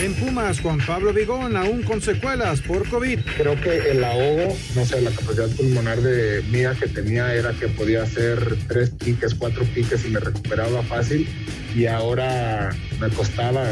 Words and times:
En 0.00 0.14
Pumas, 0.14 0.60
Juan 0.60 0.78
Pablo 0.86 1.12
Vigón, 1.12 1.58
aún 1.58 1.82
con 1.82 2.00
secuelas 2.00 2.62
por 2.62 2.88
COVID. 2.88 3.20
Creo 3.36 3.60
que 3.60 3.90
el 3.90 4.02
ahogo, 4.02 4.56
no 4.74 4.84
sé, 4.86 5.02
la 5.02 5.10
capacidad 5.10 5.48
pulmonar 5.50 6.00
de 6.00 6.42
mía 6.50 6.74
que 6.78 6.88
tenía 6.88 7.34
era 7.34 7.52
que 7.52 7.68
podía 7.68 8.04
hacer 8.04 8.56
tres 8.66 8.88
piques, 8.90 9.34
cuatro 9.34 9.62
piques 9.74 10.06
y 10.06 10.08
me 10.08 10.18
recuperaba 10.18 10.82
fácil. 10.84 11.28
Y 11.74 11.86
ahora 11.86 12.70
me 13.00 13.08
costaba. 13.10 13.64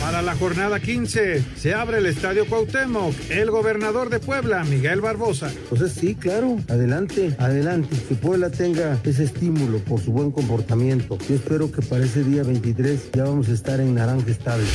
Para 0.00 0.22
la 0.22 0.34
jornada 0.34 0.80
15, 0.80 1.42
se 1.56 1.74
abre 1.74 1.98
el 1.98 2.06
Estadio 2.06 2.46
Cuauhtémoc. 2.46 3.14
El 3.30 3.50
gobernador 3.50 4.10
de 4.10 4.20
Puebla, 4.20 4.64
Miguel 4.64 5.00
Barbosa. 5.00 5.50
Entonces 5.50 5.92
sí, 5.92 6.14
claro, 6.14 6.58
adelante, 6.68 7.34
adelante. 7.38 7.96
Que 8.08 8.14
Puebla 8.14 8.50
tenga 8.50 8.98
ese 9.04 9.24
estímulo 9.24 9.78
por 9.78 10.00
su 10.00 10.12
buen 10.12 10.30
comportamiento. 10.30 11.18
Yo 11.28 11.36
espero 11.36 11.70
que 11.70 11.82
para 11.82 12.04
ese 12.04 12.24
día 12.24 12.42
23 12.42 13.10
ya 13.12 13.24
vamos 13.24 13.48
a 13.48 13.52
estar 13.52 13.80
en 13.80 13.94
naranja 13.94 14.30
estable. 14.30 14.66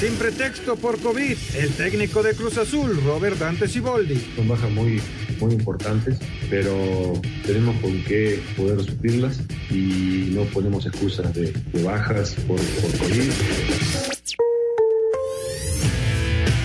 Sin 0.00 0.14
pretexto 0.14 0.76
por 0.76 0.98
COVID, 1.00 1.36
el 1.58 1.70
técnico 1.74 2.22
de 2.22 2.34
Cruz 2.34 2.58
Azul, 2.58 3.00
Robert 3.04 3.38
Dante 3.38 3.68
Siboldi. 3.68 4.16
Son 4.36 4.48
bajas 4.48 4.70
muy, 4.70 5.00
muy 5.40 5.54
importantes, 5.54 6.18
pero 6.48 7.20
tenemos 7.46 7.76
con 7.80 8.02
qué 8.04 8.42
poder 8.56 8.82
suplirlas 8.82 9.40
y 9.70 10.30
no 10.32 10.44
ponemos 10.44 10.86
excusas 10.86 11.32
de, 11.34 11.52
de 11.72 11.82
bajas 11.82 12.34
por, 12.46 12.60
por 12.60 12.98
COVID. 12.98 13.30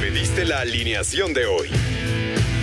Pediste 0.01 0.45
la 0.45 0.59
alineación 0.59 1.33
de 1.33 1.45
hoy. 1.45 1.69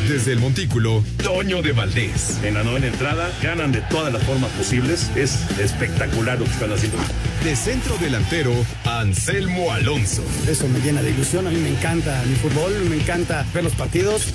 Desde 0.08 0.33
el 0.33 0.40
Montículo, 0.40 1.02
Toño 1.22 1.62
de 1.62 1.72
Valdés. 1.72 2.40
En 2.42 2.55
la 2.55 2.64
novena 2.64 2.88
entrada 2.88 3.30
ganan 3.40 3.70
de 3.70 3.80
todas 3.83 4.12
las 4.12 4.22
formas 4.24 4.50
posibles. 4.50 5.10
Es 5.16 5.38
espectacular 5.60 6.38
lo 6.38 6.44
que 6.44 6.50
están 6.50 6.72
haciendo. 6.72 6.98
De 7.44 7.55
centro 7.55 7.96
delantero, 7.98 8.52
Anselmo 8.84 9.72
Alonso. 9.72 10.24
Eso 10.48 10.68
me 10.68 10.80
llena 10.80 11.02
de 11.02 11.10
ilusión. 11.10 11.46
A 11.46 11.50
mí 11.50 11.56
me 11.56 11.68
encanta 11.68 12.20
mi 12.27 12.34
fútbol, 12.34 12.72
me 12.90 12.96
encanta 12.96 13.46
ver 13.55 13.62
los 13.62 13.74
partidos. 13.74 14.34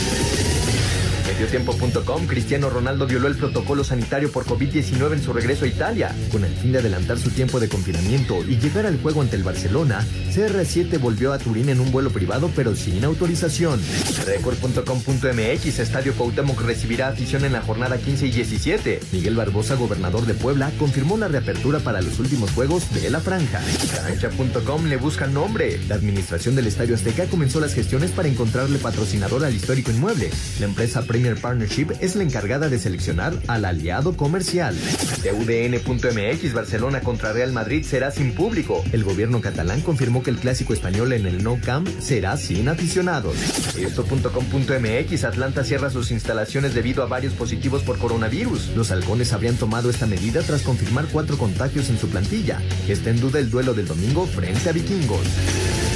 Mediotiempo.com, 1.41 2.27
Cristiano 2.27 2.69
Ronaldo 2.69 3.07
violó 3.07 3.27
el 3.27 3.35
protocolo 3.35 3.83
sanitario 3.83 4.31
por 4.31 4.45
COVID-19 4.45 5.13
en 5.13 5.23
su 5.23 5.33
regreso 5.33 5.65
a 5.65 5.67
Italia. 5.67 6.15
Con 6.31 6.45
el 6.45 6.53
fin 6.53 6.71
de 6.71 6.77
adelantar 6.77 7.17
su 7.17 7.31
tiempo 7.31 7.59
de 7.59 7.67
confinamiento 7.67 8.43
y 8.43 8.59
llegar 8.59 8.85
al 8.85 9.01
juego 9.01 9.23
ante 9.23 9.37
el 9.37 9.43
Barcelona, 9.43 10.05
CR7 10.31 10.99
volvió 10.99 11.33
a 11.33 11.39
Turín 11.39 11.69
en 11.69 11.79
un 11.79 11.91
vuelo 11.91 12.11
privado 12.11 12.51
pero 12.55 12.75
sin 12.75 13.03
autorización. 13.03 13.81
Record.com.mx, 14.27 15.79
Estadio 15.79 16.13
Cuauhtémoc 16.13 16.61
recibirá 16.61 17.07
afición 17.07 17.43
en 17.43 17.53
la 17.53 17.61
jornada 17.61 17.97
15 17.97 18.27
y 18.27 18.31
17. 18.31 18.99
Miguel 19.11 19.35
Barbosa, 19.35 19.73
gobernador 19.73 20.27
de 20.27 20.35
Puebla, 20.35 20.71
confirmó 20.77 21.17
la 21.17 21.27
reapertura 21.27 21.79
para 21.79 22.03
los 22.03 22.19
últimos 22.19 22.51
juegos 22.51 22.93
de 22.93 23.09
la 23.09 23.19
franja. 23.19 23.61
Cancha.com 23.95 24.85
le 24.85 24.97
busca 24.97 25.25
nombre. 25.25 25.79
La 25.89 25.95
administración 25.95 26.55
del 26.55 26.67
Estadio 26.67 26.93
Azteca 26.93 27.25
comenzó 27.25 27.59
las 27.59 27.73
gestiones 27.73 28.11
para 28.11 28.27
encontrarle 28.27 28.77
patrocinador 28.77 29.43
al 29.43 29.55
histórico 29.55 29.89
inmueble. 29.89 30.29
La 30.59 30.67
empresa 30.67 31.01
Premier 31.31 31.41
Partnership 31.41 31.87
es 32.01 32.15
la 32.15 32.23
encargada 32.23 32.67
de 32.67 32.77
seleccionar 32.77 33.33
al 33.47 33.63
aliado 33.63 34.17
comercial. 34.17 34.75
TUDN.mx 35.23 36.53
Barcelona 36.53 37.01
contra 37.01 37.31
Real 37.31 37.53
Madrid 37.53 37.85
será 37.85 38.11
sin 38.11 38.33
público. 38.33 38.83
El 38.91 39.03
gobierno 39.03 39.39
catalán 39.39 39.81
confirmó 39.81 40.23
que 40.23 40.29
el 40.31 40.37
clásico 40.37 40.73
español 40.73 41.13
en 41.13 41.25
el 41.25 41.43
No 41.43 41.59
Camp 41.63 41.87
será 41.99 42.35
sin 42.37 42.67
aficionados. 42.67 43.35
Esto.com.mx 43.77 45.23
Atlanta 45.23 45.63
cierra 45.63 45.89
sus 45.89 46.11
instalaciones 46.11 46.73
debido 46.73 47.03
a 47.03 47.07
varios 47.07 47.33
positivos 47.33 47.83
por 47.83 47.97
coronavirus. 47.97 48.71
Los 48.75 48.91
halcones 48.91 49.31
habrían 49.31 49.55
tomado 49.55 49.89
esta 49.89 50.07
medida 50.07 50.41
tras 50.41 50.63
confirmar 50.63 51.05
cuatro 51.11 51.37
contagios 51.37 51.89
en 51.89 51.97
su 51.97 52.09
plantilla. 52.09 52.61
Está 52.89 53.11
en 53.11 53.21
duda 53.21 53.39
el 53.39 53.49
duelo 53.49 53.73
del 53.73 53.87
domingo 53.87 54.25
frente 54.25 54.69
a 54.69 54.73
Vikingos. 54.73 55.90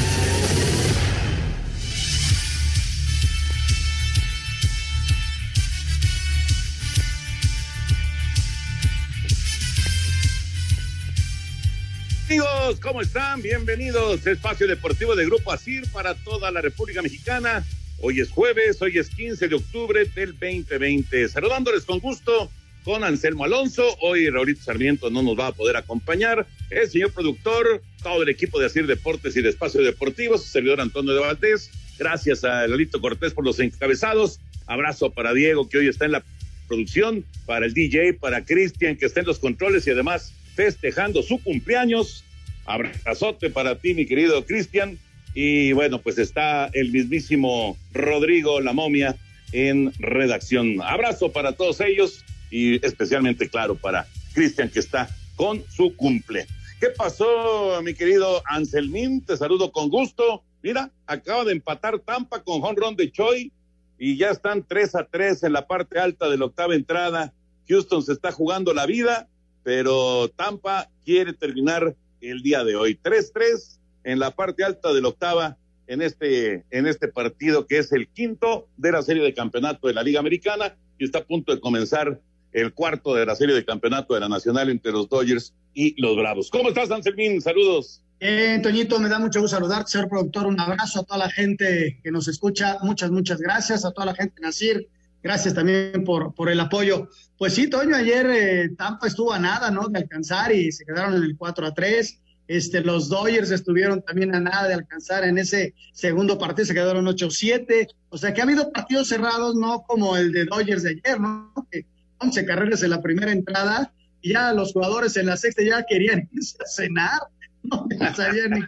¿Cómo 12.81 12.99
están? 12.99 13.43
Bienvenidos 13.43 14.25
Espacio 14.25 14.65
Deportivo 14.65 15.15
de 15.15 15.23
Grupo 15.23 15.51
ASIR 15.51 15.87
para 15.91 16.15
toda 16.15 16.49
la 16.49 16.61
República 16.61 17.03
Mexicana. 17.03 17.63
Hoy 18.01 18.21
es 18.21 18.31
jueves, 18.31 18.81
hoy 18.81 18.97
es 18.97 19.09
15 19.09 19.47
de 19.47 19.55
octubre 19.55 20.03
del 20.15 20.31
2020. 20.31 21.29
Saludándoles 21.29 21.85
con 21.85 21.99
gusto 21.99 22.49
con 22.83 23.03
Anselmo 23.03 23.43
Alonso. 23.43 23.85
Hoy 24.01 24.31
Raulito 24.31 24.63
Sarmiento 24.63 25.11
no 25.11 25.21
nos 25.21 25.37
va 25.37 25.47
a 25.47 25.51
poder 25.51 25.77
acompañar. 25.77 26.47
El 26.71 26.89
señor 26.89 27.11
productor, 27.11 27.83
todo 28.01 28.23
el 28.23 28.29
equipo 28.29 28.59
de 28.59 28.65
ASIR 28.65 28.87
Deportes 28.87 29.37
y 29.37 29.43
de 29.43 29.49
Espacio 29.49 29.83
Deportivo, 29.83 30.35
su 30.39 30.47
servidor 30.47 30.81
Antonio 30.81 31.13
de 31.13 31.19
Valdés. 31.19 31.69
Gracias 31.99 32.43
a 32.43 32.65
Lolito 32.65 32.99
Cortés 32.99 33.33
por 33.33 33.45
los 33.45 33.59
encabezados. 33.59 34.39
Abrazo 34.65 35.11
para 35.11 35.35
Diego, 35.35 35.69
que 35.69 35.77
hoy 35.77 35.87
está 35.87 36.05
en 36.05 36.13
la 36.13 36.23
producción, 36.67 37.25
para 37.45 37.67
el 37.67 37.75
DJ, 37.75 38.13
para 38.13 38.43
Cristian, 38.43 38.95
que 38.95 39.05
está 39.05 39.19
en 39.19 39.27
los 39.27 39.37
controles 39.37 39.85
y 39.85 39.91
además 39.91 40.33
festejando 40.55 41.21
su 41.21 41.37
cumpleaños. 41.43 42.23
Abrazote 42.65 43.49
para 43.49 43.75
ti, 43.75 43.93
mi 43.93 44.05
querido 44.05 44.45
Cristian. 44.45 44.97
Y 45.33 45.73
bueno, 45.73 46.01
pues 46.01 46.17
está 46.17 46.69
el 46.73 46.91
mismísimo 46.91 47.77
Rodrigo 47.93 48.61
La 48.61 48.73
Momia 48.73 49.15
en 49.51 49.93
redacción. 49.99 50.81
Abrazo 50.81 51.31
para 51.31 51.53
todos 51.53 51.81
ellos 51.81 52.23
y 52.49 52.85
especialmente, 52.85 53.49
claro, 53.49 53.75
para 53.75 54.07
Cristian 54.33 54.69
que 54.69 54.79
está 54.79 55.09
con 55.35 55.63
su 55.69 55.95
cumple. 55.95 56.47
¿Qué 56.79 56.87
pasó, 56.89 57.81
mi 57.83 57.93
querido 57.93 58.41
Anselmín? 58.45 59.21
Te 59.25 59.37
saludo 59.37 59.71
con 59.71 59.89
gusto. 59.89 60.43
Mira, 60.61 60.91
acaba 61.05 61.43
de 61.43 61.51
empatar 61.51 61.99
Tampa 61.99 62.43
con 62.43 62.63
Honron 62.63 62.95
de 62.95 63.11
Choi 63.11 63.51
y 63.99 64.17
ya 64.17 64.29
están 64.29 64.63
3 64.67 64.95
a 64.95 65.05
3 65.05 65.43
en 65.43 65.53
la 65.53 65.67
parte 65.67 65.99
alta 65.99 66.29
de 66.29 66.37
la 66.37 66.45
octava 66.45 66.75
entrada. 66.75 67.33
Houston 67.67 68.03
se 68.03 68.13
está 68.13 68.31
jugando 68.31 68.73
la 68.73 68.85
vida 68.85 69.27
pero 69.65 70.29
Tampa 70.29 70.91
quiere 71.03 71.33
terminar 71.33 71.95
el 72.21 72.41
día 72.41 72.63
de 72.63 72.75
hoy. 72.75 72.99
3-3 73.01 73.79
en 74.03 74.19
la 74.19 74.31
parte 74.31 74.63
alta 74.63 74.93
de 74.93 75.01
la 75.01 75.09
octava 75.09 75.57
en 75.87 76.01
este, 76.01 76.65
en 76.71 76.87
este 76.87 77.07
partido 77.07 77.67
que 77.67 77.77
es 77.77 77.91
el 77.91 78.07
quinto 78.07 78.67
de 78.77 78.91
la 78.91 79.01
serie 79.01 79.23
de 79.23 79.33
campeonato 79.33 79.87
de 79.87 79.93
la 79.93 80.03
Liga 80.03 80.19
Americana 80.19 80.75
y 80.97 81.05
está 81.05 81.19
a 81.19 81.23
punto 81.23 81.53
de 81.53 81.59
comenzar 81.59 82.19
el 82.53 82.73
cuarto 82.73 83.13
de 83.15 83.25
la 83.25 83.35
serie 83.35 83.53
de 83.53 83.65
campeonato 83.65 84.13
de 84.13 84.21
la 84.21 84.29
Nacional 84.29 84.69
entre 84.69 84.91
los 84.91 85.09
Dodgers 85.09 85.53
y 85.73 86.00
los 86.01 86.15
Bravos. 86.15 86.50
¿Cómo 86.50 86.69
estás, 86.69 86.89
Anselmín? 86.89 87.41
Saludos. 87.41 88.01
Eh, 88.21 88.59
Toñito, 88.63 88.97
me 89.00 89.09
da 89.09 89.19
mucho 89.19 89.41
gusto 89.41 89.57
saludarte, 89.57 89.91
señor 89.91 90.07
productor. 90.07 90.47
Un 90.47 90.59
abrazo 90.59 91.01
a 91.01 91.03
toda 91.03 91.19
la 91.19 91.29
gente 91.29 92.00
que 92.01 92.11
nos 92.11 92.29
escucha. 92.29 92.77
Muchas, 92.81 93.11
muchas 93.11 93.41
gracias. 93.41 93.83
A 93.83 93.91
toda 93.91 94.06
la 94.06 94.15
gente 94.15 94.41
Nacir, 94.41 94.88
Gracias 95.25 95.56
también 95.56 96.04
por, 96.04 96.36
por 96.36 96.51
el 96.51 96.60
apoyo. 96.60 97.10
Pues 97.36 97.56
sí, 97.56 97.68
Toño, 97.68 97.95
ayer 97.95 98.27
eh, 98.30 98.69
Tampa 98.77 99.07
estuvo 99.07 99.33
a 99.33 99.39
nada, 99.39 99.72
¿no? 99.72 99.88
De 99.88 99.98
alcanzar 99.98 100.51
y 100.51 100.72
se 100.72 100.86
quedaron 100.86 101.16
en 101.16 101.24
el 101.24 101.36
4 101.36 101.66
a 101.66 101.74
3. 101.74 102.22
Este, 102.48 102.81
los 102.81 103.10
Dodgers 103.10 103.50
estuvieron 103.50 104.04
también 104.04 104.36
a 104.36 104.39
nada 104.39 104.68
de 104.68 104.75
alcanzar 104.75 105.24
en 105.24 105.39
ese 105.39 105.74
segundo 105.94 106.38
partido, 106.38 106.68
se 106.68 106.75
quedaron 106.75 107.07
8-7. 107.07 107.88
O 108.10 108.19
sea 108.19 108.36
que 108.36 108.42
ha 108.42 108.44
habido 108.44 108.72
partidos 108.72 109.07
cerrados, 109.07 109.56
no 109.56 109.81
como 109.88 110.16
el 110.16 110.31
de 110.31 110.45
Dodgers 110.45 110.83
de 110.83 111.01
ayer, 111.04 111.19
¿no? 111.19 111.51
Que 111.71 111.88
11 112.19 112.45
carreras 112.45 112.83
en 112.83 112.92
la 112.92 113.01
primera 113.01 113.31
entrada 113.31 113.92
y 114.21 114.33
ya 114.33 114.54
los 114.54 114.74
jugadores 114.74 115.18
en 115.18 115.25
la 115.25 115.38
sexta 115.38 115.63
ya 115.63 115.83
querían 115.89 116.30
irse 116.33 116.56
a 116.63 116.68
cenar, 116.68 117.19
no 117.63 117.88
sabían 118.16 118.51
ni 118.51 118.60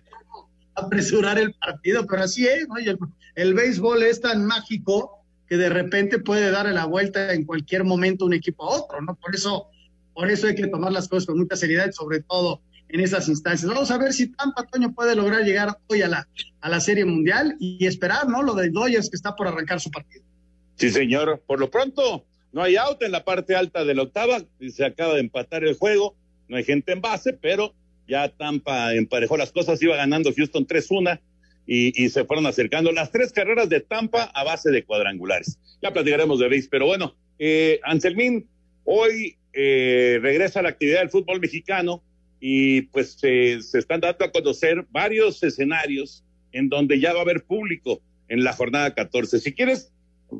apresurar 0.73 1.37
el 1.37 1.53
partido, 1.53 2.07
pero 2.07 2.23
así 2.23 2.47
es, 2.47 2.67
¿no? 2.67 2.79
Y 2.79 2.97
el 3.35 3.53
béisbol 3.53 4.01
es 4.01 4.21
tan 4.21 4.43
mágico 4.43 5.16
que 5.47 5.57
de 5.57 5.69
repente 5.69 6.19
puede 6.19 6.51
darle 6.51 6.73
la 6.73 6.85
vuelta 6.85 7.33
en 7.33 7.45
cualquier 7.45 7.83
momento 7.83 8.25
un 8.25 8.33
equipo 8.33 8.63
a 8.65 8.77
otro, 8.77 9.01
¿no? 9.01 9.15
Por 9.15 9.35
eso, 9.35 9.67
por 10.13 10.29
eso 10.29 10.47
hay 10.47 10.55
que 10.55 10.67
tomar 10.67 10.91
las 10.91 11.07
cosas 11.07 11.27
con 11.27 11.37
mucha 11.37 11.55
seriedad, 11.55 11.91
sobre 11.91 12.21
todo 12.21 12.61
en 12.89 12.99
esas 12.99 13.27
instancias. 13.27 13.69
Vamos 13.69 13.91
a 13.91 13.97
ver 13.97 14.13
si 14.13 14.27
Tampa 14.27 14.65
Toño 14.65 14.93
puede 14.93 15.15
lograr 15.15 15.43
llegar 15.43 15.77
hoy 15.87 16.01
a 16.01 16.07
la, 16.07 16.27
a 16.61 16.69
la 16.69 16.79
Serie 16.79 17.05
Mundial 17.05 17.55
y 17.59 17.85
esperar, 17.85 18.27
¿no? 18.27 18.43
Lo 18.43 18.55
de 18.55 18.69
Dodgers 18.69 19.09
que 19.09 19.15
está 19.15 19.35
por 19.35 19.47
arrancar 19.47 19.79
su 19.79 19.91
partido. 19.91 20.23
Sí, 20.75 20.89
señor. 20.89 21.41
Por 21.45 21.59
lo 21.59 21.69
pronto, 21.69 22.25
no 22.51 22.61
hay 22.61 22.75
out 22.75 23.01
en 23.01 23.11
la 23.11 23.23
parte 23.23 23.55
alta 23.55 23.83
de 23.83 23.95
la 23.95 24.03
octava, 24.03 24.41
se 24.69 24.85
acaba 24.85 25.15
de 25.15 25.21
empatar 25.21 25.63
el 25.63 25.75
juego, 25.75 26.15
no 26.47 26.57
hay 26.57 26.63
gente 26.63 26.91
en 26.91 27.01
base, 27.01 27.33
pero 27.33 27.73
ya 28.07 28.29
Tampa 28.29 28.93
emparejó 28.93 29.37
las 29.37 29.51
cosas, 29.51 29.81
iba 29.81 29.95
ganando 29.95 30.33
Houston 30.33 30.65
3-1 30.65 31.19
y, 31.67 32.03
y, 32.03 32.09
se 32.09 32.23
fueron 32.25 32.47
acercando 32.47 32.91
las 32.91 33.11
tres 33.11 33.33
carreras 33.33 33.69
de 33.69 33.81
Tampa 33.81 34.23
a 34.23 34.43
base 34.43 34.71
de 34.71 34.83
cuadrangulares. 34.83 35.59
Ya 35.81 35.91
platicaremos 35.91 36.39
de 36.39 36.47
base, 36.47 36.67
pero 36.71 36.85
bueno, 36.85 37.15
eh, 37.39 37.79
Anselmín, 37.83 38.47
hoy 38.85 39.37
eh, 39.53 40.19
regresa 40.21 40.59
a 40.59 40.63
la 40.63 40.69
actividad 40.69 40.99
del 40.99 41.09
fútbol 41.09 41.39
mexicano 41.39 42.03
y 42.39 42.83
pues 42.83 43.17
eh, 43.23 43.59
se 43.61 43.79
están 43.79 43.99
dando 43.99 44.23
a 44.23 44.31
conocer 44.31 44.85
varios 44.91 45.43
escenarios 45.43 46.23
en 46.51 46.69
donde 46.69 46.99
ya 46.99 47.13
va 47.13 47.19
a 47.19 47.21
haber 47.23 47.43
público 47.43 48.01
en 48.27 48.43
la 48.43 48.53
jornada 48.53 48.93
14. 48.93 49.39
Si 49.39 49.53
quieres, 49.53 49.91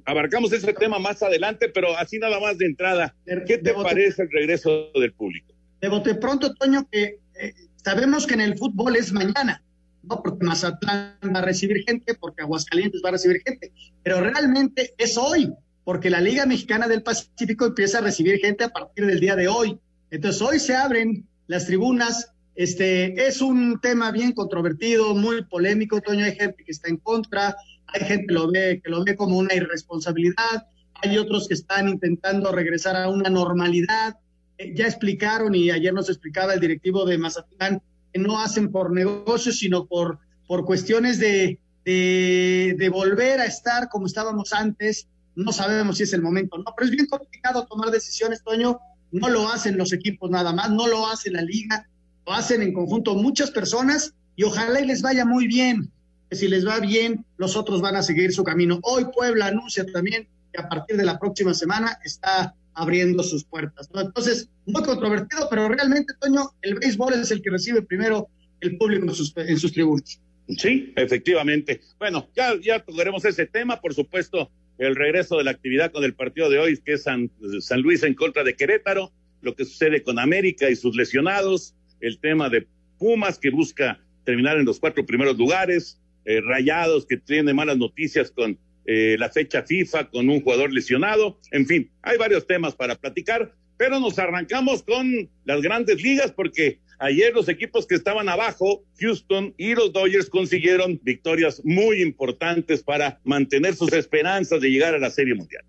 abarcamos 0.06 0.52
ese 0.54 0.74
tema 0.74 1.00
más 1.00 1.24
adelante, 1.24 1.70
pero 1.70 1.98
así 1.98 2.20
nada 2.20 2.40
más 2.40 2.58
de 2.58 2.66
entrada, 2.66 3.16
¿qué 3.26 3.58
te 3.58 3.74
parece 3.74 4.24
el 4.24 4.32
regreso 4.32 4.92
del 4.94 5.14
público? 5.14 5.54
De 5.82 5.90
bote 5.90 6.16
pronto, 6.16 6.54
Toño, 6.56 6.88
que 6.92 7.20
eh, 7.40 7.54
sabemos 7.76 8.26
que 8.26 8.34
en 8.34 8.42
el 8.42 8.58
fútbol 8.58 8.96
es 8.96 9.12
mañana, 9.12 9.64
¿no? 10.08 10.22
Porque 10.22 10.46
Mazatlán 10.46 11.18
va 11.34 11.40
a 11.40 11.42
recibir 11.42 11.84
gente, 11.86 12.16
porque 12.16 12.42
Aguascalientes 12.42 13.02
va 13.04 13.10
a 13.10 13.14
recibir 13.14 13.42
gente, 13.46 13.72
pero 14.04 14.22
realmente 14.22 14.94
es 14.98 15.18
hoy, 15.18 15.54
porque 15.84 16.10
la 16.10 16.22
Liga 16.22 16.46
Mexicana 16.46 16.88
del 16.88 17.04
Pacífico 17.04 17.66
empieza 17.66 18.00
a 18.00 18.02
recibir 18.02 18.40
gente 18.40 18.64
a 18.64 18.70
partir 18.70 19.06
del 19.06 19.20
día 19.20 19.36
de 19.36 19.48
hoy. 19.48 19.80
Entonces, 20.12 20.42
hoy 20.42 20.60
se 20.60 20.76
abren 20.76 21.28
las 21.48 21.66
tribunas. 21.66 22.32
Este 22.56 23.28
es 23.28 23.42
un 23.42 23.80
tema 23.82 24.12
bien 24.12 24.32
controvertido, 24.32 25.14
muy 25.16 25.44
polémico, 25.46 26.02
Toño. 26.02 26.26
Hay 26.26 26.36
gente 26.36 26.64
que 26.64 26.72
está 26.72 26.90
en 26.90 26.98
contra, 26.98 27.56
hay 27.88 28.06
gente 28.06 28.28
que 28.28 28.34
lo 28.34 28.52
ve, 28.52 28.82
que 28.84 28.90
lo 28.90 29.04
ve 29.04 29.16
como 29.16 29.38
una 29.38 29.54
irresponsabilidad, 29.54 30.68
hay 30.96 31.18
otros 31.18 31.48
que 31.48 31.54
están 31.54 31.88
intentando 31.88 32.52
regresar 32.52 32.96
a 32.96 33.10
una 33.10 33.30
normalidad. 33.30 34.18
Eh, 34.58 34.74
ya 34.76 34.86
explicaron, 34.86 35.54
y 35.54 35.70
ayer 35.70 35.94
nos 35.94 36.10
explicaba 36.10 36.54
el 36.54 36.60
directivo 36.60 37.06
de 37.06 37.18
Mazatlán, 37.18 37.82
no 38.18 38.40
hacen 38.40 38.72
por 38.72 38.92
negocios, 38.92 39.58
sino 39.60 39.86
por, 39.86 40.20
por 40.48 40.66
cuestiones 40.66 41.20
de, 41.20 41.60
de, 41.86 42.90
volver 42.92 43.40
a 43.40 43.46
estar 43.46 43.90
como 43.90 44.08
estábamos 44.08 44.54
antes. 44.54 45.08
No 45.36 45.52
sabemos 45.52 45.98
si 45.98 46.04
es 46.04 46.14
el 46.14 46.22
momento, 46.22 46.58
¿no? 46.58 46.74
Pero 46.76 46.86
es 46.86 46.92
bien 46.92 47.06
complicado 47.06 47.66
tomar 47.66 47.92
decisiones, 47.92 48.44
Toño. 48.44 48.80
No 49.12 49.30
lo 49.30 49.50
hacen 49.50 49.78
los 49.78 49.94
equipos 49.94 50.30
nada 50.30 50.52
más, 50.52 50.70
no 50.70 50.88
lo 50.88 51.08
hace 51.08 51.32
la 51.32 51.42
liga, 51.42 51.88
lo 52.26 52.34
hacen 52.34 52.62
en 52.62 52.74
conjunto 52.74 53.16
muchas 53.16 53.52
personas 53.52 54.14
y 54.36 54.44
ojalá 54.44 54.82
y 54.82 54.86
les 54.86 55.02
vaya 55.02 55.26
muy 55.26 55.48
bien. 55.48 55.92
Si 56.32 56.50
les 56.50 56.68
va 56.68 56.80
bien, 56.80 57.26
los 57.38 57.56
otros 57.56 57.82
van 57.82 57.96
a 57.96 58.04
seguir 58.04 58.34
su 58.34 58.44
camino. 58.44 58.80
Hoy 58.84 59.06
Puebla 59.16 59.48
anuncia 59.48 59.86
también 59.86 60.28
que 60.52 60.62
a 60.62 60.68
partir 60.68 60.98
de 60.98 61.06
la 61.06 61.18
próxima 61.20 61.54
semana 61.54 61.98
está 62.04 62.54
abriendo 62.78 63.24
sus 63.24 63.44
puertas. 63.44 63.90
Entonces, 63.94 64.50
muy 64.66 64.84
controvertido, 64.84 65.48
pero 65.50 65.68
realmente, 65.68 66.14
Toño, 66.22 66.52
el 66.62 66.76
béisbol 66.76 67.14
es 67.16 67.32
el 67.32 67.42
que 67.42 67.50
recibe 67.50 67.82
primero 67.82 68.30
el 68.62 68.78
público 68.78 69.08
en 69.08 69.16
sus, 69.16 69.34
en 69.36 69.58
tribunas. 69.58 70.22
Sí, 70.58 70.94
efectivamente. 70.96 71.82
Bueno, 71.98 72.30
ya, 72.36 72.54
ya 72.62 72.80
tocaremos 72.80 73.26
ese 73.26 73.48
tema, 73.48 73.82
por 73.82 73.96
supuesto, 73.96 74.52
el 74.78 74.96
regreso 74.96 75.38
de 75.38 75.44
la 75.44 75.52
actividad 75.52 75.92
con 75.92 76.04
el 76.04 76.14
partido 76.14 76.50
de 76.52 76.60
hoy, 76.60 76.78
que 76.78 76.94
es 76.94 77.04
San, 77.04 77.32
San 77.60 77.82
Luis 77.82 78.04
en 78.04 78.14
contra 78.14 78.44
de 78.44 78.56
Querétaro, 78.56 79.12
lo 79.42 79.56
que 79.56 79.66
sucede 79.66 80.04
con 80.04 80.20
América 80.20 80.70
y 80.70 80.76
sus 80.76 80.96
lesionados, 80.96 81.74
el 82.00 82.20
tema 82.20 82.50
de 82.50 82.68
Pumas 83.00 83.40
que 83.40 83.50
busca 83.50 84.00
terminar 84.24 84.58
en 84.58 84.66
los 84.66 84.80
cuatro 84.80 85.04
primeros 85.06 85.36
lugares, 85.38 86.00
eh, 86.26 86.42
Rayados 86.42 87.08
que 87.08 87.18
tiene 87.18 87.54
malas 87.54 87.78
noticias 87.78 88.30
con 88.30 88.60
eh, 88.88 89.18
la 89.20 89.30
fecha 89.30 89.64
FIFA, 89.64 90.10
con 90.10 90.30
un 90.30 90.42
jugador 90.42 90.74
lesionado, 90.74 91.40
en 91.52 91.68
fin, 91.68 91.92
hay 92.02 92.18
varios 92.18 92.48
temas 92.48 92.74
para 92.74 92.96
platicar, 92.96 93.54
pero 93.78 94.00
nos 94.00 94.18
arrancamos 94.18 94.82
con 94.82 95.30
las 95.46 95.62
grandes 95.62 96.02
ligas 96.02 96.32
porque 96.32 96.80
ayer 97.00 97.34
los 97.34 97.50
equipos 97.50 97.86
que 97.86 97.96
estaban 97.96 98.30
abajo, 98.30 98.84
Houston 99.00 99.54
y 99.58 99.76
los 99.76 99.94
Dodgers 99.94 100.30
consiguieron 100.30 101.00
victorias 101.04 101.62
muy 101.64 102.02
importantes 102.02 102.82
para 102.82 103.20
mantener 103.24 103.76
sus 103.76 103.94
esperanzas 103.94 104.62
de 104.62 104.72
llegar 104.72 104.96
a 104.96 105.00
la 105.00 105.10
Serie 105.10 105.36
Mundial. 105.36 105.64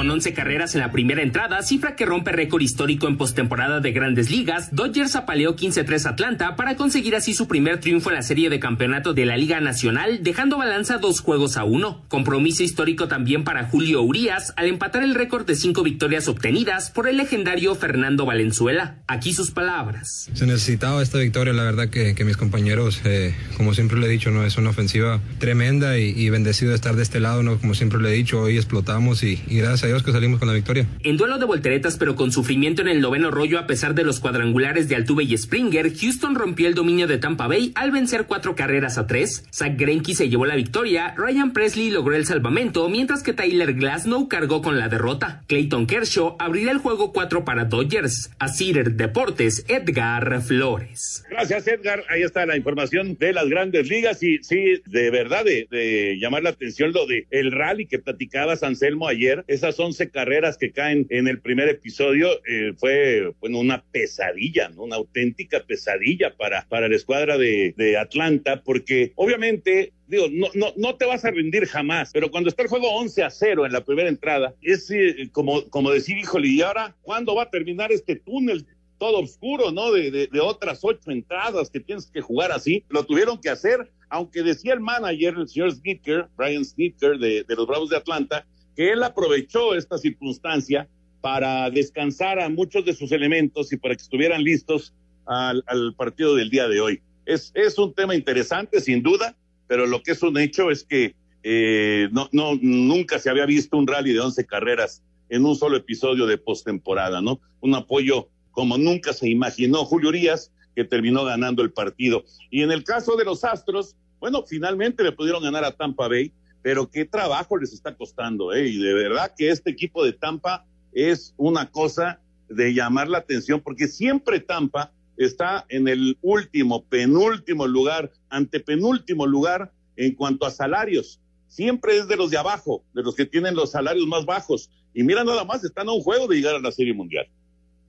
Con 0.00 0.10
11 0.10 0.32
carreras 0.32 0.74
en 0.74 0.80
la 0.80 0.92
primera 0.92 1.22
entrada, 1.22 1.60
cifra 1.60 1.94
que 1.94 2.06
rompe 2.06 2.32
récord 2.32 2.62
histórico 2.62 3.06
en 3.06 3.18
postemporada 3.18 3.80
de 3.80 3.92
grandes 3.92 4.30
ligas, 4.30 4.74
Dodgers 4.74 5.14
apaleó 5.14 5.56
15-3 5.56 6.06
Atlanta 6.06 6.56
para 6.56 6.74
conseguir 6.76 7.14
así 7.14 7.34
su 7.34 7.46
primer 7.46 7.80
triunfo 7.80 8.08
en 8.08 8.16
la 8.16 8.22
serie 8.22 8.48
de 8.48 8.58
campeonato 8.58 9.12
de 9.12 9.26
la 9.26 9.36
Liga 9.36 9.60
Nacional, 9.60 10.20
dejando 10.22 10.56
balanza 10.56 10.96
dos 10.96 11.20
juegos 11.20 11.58
a 11.58 11.64
uno. 11.64 12.02
Compromiso 12.08 12.62
histórico 12.62 13.08
también 13.08 13.44
para 13.44 13.66
Julio 13.66 14.00
Urias 14.00 14.54
al 14.56 14.68
empatar 14.68 15.02
el 15.02 15.14
récord 15.14 15.44
de 15.44 15.54
cinco 15.54 15.82
victorias 15.82 16.28
obtenidas 16.28 16.90
por 16.90 17.06
el 17.06 17.18
legendario 17.18 17.74
Fernando 17.74 18.24
Valenzuela. 18.24 19.02
Aquí 19.06 19.34
sus 19.34 19.50
palabras. 19.50 20.30
Se 20.32 20.46
necesitaba 20.46 21.02
esta 21.02 21.18
victoria, 21.18 21.52
la 21.52 21.64
verdad 21.64 21.90
que, 21.90 22.24
mis 22.24 22.38
compañeros, 22.38 23.02
eh, 23.04 23.34
como 23.58 23.74
siempre 23.74 23.98
le 23.98 24.06
he 24.06 24.10
dicho, 24.10 24.30
no 24.30 24.46
es 24.46 24.56
una 24.56 24.70
ofensiva 24.70 25.20
tremenda 25.36 25.98
y, 25.98 26.30
bendecido 26.30 26.70
de 26.70 26.76
estar 26.76 26.96
de 26.96 27.02
este 27.02 27.20
lado, 27.20 27.42
no 27.42 27.58
como 27.58 27.74
siempre 27.74 28.00
le 28.00 28.08
he 28.08 28.14
dicho, 28.14 28.40
hoy 28.40 28.56
explotamos 28.56 29.22
y, 29.22 29.42
y 29.46 29.58
gracias 29.58 29.84
a 29.84 29.89
Dios 29.90 30.04
que 30.04 30.12
salimos 30.12 30.38
con 30.38 30.46
la 30.46 30.54
victoria. 30.54 30.86
En 31.02 31.16
duelo 31.16 31.38
de 31.38 31.46
volteretas, 31.46 31.96
pero 31.96 32.14
con 32.14 32.30
sufrimiento 32.30 32.80
en 32.80 32.88
el 32.88 33.00
noveno 33.00 33.32
rollo 33.32 33.58
a 33.58 33.66
pesar 33.66 33.94
de 33.96 34.04
los 34.04 34.20
cuadrangulares 34.20 34.88
de 34.88 34.94
Altuve 34.94 35.24
y 35.24 35.36
Springer, 35.36 35.92
Houston 35.92 36.36
rompió 36.36 36.68
el 36.68 36.74
dominio 36.74 37.08
de 37.08 37.18
Tampa 37.18 37.48
Bay 37.48 37.72
al 37.74 37.90
vencer 37.90 38.26
cuatro 38.26 38.54
carreras 38.54 38.98
a 38.98 39.08
tres. 39.08 39.44
Zach 39.52 39.76
Greinke 39.76 40.14
se 40.14 40.28
llevó 40.28 40.46
la 40.46 40.54
victoria, 40.54 41.12
Ryan 41.16 41.52
Presley 41.52 41.90
logró 41.90 42.14
el 42.14 42.24
salvamento, 42.24 42.88
mientras 42.88 43.24
que 43.24 43.32
Tyler 43.32 43.74
Glasnow 43.74 44.28
cargó 44.28 44.62
con 44.62 44.78
la 44.78 44.88
derrota. 44.88 45.42
Clayton 45.48 45.88
Kershaw 45.88 46.36
abrirá 46.38 46.70
el 46.70 46.78
juego 46.78 47.12
4 47.12 47.44
para 47.44 47.64
Dodgers. 47.64 48.30
A 48.38 48.46
Cider 48.46 48.92
Deportes, 48.92 49.64
Edgar 49.66 50.40
Flores. 50.42 51.24
Gracias, 51.30 51.66
Edgar. 51.66 52.04
Ahí 52.08 52.22
está 52.22 52.46
la 52.46 52.56
información 52.56 53.16
de 53.18 53.32
las 53.32 53.48
grandes 53.48 53.88
ligas 53.88 54.22
y 54.22 54.38
sí, 54.42 54.80
de 54.86 55.10
verdad, 55.10 55.44
de, 55.44 55.66
de 55.68 56.16
llamar 56.20 56.44
la 56.44 56.50
atención 56.50 56.92
lo 56.92 57.06
de 57.06 57.26
el 57.30 57.50
rally 57.50 57.86
que 57.86 57.98
platicabas, 57.98 58.62
Anselmo, 58.62 59.08
ayer. 59.08 59.44
Esas 59.48 59.79
11 59.80 60.10
carreras 60.10 60.56
que 60.56 60.72
caen 60.72 61.06
en 61.10 61.28
el 61.28 61.40
primer 61.40 61.68
episodio 61.68 62.28
eh, 62.46 62.72
fue 62.76 63.32
bueno, 63.40 63.58
una 63.58 63.82
pesadilla, 63.90 64.68
¿no? 64.68 64.84
una 64.84 64.96
auténtica 64.96 65.64
pesadilla 65.66 66.36
para, 66.36 66.66
para 66.68 66.88
la 66.88 66.96
escuadra 66.96 67.38
de, 67.38 67.74
de 67.76 67.98
Atlanta, 67.98 68.62
porque 68.62 69.12
obviamente 69.16 69.92
digo, 70.06 70.26
no, 70.30 70.48
no, 70.54 70.72
no 70.76 70.96
te 70.96 71.06
vas 71.06 71.24
a 71.24 71.30
rendir 71.30 71.66
jamás, 71.66 72.10
pero 72.12 72.30
cuando 72.30 72.48
está 72.48 72.62
el 72.62 72.68
juego 72.68 72.90
11 72.96 73.22
a 73.22 73.30
0 73.30 73.66
en 73.66 73.72
la 73.72 73.84
primera 73.84 74.08
entrada, 74.08 74.54
es 74.60 74.90
eh, 74.90 75.28
como, 75.32 75.68
como 75.70 75.90
decir, 75.90 76.18
híjole, 76.18 76.48
¿y 76.48 76.62
ahora 76.62 76.96
cuándo 77.02 77.34
va 77.34 77.44
a 77.44 77.50
terminar 77.50 77.92
este 77.92 78.16
túnel? 78.16 78.66
todo 78.98 79.20
oscuro, 79.20 79.72
¿no? 79.72 79.90
De, 79.92 80.10
de, 80.10 80.26
de, 80.26 80.40
otras 80.40 80.80
ocho 80.82 81.10
entradas 81.10 81.70
que 81.70 81.80
tienes 81.80 82.10
que 82.10 82.20
jugar 82.20 82.52
así. 82.52 82.84
Lo 82.90 83.04
tuvieron 83.04 83.40
que 83.40 83.48
hacer, 83.48 83.90
aunque 84.10 84.42
decía 84.42 84.74
el 84.74 84.80
manager, 84.80 85.36
el 85.38 85.48
señor 85.48 85.72
Snitker, 85.72 86.28
Brian 86.36 86.64
Snitker 86.64 87.18
de, 87.18 87.42
de 87.42 87.56
los 87.56 87.66
Bravos 87.66 87.88
de 87.88 87.96
Atlanta, 87.96 88.46
él 88.88 89.02
aprovechó 89.02 89.74
esta 89.74 89.98
circunstancia 89.98 90.88
para 91.20 91.70
descansar 91.70 92.40
a 92.40 92.48
muchos 92.48 92.84
de 92.84 92.94
sus 92.94 93.12
elementos 93.12 93.72
y 93.72 93.76
para 93.76 93.94
que 93.94 94.02
estuvieran 94.02 94.42
listos 94.42 94.94
al, 95.26 95.62
partido 95.96 96.34
del 96.34 96.50
día 96.50 96.68
de 96.68 96.80
hoy. 96.80 97.02
Es, 97.26 97.52
es, 97.54 97.78
un 97.78 97.94
tema 97.94 98.14
interesante, 98.14 98.80
sin 98.80 99.02
duda, 99.02 99.36
pero 99.68 99.86
lo 99.86 100.02
que 100.02 100.12
es 100.12 100.22
un 100.22 100.38
hecho 100.38 100.70
es 100.70 100.82
que 100.82 101.14
eh, 101.42 102.08
no, 102.12 102.28
nunca 102.32 103.18
se 103.18 103.30
había 103.30 103.46
visto 103.46 103.76
un 103.76 103.86
rally 103.86 104.12
de 104.12 104.20
11 104.20 104.46
carreras 104.46 105.02
en 105.28 105.44
un 105.44 105.56
solo 105.56 105.76
episodio 105.76 106.26
de 106.26 106.38
postemporada, 106.38 107.20
¿no? 107.20 107.40
Un 107.60 107.74
apoyo 107.74 108.28
como 108.50 108.76
nunca 108.78 109.12
se 109.12 109.28
imaginó 109.28 109.84
Julio 109.84 110.08
Urias, 110.08 110.52
que 110.74 110.84
terminó 110.84 111.24
ganando 111.24 111.62
el 111.62 111.72
partido. 111.72 112.24
Y 112.50 112.62
en 112.62 112.72
el 112.72 112.84
caso 112.84 113.16
de 113.16 113.24
los 113.24 113.44
Astros, 113.44 113.96
bueno, 114.18 114.44
finalmente 114.46 115.02
le 115.02 115.12
pudieron 115.12 115.42
ganar 115.42 115.64
a 115.64 115.72
Tampa 115.72 116.08
Bay, 116.08 116.32
pero 116.62 116.90
qué 116.90 117.04
trabajo 117.04 117.56
les 117.56 117.72
está 117.72 117.94
costando, 117.94 118.52
¿eh? 118.52 118.68
Y 118.68 118.78
de 118.78 118.94
verdad 118.94 119.32
que 119.36 119.50
este 119.50 119.70
equipo 119.70 120.04
de 120.04 120.12
Tampa 120.12 120.66
es 120.92 121.34
una 121.36 121.70
cosa 121.70 122.20
de 122.48 122.74
llamar 122.74 123.08
la 123.08 123.18
atención, 123.18 123.60
porque 123.60 123.88
siempre 123.88 124.40
Tampa 124.40 124.92
está 125.16 125.64
en 125.68 125.88
el 125.88 126.18
último, 126.22 126.84
penúltimo 126.84 127.66
lugar, 127.66 128.10
antepenúltimo 128.28 129.26
lugar 129.26 129.72
en 129.96 130.14
cuanto 130.14 130.46
a 130.46 130.50
salarios. 130.50 131.20
Siempre 131.46 131.98
es 131.98 132.08
de 132.08 132.16
los 132.16 132.30
de 132.30 132.38
abajo, 132.38 132.84
de 132.94 133.02
los 133.02 133.14
que 133.14 133.26
tienen 133.26 133.54
los 133.54 133.72
salarios 133.72 134.06
más 134.06 134.24
bajos. 134.24 134.70
Y 134.94 135.02
mira 135.02 135.24
nada 135.24 135.44
más, 135.44 135.62
están 135.64 135.88
a 135.88 135.92
un 135.92 136.02
juego 136.02 136.26
de 136.26 136.36
llegar 136.36 136.54
a 136.56 136.60
la 136.60 136.72
Serie 136.72 136.94
Mundial. 136.94 137.26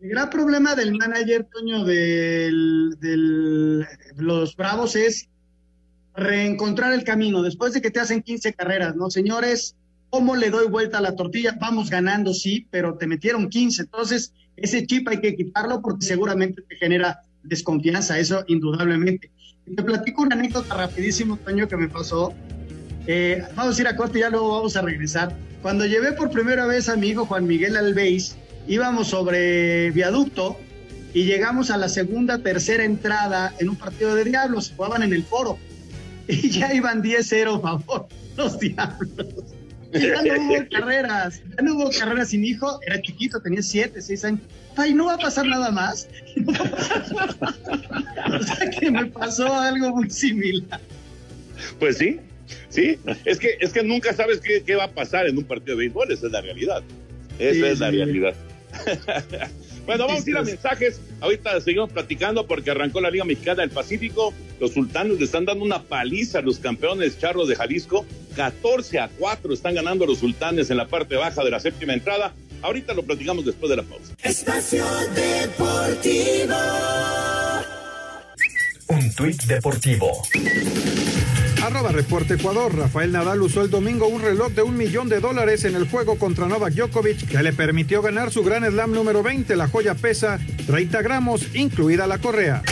El 0.01 0.09
gran 0.09 0.29
problema 0.29 0.75
del 0.75 0.97
manager, 0.97 1.47
Toño, 1.51 1.85
de 1.85 2.49
los 4.17 4.55
Bravos 4.55 4.95
es 4.95 5.29
reencontrar 6.15 6.93
el 6.93 7.03
camino 7.03 7.41
después 7.41 7.73
de 7.73 7.81
que 7.81 7.91
te 7.91 7.99
hacen 7.99 8.21
15 8.21 8.53
carreras, 8.53 8.95
¿no? 8.95 9.09
Señores, 9.09 9.75
¿cómo 10.09 10.35
le 10.35 10.49
doy 10.49 10.67
vuelta 10.67 10.97
a 10.97 11.01
la 11.01 11.15
tortilla? 11.15 11.57
Vamos 11.59 11.89
ganando, 11.89 12.33
sí, 12.33 12.67
pero 12.69 12.95
te 12.95 13.07
metieron 13.07 13.49
15. 13.49 13.83
Entonces, 13.83 14.33
ese 14.57 14.85
chip 14.85 15.07
hay 15.07 15.21
que 15.21 15.35
quitarlo 15.35 15.81
porque 15.81 16.05
seguramente 16.05 16.61
te 16.61 16.75
genera 16.75 17.21
desconfianza, 17.43 18.19
eso 18.19 18.43
indudablemente. 18.47 19.31
Te 19.75 19.83
platico 19.83 20.23
una 20.23 20.35
anécdota 20.35 20.75
rapidísimo, 20.75 21.37
Toño, 21.37 21.67
que 21.67 21.77
me 21.77 21.87
pasó. 21.87 22.33
Eh, 23.07 23.43
vamos 23.55 23.77
a 23.77 23.81
ir 23.81 23.87
a 23.87 23.95
corte 23.95 24.19
y 24.19 24.21
ya 24.21 24.29
luego 24.29 24.51
vamos 24.51 24.75
a 24.75 24.81
regresar. 24.81 25.35
Cuando 25.61 25.85
llevé 25.85 26.11
por 26.11 26.29
primera 26.29 26.65
vez 26.65 26.89
a 26.89 26.95
mi 26.95 27.09
hijo 27.09 27.25
Juan 27.25 27.47
Miguel 27.47 27.77
Albeis, 27.77 28.35
íbamos 28.67 29.07
sobre 29.07 29.91
viaducto 29.91 30.57
y 31.13 31.23
llegamos 31.23 31.71
a 31.71 31.77
la 31.77 31.89
segunda, 31.89 32.39
tercera 32.39 32.83
entrada 32.83 33.53
en 33.59 33.69
un 33.69 33.75
partido 33.75 34.15
de 34.15 34.25
diablos, 34.25 34.73
jugaban 34.75 35.03
en 35.03 35.13
el 35.13 35.23
foro 35.23 35.57
y 36.27 36.49
ya 36.49 36.73
iban 36.73 37.01
10-0 37.03 37.57
a 37.57 37.59
favor 37.59 38.07
los 38.37 38.59
diablos. 38.59 39.27
ya 39.93 40.21
no 40.21 40.47
hubo 40.47 40.69
carreras, 40.71 41.41
ya 41.57 41.63
no 41.63 41.75
hubo 41.75 41.89
carreras 41.91 42.29
sin 42.29 42.45
hijo, 42.45 42.79
era 42.85 43.01
chiquito, 43.01 43.41
tenía 43.41 43.61
7, 43.61 44.01
6 44.01 44.25
años. 44.25 44.41
Ay, 44.77 44.93
no 44.93 45.05
va 45.07 45.15
a 45.15 45.17
pasar 45.17 45.45
nada 45.45 45.69
más. 45.71 46.07
o 46.47 48.43
sea 48.43 48.69
que 48.69 48.89
me 48.89 49.05
pasó 49.07 49.53
algo 49.53 49.95
muy 49.95 50.09
similar. 50.09 50.79
Pues 51.77 51.97
sí, 51.97 52.19
sí, 52.69 52.97
es 53.25 53.37
que, 53.37 53.57
es 53.59 53.73
que 53.73 53.83
nunca 53.83 54.13
sabes 54.13 54.39
qué, 54.39 54.63
qué 54.63 54.75
va 54.75 54.85
a 54.85 54.91
pasar 54.91 55.27
en 55.27 55.37
un 55.37 55.43
partido 55.43 55.75
de 55.75 55.83
béisbol, 55.83 56.11
esa 56.11 56.27
es 56.27 56.31
la 56.31 56.41
realidad. 56.41 56.81
Esa 57.37 57.53
Sí, 57.53 57.63
es 57.65 57.79
la 57.79 57.89
sí. 57.89 57.95
realidad. 57.97 58.33
Bueno, 59.85 60.07
vamos 60.07 60.25
a 60.25 60.29
ir 60.29 60.37
a 60.37 60.43
mensajes. 60.43 61.01
Ahorita 61.19 61.59
seguimos 61.61 61.91
platicando 61.91 62.45
porque 62.47 62.71
arrancó 62.71 63.01
la 63.01 63.09
Liga 63.09 63.25
Mexicana 63.25 63.61
del 63.61 63.71
Pacífico. 63.71 64.33
Los 64.59 64.73
sultanes 64.73 65.17
le 65.19 65.25
están 65.25 65.45
dando 65.45 65.63
una 65.63 65.83
paliza 65.83 66.39
a 66.39 66.41
los 66.41 66.59
campeones 66.59 67.19
charros 67.19 67.47
de 67.47 67.55
Jalisco. 67.55 68.05
14 68.35 68.99
a 68.99 69.09
4 69.09 69.53
están 69.53 69.75
ganando 69.75 70.05
los 70.05 70.19
sultanes 70.19 70.69
en 70.69 70.77
la 70.77 70.87
parte 70.87 71.15
baja 71.15 71.43
de 71.43 71.51
la 71.51 71.59
séptima 71.59 71.93
entrada. 71.93 72.33
Ahorita 72.61 72.93
lo 72.93 73.03
platicamos 73.03 73.45
después 73.45 73.69
de 73.69 73.77
la 73.77 73.83
pausa. 73.83 74.13
Espacio 74.23 74.85
Deportivo. 75.15 76.55
Un 78.87 79.15
tuit 79.15 79.41
deportivo. 79.43 80.11
Arroba 81.63 81.91
Reporte 81.91 82.33
Ecuador. 82.33 82.75
Rafael 82.75 83.11
Nadal 83.11 83.41
usó 83.41 83.61
el 83.61 83.69
domingo 83.69 84.07
un 84.07 84.21
reloj 84.21 84.51
de 84.51 84.63
un 84.63 84.75
millón 84.75 85.09
de 85.09 85.19
dólares 85.19 85.63
en 85.63 85.75
el 85.75 85.87
juego 85.87 86.17
contra 86.17 86.47
Novak 86.47 86.73
Djokovic 86.73 87.29
que 87.29 87.43
le 87.43 87.53
permitió 87.53 88.01
ganar 88.01 88.31
su 88.31 88.43
Gran 88.43 88.65
Slam 88.65 88.91
número 88.91 89.21
20. 89.21 89.55
La 89.55 89.67
joya 89.67 89.93
pesa 89.93 90.39
30 90.65 91.01
gramos, 91.03 91.55
incluida 91.55 92.07
la 92.07 92.17
correa. 92.17 92.63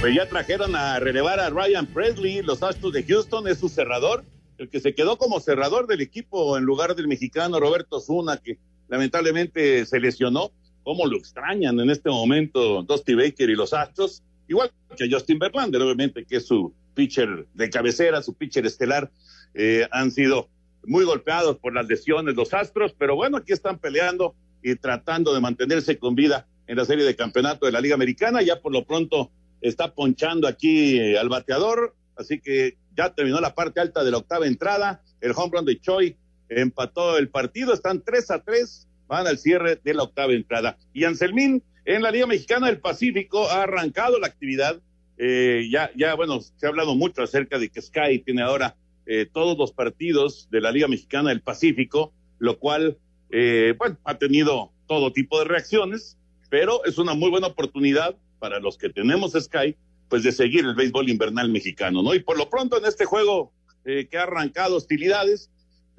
Pues 0.00 0.14
ya 0.14 0.26
trajeron 0.26 0.74
a 0.74 0.98
relevar 0.98 1.38
a 1.40 1.50
Ryan 1.50 1.86
Presley, 1.86 2.40
los 2.40 2.62
Astros 2.62 2.94
de 2.94 3.04
Houston, 3.04 3.46
es 3.46 3.58
su 3.58 3.68
cerrador, 3.68 4.24
el 4.56 4.70
que 4.70 4.80
se 4.80 4.94
quedó 4.94 5.18
como 5.18 5.40
cerrador 5.40 5.86
del 5.86 6.00
equipo 6.00 6.56
en 6.56 6.64
lugar 6.64 6.94
del 6.96 7.06
mexicano 7.06 7.60
Roberto 7.60 8.00
Zuna, 8.00 8.38
que 8.38 8.58
lamentablemente 8.88 9.84
se 9.84 10.00
lesionó. 10.00 10.52
¿Cómo 10.90 11.06
lo 11.06 11.18
extrañan 11.18 11.78
en 11.78 11.88
este 11.88 12.10
momento 12.10 12.82
Dusty 12.82 13.14
Baker 13.14 13.48
y 13.48 13.54
los 13.54 13.72
Astros? 13.72 14.24
Igual 14.48 14.72
que 14.96 15.08
Justin 15.08 15.38
Verlander, 15.38 15.80
obviamente, 15.82 16.24
que 16.24 16.38
es 16.38 16.48
su 16.48 16.74
pitcher 16.94 17.46
de 17.54 17.70
cabecera, 17.70 18.20
su 18.24 18.34
pitcher 18.34 18.66
estelar, 18.66 19.08
eh, 19.54 19.86
han 19.92 20.10
sido 20.10 20.48
muy 20.84 21.04
golpeados 21.04 21.58
por 21.58 21.72
las 21.74 21.86
lesiones 21.86 22.34
los 22.34 22.52
Astros, 22.52 22.92
pero 22.98 23.14
bueno, 23.14 23.36
aquí 23.36 23.52
están 23.52 23.78
peleando 23.78 24.34
y 24.64 24.74
tratando 24.74 25.32
de 25.32 25.38
mantenerse 25.38 25.96
con 25.96 26.16
vida 26.16 26.48
en 26.66 26.76
la 26.76 26.84
serie 26.84 27.04
de 27.04 27.14
campeonato 27.14 27.66
de 27.66 27.72
la 27.72 27.80
Liga 27.80 27.94
Americana. 27.94 28.42
Ya 28.42 28.60
por 28.60 28.72
lo 28.72 28.84
pronto 28.84 29.30
está 29.60 29.94
ponchando 29.94 30.48
aquí 30.48 30.98
eh, 30.98 31.20
al 31.20 31.28
bateador, 31.28 31.94
así 32.16 32.40
que 32.40 32.78
ya 32.96 33.14
terminó 33.14 33.40
la 33.40 33.54
parte 33.54 33.78
alta 33.78 34.02
de 34.02 34.10
la 34.10 34.16
octava 34.16 34.48
entrada. 34.48 35.04
El 35.20 35.34
home 35.36 35.52
run 35.52 35.66
de 35.66 35.78
Choi 35.78 36.16
empató 36.48 37.16
el 37.16 37.28
partido, 37.28 37.74
están 37.74 38.02
3 38.02 38.30
a 38.32 38.42
3, 38.42 38.88
van 39.10 39.26
al 39.26 39.38
cierre 39.38 39.78
de 39.82 39.92
la 39.92 40.04
octava 40.04 40.32
entrada. 40.32 40.78
Y 40.94 41.04
Anselmín, 41.04 41.62
en 41.84 42.02
la 42.02 42.12
Liga 42.12 42.26
Mexicana 42.26 42.68
del 42.68 42.78
Pacífico, 42.78 43.50
ha 43.50 43.64
arrancado 43.64 44.20
la 44.20 44.28
actividad. 44.28 44.80
Eh, 45.18 45.68
ya, 45.70 45.90
ya, 45.96 46.14
bueno, 46.14 46.40
se 46.40 46.64
ha 46.64 46.68
hablado 46.68 46.94
mucho 46.94 47.22
acerca 47.22 47.58
de 47.58 47.68
que 47.68 47.82
Sky 47.82 48.20
tiene 48.24 48.42
ahora 48.42 48.76
eh, 49.06 49.26
todos 49.30 49.58
los 49.58 49.72
partidos 49.72 50.48
de 50.50 50.60
la 50.60 50.70
Liga 50.70 50.86
Mexicana 50.86 51.30
del 51.30 51.42
Pacífico, 51.42 52.14
lo 52.38 52.58
cual, 52.58 52.98
eh, 53.30 53.74
bueno, 53.76 53.98
ha 54.04 54.16
tenido 54.16 54.72
todo 54.86 55.12
tipo 55.12 55.40
de 55.40 55.44
reacciones, 55.46 56.16
pero 56.48 56.84
es 56.84 56.96
una 56.96 57.14
muy 57.14 57.30
buena 57.30 57.48
oportunidad 57.48 58.16
para 58.38 58.60
los 58.60 58.78
que 58.78 58.88
tenemos 58.88 59.32
Sky, 59.32 59.76
pues 60.08 60.22
de 60.22 60.30
seguir 60.30 60.64
el 60.64 60.74
béisbol 60.76 61.08
invernal 61.08 61.50
mexicano, 61.50 62.02
¿no? 62.02 62.14
Y 62.14 62.20
por 62.20 62.38
lo 62.38 62.48
pronto 62.48 62.78
en 62.78 62.84
este 62.84 63.04
juego 63.04 63.52
eh, 63.84 64.06
que 64.08 64.18
ha 64.18 64.22
arrancado 64.22 64.76
hostilidades, 64.76 65.50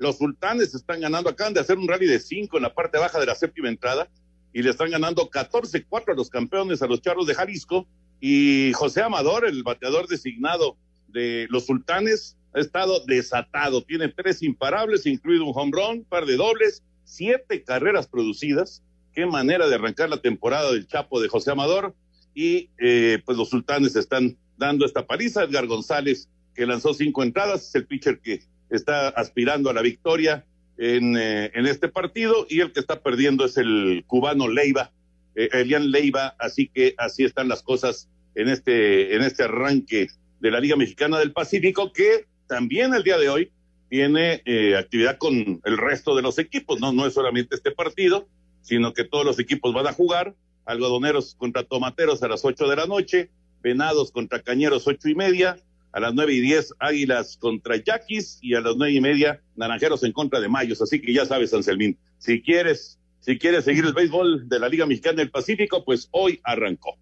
los 0.01 0.17
sultanes 0.17 0.73
están 0.73 0.99
ganando, 0.99 1.29
acaban 1.29 1.53
de 1.53 1.59
hacer 1.59 1.77
un 1.77 1.87
rally 1.87 2.07
de 2.07 2.19
cinco 2.19 2.57
en 2.57 2.63
la 2.63 2.73
parte 2.73 2.97
baja 2.97 3.19
de 3.19 3.27
la 3.27 3.35
séptima 3.35 3.69
entrada 3.69 4.09
y 4.51 4.63
le 4.63 4.71
están 4.71 4.89
ganando 4.89 5.29
14-4 5.29 6.13
a 6.13 6.15
los 6.15 6.31
campeones, 6.31 6.81
a 6.81 6.87
los 6.87 7.03
charros 7.03 7.27
de 7.27 7.35
Jalisco. 7.35 7.87
Y 8.19 8.71
José 8.73 9.03
Amador, 9.03 9.45
el 9.45 9.61
bateador 9.61 10.07
designado 10.07 10.75
de 11.07 11.45
los 11.51 11.67
sultanes, 11.67 12.35
ha 12.55 12.59
estado 12.59 13.05
desatado. 13.05 13.83
Tiene 13.83 14.09
tres 14.09 14.41
imparables, 14.41 15.05
incluido 15.05 15.45
un 15.45 15.53
home 15.55 15.71
run, 15.71 16.03
par 16.03 16.25
de 16.25 16.35
dobles, 16.35 16.83
siete 17.03 17.63
carreras 17.63 18.07
producidas. 18.07 18.83
Qué 19.13 19.27
manera 19.27 19.67
de 19.67 19.75
arrancar 19.75 20.09
la 20.09 20.21
temporada 20.21 20.71
del 20.71 20.87
Chapo 20.87 21.21
de 21.21 21.29
José 21.29 21.51
Amador. 21.51 21.95
Y 22.33 22.71
eh, 22.79 23.21
pues 23.23 23.37
los 23.37 23.49
sultanes 23.49 23.95
están 23.95 24.35
dando 24.57 24.83
esta 24.83 25.05
paliza. 25.05 25.43
Edgar 25.43 25.67
González, 25.67 26.27
que 26.55 26.65
lanzó 26.65 26.95
cinco 26.95 27.21
entradas, 27.21 27.67
es 27.67 27.75
el 27.75 27.85
pitcher 27.85 28.19
que 28.19 28.41
está 28.71 29.09
aspirando 29.09 29.69
a 29.69 29.73
la 29.73 29.81
victoria 29.81 30.45
en, 30.77 31.15
eh, 31.17 31.51
en 31.53 31.67
este 31.67 31.87
partido. 31.87 32.47
Y 32.49 32.61
el 32.61 32.71
que 32.71 32.79
está 32.79 33.01
perdiendo 33.01 33.45
es 33.45 33.57
el 33.57 34.03
cubano 34.07 34.47
Leiva, 34.47 34.91
eh, 35.35 35.49
Elian 35.53 35.91
Leiva. 35.91 36.35
Así 36.39 36.67
que 36.67 36.95
así 36.97 37.23
están 37.23 37.47
las 37.47 37.61
cosas 37.61 38.09
en 38.35 38.47
este, 38.47 39.15
en 39.15 39.21
este 39.21 39.43
arranque 39.43 40.07
de 40.39 40.51
la 40.51 40.59
Liga 40.59 40.75
Mexicana 40.75 41.19
del 41.19 41.33
Pacífico, 41.33 41.91
que 41.93 42.25
también 42.47 42.93
el 42.93 43.03
día 43.03 43.17
de 43.17 43.29
hoy 43.29 43.51
tiene 43.89 44.41
eh, 44.45 44.75
actividad 44.77 45.17
con 45.17 45.61
el 45.63 45.77
resto 45.77 46.15
de 46.15 46.21
los 46.21 46.39
equipos, 46.39 46.79
¿no? 46.79 46.93
No 46.93 47.05
es 47.05 47.13
solamente 47.13 47.55
este 47.55 47.71
partido, 47.71 48.27
sino 48.61 48.93
que 48.93 49.03
todos 49.03 49.25
los 49.25 49.39
equipos 49.39 49.73
van 49.73 49.87
a 49.87 49.93
jugar, 49.93 50.33
algodoneros 50.65 51.35
contra 51.35 51.63
tomateros 51.63 52.23
a 52.23 52.29
las 52.29 52.45
ocho 52.45 52.67
de 52.67 52.75
la 52.77 52.85
noche, 52.85 53.29
venados 53.61 54.11
contra 54.11 54.41
cañeros 54.41 54.87
ocho 54.87 55.09
y 55.09 55.15
media, 55.15 55.57
a 55.93 55.99
las 55.99 56.13
nueve 56.13 56.33
y 56.33 56.39
diez 56.39 56.73
águilas 56.79 57.37
contra 57.37 57.75
yaquis 57.75 58.39
y 58.41 58.55
a 58.55 58.61
las 58.61 58.75
nueve 58.75 58.93
y 58.93 59.01
media 59.01 59.41
naranjeros 59.55 60.03
en 60.03 60.13
contra 60.13 60.39
de 60.39 60.47
mayos, 60.47 60.81
así 60.81 61.01
que 61.01 61.13
ya 61.13 61.25
sabes, 61.25 61.53
Anselmín, 61.53 61.97
si 62.17 62.41
quieres, 62.41 62.97
si 63.19 63.37
quieres 63.37 63.65
seguir 63.65 63.85
el 63.85 63.93
béisbol 63.93 64.47
de 64.47 64.59
la 64.59 64.69
Liga 64.69 64.85
Mexicana 64.85 65.17
del 65.17 65.31
Pacífico, 65.31 65.83
pues 65.83 66.07
hoy 66.11 66.39
arrancó. 66.43 66.97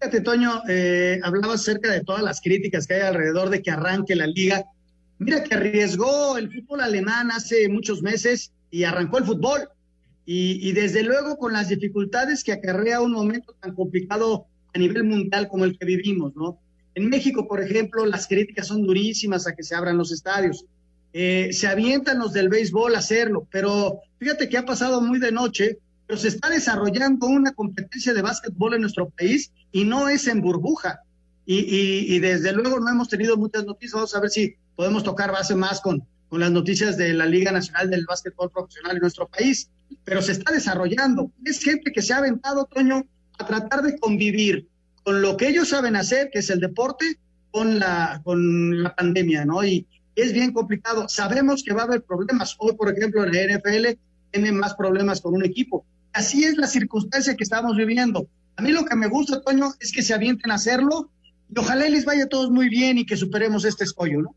Fíjate, 0.00 0.22
Toño, 0.22 0.62
eh, 0.68 1.20
hablaba 1.22 1.54
acerca 1.54 1.92
de 1.92 2.02
todas 2.02 2.22
las 2.22 2.40
críticas 2.40 2.86
que 2.86 2.94
hay 2.94 3.00
alrededor 3.02 3.50
de 3.50 3.60
que 3.60 3.70
arranque 3.70 4.16
la 4.16 4.26
liga. 4.26 4.64
Mira 5.18 5.44
que 5.44 5.54
arriesgó 5.54 6.38
el 6.38 6.50
fútbol 6.50 6.80
alemán 6.80 7.30
hace 7.30 7.68
muchos 7.68 8.00
meses 8.00 8.52
y 8.70 8.84
arrancó 8.84 9.18
el 9.18 9.24
fútbol. 9.24 9.68
Y, 10.24 10.66
y 10.66 10.72
desde 10.72 11.02
luego 11.02 11.36
con 11.36 11.52
las 11.52 11.68
dificultades 11.68 12.44
que 12.44 12.52
acarrea 12.52 13.02
un 13.02 13.12
momento 13.12 13.54
tan 13.60 13.74
complicado 13.74 14.46
a 14.72 14.78
nivel 14.78 15.04
mundial 15.04 15.48
como 15.48 15.64
el 15.66 15.76
que 15.76 15.84
vivimos, 15.84 16.34
¿no? 16.34 16.58
En 17.00 17.08
México, 17.08 17.48
por 17.48 17.62
ejemplo, 17.62 18.04
las 18.04 18.26
críticas 18.26 18.66
son 18.66 18.82
durísimas 18.82 19.46
a 19.46 19.54
que 19.54 19.62
se 19.62 19.74
abran 19.74 19.96
los 19.96 20.12
estadios. 20.12 20.66
Eh, 21.14 21.48
se 21.50 21.66
avientan 21.66 22.18
los 22.18 22.34
del 22.34 22.50
béisbol 22.50 22.94
a 22.94 22.98
hacerlo, 22.98 23.48
pero 23.50 24.00
fíjate 24.18 24.50
que 24.50 24.58
ha 24.58 24.66
pasado 24.66 25.00
muy 25.00 25.18
de 25.18 25.32
noche, 25.32 25.78
pero 26.06 26.20
se 26.20 26.28
está 26.28 26.50
desarrollando 26.50 27.26
una 27.26 27.52
competencia 27.52 28.12
de 28.12 28.20
básquetbol 28.20 28.74
en 28.74 28.82
nuestro 28.82 29.08
país 29.08 29.50
y 29.72 29.84
no 29.84 30.10
es 30.10 30.26
en 30.26 30.42
burbuja. 30.42 31.00
Y, 31.46 32.18
desde 32.18 32.52
luego 32.52 32.78
no 32.78 32.90
hemos 32.90 33.08
tenido 33.08 33.38
muchas 33.38 33.64
noticias. 33.64 33.94
Vamos 33.94 34.14
a 34.14 34.20
ver 34.20 34.30
si 34.30 34.56
podemos 34.76 35.02
tocar 35.02 35.32
base 35.32 35.54
más 35.54 35.80
con, 35.80 36.06
con 36.28 36.38
las 36.38 36.50
noticias 36.50 36.98
de 36.98 37.14
la 37.14 37.24
Liga 37.24 37.50
Nacional 37.50 37.88
del 37.88 38.04
Básquetbol 38.04 38.50
Profesional 38.50 38.96
en 38.96 39.00
nuestro 39.00 39.26
país. 39.26 39.70
Pero 40.04 40.20
se 40.20 40.32
está 40.32 40.52
desarrollando. 40.52 41.32
Es 41.46 41.64
gente 41.64 41.92
que 41.92 42.02
se 42.02 42.12
ha 42.12 42.18
aventado, 42.18 42.66
Toño, 42.66 43.06
a 43.38 43.46
tratar 43.46 43.82
de 43.82 43.98
convivir 43.98 44.68
con 45.10 45.22
lo 45.22 45.36
que 45.36 45.48
ellos 45.48 45.70
saben 45.70 45.96
hacer, 45.96 46.30
que 46.30 46.38
es 46.38 46.50
el 46.50 46.60
deporte, 46.60 47.18
con 47.50 47.80
la, 47.80 48.20
con 48.22 48.80
la 48.80 48.94
pandemia, 48.94 49.44
¿no? 49.44 49.64
Y 49.64 49.84
es 50.14 50.32
bien 50.32 50.52
complicado. 50.52 51.08
Sabemos 51.08 51.64
que 51.64 51.74
va 51.74 51.80
a 51.80 51.86
haber 51.86 52.02
problemas. 52.02 52.54
Hoy, 52.60 52.76
por 52.76 52.96
ejemplo, 52.96 53.24
en 53.24 53.32
la 53.32 53.56
NFL 53.56 53.98
tiene 54.30 54.52
más 54.52 54.74
problemas 54.74 55.20
con 55.20 55.34
un 55.34 55.44
equipo. 55.44 55.84
Así 56.12 56.44
es 56.44 56.56
la 56.56 56.68
circunstancia 56.68 57.34
que 57.34 57.42
estamos 57.42 57.76
viviendo. 57.76 58.28
A 58.54 58.62
mí 58.62 58.70
lo 58.70 58.84
que 58.84 58.94
me 58.94 59.08
gusta, 59.08 59.42
Toño, 59.42 59.72
es 59.80 59.90
que 59.90 60.02
se 60.02 60.14
avienten 60.14 60.52
a 60.52 60.54
hacerlo 60.54 61.10
y 61.52 61.58
ojalá 61.58 61.88
les 61.88 62.04
vaya 62.04 62.26
a 62.26 62.28
todos 62.28 62.52
muy 62.52 62.68
bien 62.68 62.96
y 62.96 63.04
que 63.04 63.16
superemos 63.16 63.64
este 63.64 63.82
escollo, 63.82 64.22
¿no? 64.22 64.36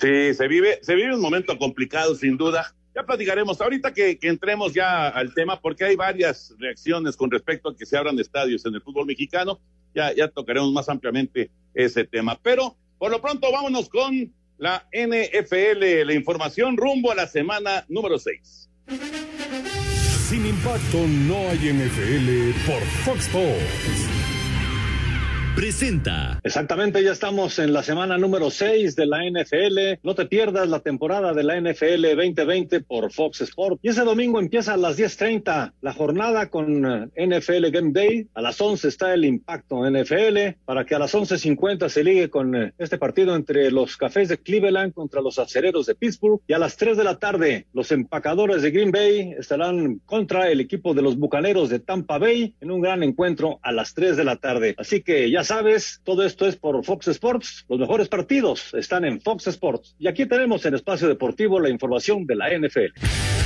Sí, 0.00 0.34
se 0.34 0.48
vive, 0.48 0.80
se 0.82 0.96
vive 0.96 1.14
un 1.14 1.20
momento 1.20 1.56
complicado, 1.58 2.16
sin 2.16 2.36
duda. 2.36 2.74
Ya 2.94 3.02
platicaremos. 3.04 3.60
Ahorita 3.60 3.92
que, 3.92 4.18
que, 4.18 4.28
entremos 4.28 4.72
ya 4.74 5.08
al 5.08 5.34
tema, 5.34 5.60
porque 5.60 5.84
hay 5.84 5.96
varias 5.96 6.54
reacciones 6.58 7.16
con 7.16 7.30
respecto 7.30 7.68
a 7.68 7.76
que 7.76 7.86
se 7.86 7.96
abran 7.96 8.18
estadios 8.18 8.64
en 8.66 8.74
el 8.74 8.82
fútbol 8.82 9.06
mexicano, 9.06 9.60
ya, 9.94 10.14
ya 10.14 10.28
tocaremos 10.28 10.72
más 10.72 10.88
ampliamente 10.88 11.50
ese 11.74 12.04
tema. 12.04 12.38
Pero 12.42 12.76
por 13.00 13.10
lo 13.10 13.20
pronto, 13.22 13.50
vámonos 13.50 13.88
con 13.88 14.30
la 14.58 14.86
NFL, 14.92 16.04
la 16.04 16.12
información 16.12 16.76
rumbo 16.76 17.10
a 17.10 17.14
la 17.14 17.26
semana 17.26 17.86
número 17.88 18.18
6. 18.18 18.68
Sin 20.28 20.46
impacto 20.46 20.98
no 21.08 21.48
hay 21.48 21.72
NFL 21.72 22.70
por 22.70 22.82
Fox 23.04 23.26
Sports 23.26 24.09
presenta. 25.54 26.40
Exactamente, 26.44 27.02
ya 27.02 27.12
estamos 27.12 27.58
en 27.58 27.72
la 27.72 27.82
semana 27.82 28.16
número 28.18 28.50
6 28.50 28.94
de 28.96 29.06
la 29.06 29.18
NFL. 29.24 30.00
No 30.02 30.14
te 30.14 30.26
pierdas 30.26 30.68
la 30.68 30.80
temporada 30.80 31.32
de 31.32 31.42
la 31.42 31.60
NFL 31.60 32.02
2020 32.14 32.80
por 32.80 33.12
Fox 33.12 33.40
Sports. 33.42 33.80
Y 33.82 33.88
ese 33.88 34.02
domingo 34.02 34.38
empieza 34.38 34.74
a 34.74 34.76
las 34.76 34.96
10:30 34.96 35.72
la 35.80 35.92
jornada 35.92 36.50
con 36.50 36.86
eh, 36.86 37.08
NFL 37.16 37.70
Game 37.70 37.92
Day. 37.92 38.28
A 38.34 38.42
las 38.42 38.60
11 38.60 38.88
está 38.88 39.12
el 39.12 39.24
Impacto 39.24 39.88
NFL 39.88 40.56
para 40.64 40.84
que 40.84 40.94
a 40.94 40.98
las 40.98 41.14
11:50 41.14 41.88
se 41.88 42.04
ligue 42.04 42.30
con 42.30 42.54
eh, 42.54 42.72
este 42.78 42.98
partido 42.98 43.34
entre 43.34 43.70
los 43.70 43.96
Cafés 43.96 44.28
de 44.28 44.38
Cleveland 44.38 44.92
contra 44.94 45.20
los 45.20 45.38
Acereros 45.38 45.86
de 45.86 45.94
Pittsburgh. 45.94 46.40
Y 46.46 46.52
a 46.52 46.58
las 46.58 46.76
3 46.76 46.96
de 46.96 47.04
la 47.04 47.18
tarde 47.18 47.66
los 47.72 47.90
empacadores 47.92 48.62
de 48.62 48.70
Green 48.70 48.92
Bay 48.92 49.34
estarán 49.38 50.00
contra 50.06 50.50
el 50.50 50.60
equipo 50.60 50.94
de 50.94 51.02
los 51.02 51.16
Bucaneros 51.16 51.68
de 51.70 51.80
Tampa 51.80 52.18
Bay 52.18 52.54
en 52.60 52.70
un 52.70 52.80
gran 52.80 53.02
encuentro 53.02 53.58
a 53.62 53.72
las 53.72 53.94
3 53.94 54.16
de 54.16 54.24
la 54.24 54.36
tarde. 54.36 54.74
Así 54.78 55.02
que 55.02 55.30
ya 55.30 55.39
sabes, 55.44 56.00
todo 56.04 56.24
esto 56.24 56.46
es 56.46 56.56
por 56.56 56.84
Fox 56.84 57.08
Sports. 57.08 57.64
Los 57.68 57.78
mejores 57.78 58.08
partidos 58.08 58.74
están 58.74 59.04
en 59.04 59.20
Fox 59.20 59.46
Sports. 59.46 59.94
Y 59.98 60.08
aquí 60.08 60.26
tenemos 60.26 60.64
en 60.66 60.74
Espacio 60.74 61.08
Deportivo 61.08 61.60
la 61.60 61.68
información 61.68 62.26
de 62.26 62.36
la 62.36 62.48
NFL. 62.50 63.39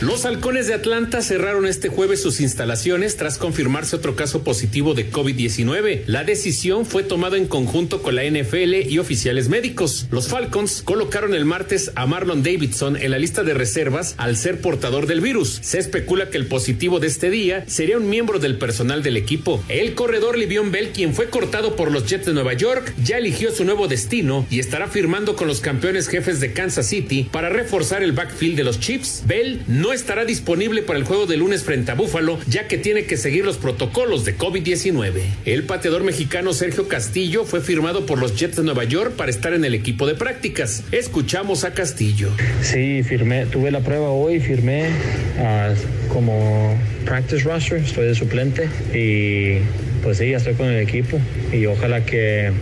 Los 0.00 0.24
halcones 0.24 0.68
de 0.68 0.74
Atlanta 0.74 1.22
cerraron 1.22 1.66
este 1.66 1.88
jueves 1.88 2.22
sus 2.22 2.40
instalaciones 2.40 3.16
tras 3.16 3.36
confirmarse 3.36 3.96
otro 3.96 4.14
caso 4.14 4.44
positivo 4.44 4.94
de 4.94 5.10
COVID-19. 5.10 6.04
La 6.06 6.22
decisión 6.22 6.86
fue 6.86 7.02
tomada 7.02 7.36
en 7.36 7.48
conjunto 7.48 8.00
con 8.00 8.14
la 8.14 8.22
NFL 8.22 8.88
y 8.88 9.00
oficiales 9.00 9.48
médicos. 9.48 10.06
Los 10.12 10.28
Falcons 10.28 10.82
colocaron 10.82 11.34
el 11.34 11.44
martes 11.44 11.90
a 11.96 12.06
Marlon 12.06 12.44
Davidson 12.44 12.96
en 12.96 13.10
la 13.10 13.18
lista 13.18 13.42
de 13.42 13.54
reservas 13.54 14.14
al 14.18 14.36
ser 14.36 14.60
portador 14.60 15.08
del 15.08 15.20
virus. 15.20 15.58
Se 15.62 15.80
especula 15.80 16.30
que 16.30 16.36
el 16.36 16.46
positivo 16.46 17.00
de 17.00 17.08
este 17.08 17.28
día 17.28 17.64
sería 17.66 17.96
un 17.96 18.08
miembro 18.08 18.38
del 18.38 18.56
personal 18.56 19.02
del 19.02 19.16
equipo. 19.16 19.64
El 19.68 19.96
corredor 19.96 20.38
Livion 20.38 20.70
Bell, 20.70 20.90
quien 20.90 21.12
fue 21.12 21.28
cortado 21.28 21.74
por 21.74 21.90
los 21.90 22.06
Jets 22.06 22.26
de 22.26 22.34
Nueva 22.34 22.52
York, 22.52 22.94
ya 23.02 23.18
eligió 23.18 23.50
su 23.50 23.64
nuevo 23.64 23.88
destino 23.88 24.46
y 24.48 24.60
estará 24.60 24.86
firmando 24.86 25.34
con 25.34 25.48
los 25.48 25.58
campeones 25.58 26.06
jefes 26.06 26.38
de 26.38 26.52
Kansas 26.52 26.86
City 26.86 27.28
para 27.32 27.48
reforzar 27.48 28.04
el 28.04 28.12
backfield 28.12 28.56
de 28.56 28.62
los 28.62 28.78
Chiefs. 28.78 29.24
Bell 29.26 29.60
no 29.66 29.87
no 29.88 29.94
estará 29.94 30.26
disponible 30.26 30.82
para 30.82 30.98
el 30.98 31.06
juego 31.06 31.24
de 31.24 31.38
lunes 31.38 31.64
frente 31.64 31.90
a 31.90 31.94
Búfalo, 31.94 32.38
ya 32.46 32.68
que 32.68 32.76
tiene 32.76 33.06
que 33.06 33.16
seguir 33.16 33.46
los 33.46 33.56
protocolos 33.56 34.26
de 34.26 34.36
COVID-19. 34.36 35.22
El 35.46 35.64
pateador 35.64 36.04
mexicano 36.04 36.52
Sergio 36.52 36.88
Castillo 36.88 37.46
fue 37.46 37.62
firmado 37.62 38.04
por 38.04 38.18
los 38.18 38.38
Jets 38.38 38.56
de 38.56 38.64
Nueva 38.64 38.84
York 38.84 39.14
para 39.16 39.30
estar 39.30 39.54
en 39.54 39.64
el 39.64 39.72
equipo 39.72 40.06
de 40.06 40.14
prácticas. 40.14 40.84
Escuchamos 40.92 41.64
a 41.64 41.72
Castillo. 41.72 42.28
Sí, 42.60 43.02
firmé, 43.02 43.46
tuve 43.46 43.70
la 43.70 43.80
prueba 43.80 44.10
hoy, 44.10 44.40
firmé 44.40 44.90
uh, 45.38 46.12
como 46.12 46.78
practice 47.06 47.44
roster, 47.44 47.78
estoy 47.78 48.08
de 48.08 48.14
suplente 48.14 48.68
y 48.92 49.62
pues 50.02 50.18
sí, 50.18 50.28
ya 50.28 50.36
estoy 50.36 50.52
con 50.52 50.68
el 50.68 50.82
equipo 50.82 51.18
y 51.50 51.64
ojalá 51.64 52.04
que 52.04 52.52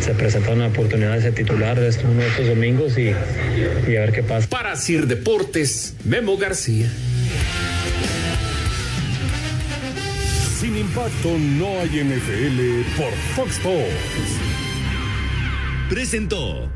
se 0.00 0.14
presenta 0.14 0.52
una 0.52 0.66
oportunidad 0.68 1.14
de 1.14 1.22
ser 1.22 1.34
titular 1.34 1.78
de 1.78 1.88
uno 2.04 2.20
de 2.20 2.28
estos 2.28 2.46
domingos 2.46 2.98
y, 2.98 3.10
y 3.88 3.96
a 3.96 4.00
ver 4.00 4.12
qué 4.12 4.22
pasa. 4.22 4.48
Para 4.48 4.76
Sir 4.76 5.06
Deportes, 5.06 5.96
Memo 6.04 6.36
García. 6.36 6.90
Sin 10.60 10.76
impacto 10.76 11.36
no 11.38 11.80
hay 11.80 12.04
NFL 12.04 12.96
por 12.96 13.12
Fox 13.34 13.56
Sports. 13.56 14.54
Presentó. 15.88 16.70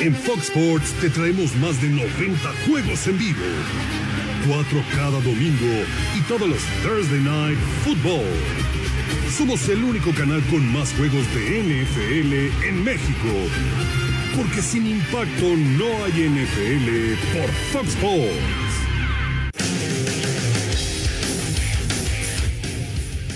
En 0.00 0.14
Fox 0.14 0.44
Sports 0.44 0.92
te 1.00 1.10
traemos 1.10 1.54
más 1.56 1.80
de 1.80 1.88
90 1.88 2.52
juegos 2.66 3.06
en 3.06 3.18
vivo. 3.18 3.44
Cuatro 4.48 4.82
cada 4.94 5.20
domingo 5.20 5.84
y 6.16 6.20
todos 6.22 6.48
los 6.48 6.62
Thursday 6.82 7.20
Night 7.20 7.58
Football 7.84 8.81
somos 9.30 9.68
el 9.68 9.82
único 9.82 10.12
canal 10.12 10.42
con 10.50 10.64
más 10.72 10.92
juegos 10.94 11.26
de 11.34 11.62
NFL 11.62 12.66
en 12.68 12.84
México. 12.84 13.28
Porque 14.36 14.62
sin 14.62 14.86
impacto 14.86 15.56
no 15.78 16.04
hay 16.04 16.12
NFL 16.28 17.36
por 17.36 17.48
Fox 17.72 17.88
Sports. 17.94 18.72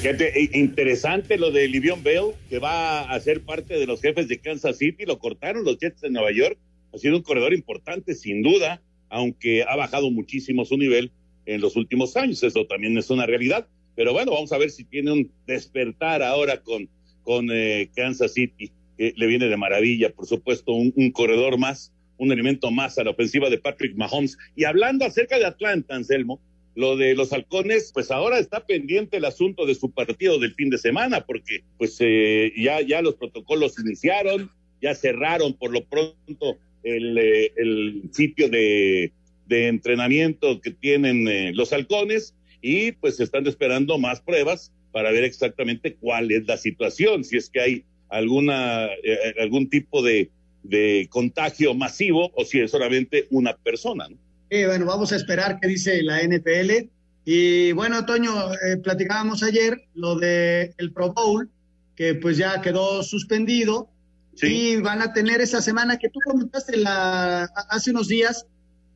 Fíjate, 0.01 0.51
interesante 0.53 1.37
lo 1.37 1.51
de 1.51 1.67
Livion 1.67 2.03
Bell, 2.03 2.33
que 2.49 2.61
va 2.61 3.01
a 3.11 3.19
ser 3.21 3.41
parte 3.41 3.75
de 3.75 3.87
los 3.87 4.01
jefes 4.01 4.29
de 4.29 4.39
Kansas 4.39 4.79
City. 4.79 5.05
Lo 5.05 5.19
cortaron 5.19 5.65
los 5.65 5.79
Jets 5.79 6.03
de 6.03 6.11
Nueva 6.11 6.31
York. 6.31 6.57
Ha 6.95 6.99
sido 6.99 7.17
un 7.17 7.23
corredor 7.23 7.53
importante, 7.53 8.15
sin 8.15 8.43
duda, 8.43 8.81
aunque 9.09 9.65
ha 9.65 9.75
bajado 9.75 10.11
muchísimo 10.11 10.65
su 10.65 10.77
nivel 10.77 11.11
en 11.45 11.61
los 11.61 11.75
últimos 11.75 12.17
años. 12.17 12.43
Eso 12.43 12.67
también 12.67 12.97
es 12.97 13.11
una 13.11 13.27
realidad. 13.27 13.67
Pero 13.97 14.13
bueno, 14.13 14.33
vamos 14.33 14.53
a 14.53 14.59
ver 14.59 14.71
si 14.71 14.85
tiene 14.85 15.11
un 15.11 15.33
despertar 15.47 16.23
ahora 16.23 16.63
con, 16.63 16.89
con 17.23 17.49
eh, 17.51 17.91
Kansas 17.97 18.35
City, 18.35 18.71
que 18.97 19.15
le 19.17 19.27
viene 19.27 19.49
de 19.49 19.57
maravilla, 19.57 20.13
por 20.13 20.27
supuesto, 20.27 20.73
un, 20.73 21.11
corredor 21.11 21.59
más, 21.59 21.93
un 22.19 22.31
elemento 22.31 22.71
más 22.71 22.99
a 22.99 23.05
la 23.05 23.11
ofensiva 23.11 23.51
de 23.51 23.59
Patrick 23.59 23.97
Mahomes. 23.97 24.37
Y 24.55 24.65
hablando 24.65 25.05
acerca 25.05 25.39
de 25.39 25.47
Atlanta, 25.47 25.97
Anselmo, 25.97 26.41
lo 26.75 26.97
de 26.97 27.15
los 27.15 27.33
halcones, 27.33 27.91
pues 27.93 28.11
ahora 28.11 28.39
está 28.39 28.67
pendiente 28.67 29.17
el 29.17 29.25
asunto 29.25 29.65
de 29.65 29.75
su 29.75 29.91
partido 29.91 30.39
del 30.39 30.55
fin 30.55 30.69
de 30.69 30.77
semana, 30.77 31.25
porque 31.25 31.65
pues 31.79 31.97
eh, 32.01 32.53
ya, 32.55 32.83
ya 32.83 33.01
los 33.01 33.15
protocolos 33.15 33.79
iniciaron, 33.79 34.51
ya 34.83 34.95
cerraron 34.95 35.55
por 35.55 35.73
lo 35.73 35.85
pronto 35.87 36.59
el, 36.83 37.17
eh, 37.17 37.53
el 37.57 38.03
sitio 38.13 38.51
de, 38.51 39.11
de, 39.47 39.69
entrenamiento 39.69 40.61
que 40.61 40.71
tienen 40.71 41.27
eh, 41.27 41.53
los 41.55 41.73
halcones 41.73 42.36
y 42.67 42.91
pues 42.91 43.21
están 43.21 43.47
esperando 43.47 43.97
más 43.97 44.21
pruebas 44.21 44.73
para 44.91 45.13
ver 45.13 45.23
exactamente 45.23 45.95
cuál 45.95 46.33
es 46.33 46.49
la 46.49 46.57
situación, 46.57 47.23
si 47.23 47.37
es 47.37 47.49
que 47.49 47.61
hay 47.61 47.85
alguna 48.09 48.87
eh, 49.05 49.35
algún 49.41 49.71
tipo 49.71 50.03
de, 50.03 50.31
de, 50.65 51.07
contagio 51.09 51.75
masivo 51.75 52.33
o 52.35 52.45
si 52.45 52.59
es 52.59 52.73
solamente 52.73 53.29
una 53.31 53.57
persona. 53.57 54.09
¿no? 54.09 54.17
Eh, 54.51 54.67
bueno, 54.67 54.85
vamos 54.85 55.13
a 55.13 55.17
esperar 55.17 55.61
qué 55.61 55.69
dice 55.69 56.03
la 56.03 56.23
NPL. 56.23 56.91
Y 57.25 57.71
bueno, 57.71 58.05
Toño, 58.05 58.53
eh, 58.55 58.79
platicábamos 58.83 59.45
ayer 59.45 59.83
lo 59.95 60.17
de 60.17 60.75
el 60.79 60.93
Pro 60.93 61.13
Bowl, 61.13 61.49
que 61.95 62.17
pues 62.17 62.37
ya 62.37 62.61
quedó 62.63 63.05
suspendido. 63.05 63.89
Sí. 64.35 64.47
Y 64.47 64.77
van 64.81 65.03
a 65.03 65.13
tener 65.13 65.41
esa 65.41 65.63
semana 65.63 65.99
que 65.99 66.09
tú 66.09 66.19
comentaste 66.25 66.77
la, 66.79 67.45
hace 67.71 67.93
unos 67.93 68.09
días, 68.09 68.45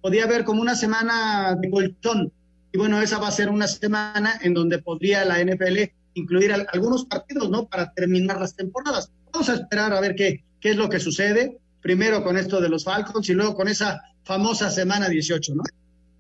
podía 0.01 0.25
haber 0.25 0.43
como 0.43 0.61
una 0.61 0.75
semana 0.75 1.57
de 1.61 1.71
colchón 1.71 2.33
y 2.73 2.79
bueno, 2.79 3.01
esa 3.01 3.19
va 3.19 3.29
a 3.29 3.33
ser 3.33 3.49
una 3.49 3.67
semana 3.67 4.39
en 4.43 4.55
donde 4.55 4.79
podría 4.79 5.25
la 5.25 5.43
NFL 5.43 5.91
incluir 6.15 6.53
al, 6.53 6.67
algunos 6.73 7.05
partidos, 7.05 7.51
¿no? 7.51 7.67
Para 7.67 7.93
terminar 7.93 8.41
las 8.41 8.55
temporadas. 8.55 9.13
Vamos 9.33 9.49
a 9.49 9.55
esperar 9.55 9.93
a 9.93 10.01
ver 10.01 10.15
qué, 10.15 10.45
qué 10.61 10.71
es 10.71 10.77
lo 10.77 10.89
que 10.89 11.01
sucede, 11.01 11.59
primero 11.81 12.23
con 12.23 12.37
esto 12.37 12.61
de 12.61 12.69
los 12.69 12.85
Falcons 12.85 13.29
y 13.29 13.35
luego 13.35 13.55
con 13.55 13.69
esa 13.69 14.03
famosa 14.25 14.71
semana 14.71 15.09
18, 15.09 15.55
¿no? 15.55 15.63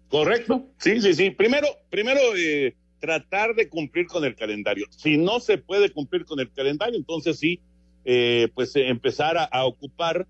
Correcto, 0.08 0.66
sí, 0.78 1.00
sí, 1.00 1.14
sí. 1.14 1.30
Primero, 1.30 1.68
primero 1.88 2.20
eh, 2.36 2.74
tratar 3.00 3.54
de 3.54 3.68
cumplir 3.68 4.06
con 4.06 4.24
el 4.24 4.34
calendario. 4.36 4.86
Si 4.90 5.16
no 5.16 5.40
se 5.40 5.58
puede 5.58 5.90
cumplir 5.90 6.24
con 6.24 6.40
el 6.40 6.50
calendario, 6.52 6.96
entonces 6.96 7.38
sí, 7.38 7.60
eh, 8.04 8.48
pues 8.54 8.74
eh, 8.76 8.88
empezar 8.88 9.36
a, 9.36 9.44
a, 9.44 9.64
ocupar 9.64 10.26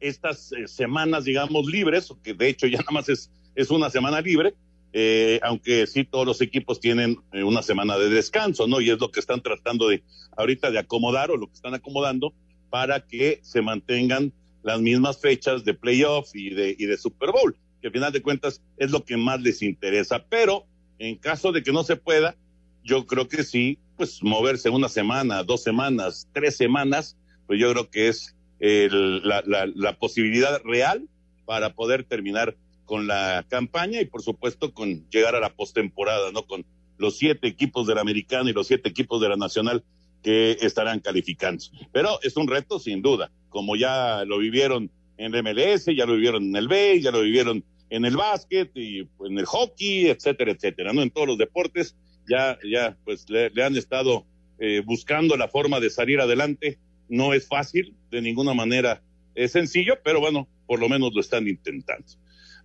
estas 0.00 0.52
eh, 0.52 0.68
semanas, 0.68 1.24
digamos, 1.24 1.66
libres, 1.66 2.12
que 2.22 2.34
de 2.34 2.48
hecho 2.48 2.66
ya 2.66 2.78
nada 2.78 2.92
más 2.92 3.08
es, 3.08 3.30
es 3.54 3.70
una 3.70 3.90
semana 3.90 4.20
libre, 4.20 4.54
eh, 4.92 5.40
aunque 5.42 5.86
sí 5.86 6.04
todos 6.04 6.26
los 6.26 6.40
equipos 6.40 6.80
tienen 6.80 7.18
eh, 7.32 7.42
una 7.42 7.62
semana 7.62 7.98
de 7.98 8.08
descanso, 8.08 8.66
¿no? 8.66 8.80
Y 8.80 8.90
es 8.90 8.98
lo 8.98 9.10
que 9.10 9.20
están 9.20 9.42
tratando 9.42 9.88
de 9.88 10.02
ahorita 10.36 10.70
de 10.70 10.78
acomodar 10.78 11.30
o 11.30 11.36
lo 11.36 11.46
que 11.46 11.54
están 11.54 11.74
acomodando 11.74 12.32
para 12.70 13.06
que 13.06 13.40
se 13.42 13.62
mantengan 13.62 14.32
las 14.62 14.80
mismas 14.80 15.20
fechas 15.20 15.64
de 15.64 15.74
playoff 15.74 16.34
y 16.34 16.50
de, 16.50 16.74
y 16.78 16.86
de 16.86 16.96
Super 16.96 17.30
Bowl, 17.32 17.56
que 17.80 17.88
al 17.88 17.92
final 17.92 18.12
de 18.12 18.22
cuentas 18.22 18.62
es 18.76 18.90
lo 18.90 19.04
que 19.04 19.16
más 19.16 19.40
les 19.40 19.62
interesa. 19.62 20.24
Pero 20.28 20.66
en 20.98 21.16
caso 21.16 21.52
de 21.52 21.62
que 21.62 21.72
no 21.72 21.84
se 21.84 21.96
pueda, 21.96 22.36
yo 22.82 23.06
creo 23.06 23.28
que 23.28 23.44
sí, 23.44 23.78
pues 23.96 24.22
moverse 24.22 24.70
una 24.70 24.88
semana, 24.88 25.42
dos 25.42 25.62
semanas, 25.62 26.28
tres 26.32 26.56
semanas, 26.56 27.16
pues 27.46 27.60
yo 27.60 27.70
creo 27.72 27.90
que 27.90 28.08
es 28.08 28.36
el, 28.58 29.26
la, 29.26 29.42
la, 29.46 29.66
la 29.66 29.98
posibilidad 29.98 30.60
real 30.64 31.08
para 31.44 31.74
poder 31.74 32.04
terminar 32.04 32.56
con 32.88 33.06
la 33.06 33.44
campaña 33.48 34.00
y 34.00 34.06
por 34.06 34.22
supuesto 34.22 34.72
con 34.72 35.08
llegar 35.10 35.36
a 35.36 35.40
la 35.40 35.54
postemporada, 35.54 36.32
¿no? 36.32 36.46
Con 36.46 36.64
los 36.96 37.18
siete 37.18 37.46
equipos 37.46 37.86
de 37.86 37.94
la 37.94 38.00
americana 38.00 38.48
y 38.48 38.54
los 38.54 38.66
siete 38.66 38.88
equipos 38.88 39.20
de 39.20 39.28
la 39.28 39.36
nacional 39.36 39.84
que 40.22 40.56
estarán 40.62 41.00
calificando. 41.00 41.62
Pero 41.92 42.18
es 42.22 42.34
un 42.38 42.48
reto 42.48 42.80
sin 42.80 43.02
duda, 43.02 43.30
como 43.50 43.76
ya 43.76 44.24
lo 44.24 44.38
vivieron 44.38 44.90
en 45.18 45.34
el 45.34 45.42
MLS, 45.42 45.84
ya 45.94 46.06
lo 46.06 46.14
vivieron 46.14 46.44
en 46.44 46.56
el 46.56 46.66
B, 46.66 46.98
ya 47.02 47.10
lo 47.10 47.20
vivieron 47.20 47.62
en 47.90 48.06
el 48.06 48.16
básquet 48.16 48.70
y 48.74 49.00
en 49.00 49.38
el 49.38 49.44
hockey, 49.44 50.06
etcétera, 50.06 50.52
etcétera, 50.52 50.94
¿no? 50.94 51.02
En 51.02 51.10
todos 51.10 51.28
los 51.28 51.36
deportes 51.36 51.94
ya, 52.26 52.58
ya, 52.64 52.96
pues 53.04 53.28
le, 53.28 53.50
le 53.50 53.64
han 53.64 53.76
estado 53.76 54.24
eh, 54.58 54.82
buscando 54.84 55.36
la 55.36 55.48
forma 55.48 55.78
de 55.78 55.90
salir 55.90 56.20
adelante. 56.20 56.78
No 57.10 57.34
es 57.34 57.46
fácil, 57.46 57.94
de 58.10 58.22
ninguna 58.22 58.54
manera 58.54 59.02
es 59.34 59.52
sencillo, 59.52 59.98
pero 60.02 60.20
bueno, 60.20 60.48
por 60.66 60.80
lo 60.80 60.88
menos 60.88 61.12
lo 61.14 61.20
están 61.20 61.46
intentando. 61.46 62.06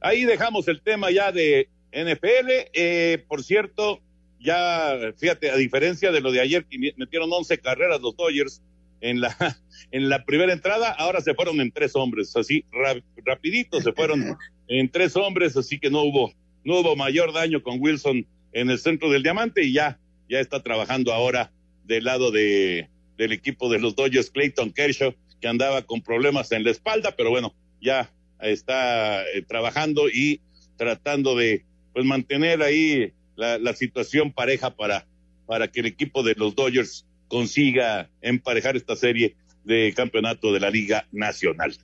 Ahí 0.04 0.26
dejamos 0.26 0.68
el 0.68 0.82
tema 0.82 1.12
ya 1.12 1.32
de 1.32 1.70
NFL. 1.94 2.70
Eh, 2.74 3.24
por 3.28 3.42
cierto, 3.42 4.02
ya, 4.40 4.98
fíjate, 5.18 5.50
a 5.50 5.56
diferencia 5.56 6.12
de 6.12 6.20
lo 6.20 6.32
de 6.32 6.42
ayer, 6.42 6.66
que 6.66 6.94
metieron 6.98 7.32
11 7.32 7.58
carreras 7.60 8.02
los 8.02 8.16
Dodgers 8.18 8.62
en 9.00 9.22
la, 9.22 9.36
en 9.92 10.10
la 10.10 10.26
primera 10.26 10.52
entrada, 10.52 10.92
ahora 10.92 11.22
se 11.22 11.34
fueron 11.34 11.62
en 11.62 11.72
tres 11.72 11.96
hombres, 11.96 12.36
así 12.36 12.66
rap, 12.72 13.02
rapidito 13.26 13.82
se 13.82 13.94
fueron 13.94 14.38
en 14.68 14.90
tres 14.92 15.16
hombres, 15.16 15.56
así 15.56 15.80
que 15.80 15.90
no 15.90 16.02
hubo, 16.04 16.34
no 16.66 16.82
hubo 16.82 16.96
mayor 16.98 17.32
daño 17.32 17.64
con 17.64 17.80
Wilson 17.80 18.28
en 18.52 18.70
el 18.70 18.80
centro 18.80 19.10
del 19.10 19.24
diamante 19.24 19.64
y 19.64 19.74
ya, 19.74 20.00
ya 20.30 20.42
está 20.42 20.62
trabajando 20.62 21.14
ahora 21.14 21.52
del 21.86 22.04
lado 22.04 22.30
de, 22.30 22.90
del 23.18 23.32
equipo 23.32 23.70
de 23.70 23.80
los 23.80 23.96
Dodgers, 23.96 24.32
Clayton 24.32 24.72
Kershaw, 24.72 25.14
que 25.40 25.48
andaba 25.48 25.82
con 25.84 26.02
problemas 26.02 26.52
en 26.52 26.66
la 26.66 26.72
espalda, 26.72 27.14
pero 27.16 27.30
bueno, 27.30 27.54
ya 27.82 28.12
está 28.44 29.24
eh, 29.30 29.42
trabajando 29.48 30.10
y 30.10 30.42
tratando 30.78 31.36
de 31.36 31.66
pues 31.94 32.06
mantener 32.06 32.62
ahí 32.62 33.14
la, 33.36 33.58
la, 33.58 33.74
situación 33.74 34.32
pareja 34.32 34.76
para, 34.76 35.06
para 35.46 35.68
que 35.68 35.82
el 35.82 35.86
equipo 35.86 36.24
de 36.24 36.36
los 36.36 36.56
Dodgers 36.56 37.06
consiga 37.28 38.10
emparejar 38.22 38.76
esta 38.76 38.96
serie 38.96 39.36
de 39.64 39.94
campeonato 39.96 40.52
de 40.54 40.60
la 40.60 40.70
Liga 40.70 41.08
Nacional. 41.12 41.76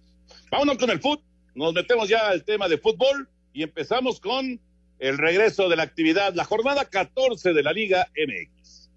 Vámonos 0.52 0.78
con 0.78 0.90
el 0.90 1.00
fútbol, 1.00 1.24
nos 1.56 1.74
metemos 1.74 2.10
ya 2.10 2.30
al 2.30 2.44
tema 2.44 2.68
de 2.68 2.78
fútbol 2.78 3.30
y 3.54 3.64
empezamos 3.64 4.20
con 4.20 4.60
el 5.00 5.18
regreso 5.18 5.70
de 5.70 5.76
la 5.76 5.84
actividad, 5.84 6.34
la 6.34 6.46
jornada 6.46 6.86
14 6.86 7.54
de 7.54 7.64
la 7.64 7.74
Liga 7.74 8.08
MX. 8.16 8.90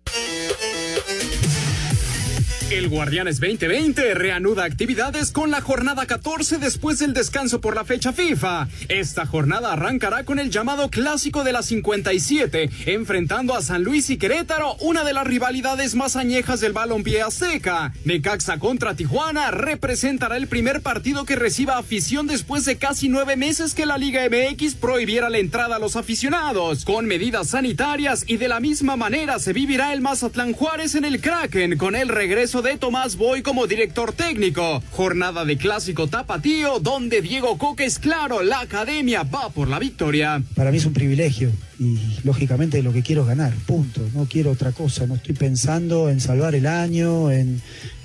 El 2.73 2.89
Guardianes 2.89 3.39
2020 3.39 4.15
reanuda 4.15 4.65
actividades 4.65 5.31
con 5.31 5.51
la 5.51 5.61
jornada 5.61 6.07
14 6.07 6.57
después 6.57 6.99
del 6.99 7.13
descanso 7.13 7.61
por 7.61 7.77
la 7.77 7.85
fecha 7.85 8.15
FIFA. 8.15 8.67
Esta 8.89 9.27
jornada 9.27 9.75
arrancará 9.75 10.25
con 10.25 10.39
el 10.39 10.49
llamado 10.49 10.89
Clásico 10.89 11.45
de 11.45 11.53
la 11.53 11.63
57, 11.63 12.71
enfrentando 12.87 13.55
a 13.55 13.61
San 13.61 13.85
Luis 13.85 14.09
y 14.09 14.17
Querétaro, 14.17 14.77
una 14.81 15.05
de 15.05 15.13
las 15.13 15.27
rivalidades 15.27 15.95
más 15.95 16.17
añejas 16.17 16.61
del 16.61 16.73
balompié 16.73 17.21
azteca. 17.21 17.93
Necaxa 18.07 18.59
contra 18.59 18.95
Tijuana 18.97 19.51
representará 19.51 20.39
el 20.39 20.47
primer 20.47 20.81
partido 20.81 21.27
que 21.27 21.37
reciba 21.37 21.77
afición 21.77 22.27
después 22.27 22.65
de 22.65 22.79
casi 22.79 23.11
nueve 23.11 23.37
meses 23.37 23.75
que 23.75 23.85
la 23.85 23.99
Liga 23.99 24.23
MX 24.31 24.77
prohibiera 24.77 25.29
la 25.29 25.37
entrada 25.37 25.77
a 25.77 25.79
los 25.79 25.97
aficionados. 25.97 26.87
Con 26.87 27.05
medidas 27.05 27.49
sanitarias 27.49 28.25
y 28.27 28.39
de 28.39 28.49
la 28.49 28.61
misma 28.61 28.97
manera 28.97 29.39
se 29.41 29.53
vivirá 29.53 29.93
el 29.93 30.01
Mazatlán 30.01 30.55
Juárez 30.55 30.95
en 30.95 31.05
el 31.05 31.21
Kraken 31.21 31.77
con 31.77 31.95
el 31.95 32.09
regreso 32.09 32.62
de 32.63 32.79
Tomás 32.79 33.17
Boy 33.17 33.43
como 33.43 33.67
director 33.67 34.13
técnico. 34.13 34.83
Jornada 34.93 35.45
de 35.45 35.57
clásico 35.57 36.07
tapatío 36.07 36.79
donde 36.79 37.21
Diego 37.21 37.59
Coque 37.59 37.85
es 37.85 37.99
claro, 37.99 38.43
la 38.43 38.61
academia 38.61 39.25
va 39.25 39.51
por 39.51 39.69
la 39.69 39.79
victoria. 39.79 40.43
Para 40.55 40.71
mí 40.71 40.79
es 40.79 40.87
un 40.87 40.93
privilegio 40.93 41.51
y 41.79 41.99
lógicamente 42.25 42.83
lo 42.83 42.93
que 42.93 43.03
quiero 43.03 43.23
es 43.23 43.29
ganar, 43.29 43.53
punto. 43.67 44.01
No 44.15 44.27
quiero 44.27 44.53
otra 44.53 44.73
cosa, 44.73 45.07
no 45.07 45.17
estoy 45.17 45.35
pensando 45.35 46.09
en 46.09 46.21
salvar 46.21 46.55
el 46.55 46.67
año, 46.67 47.31
en, 47.31 47.61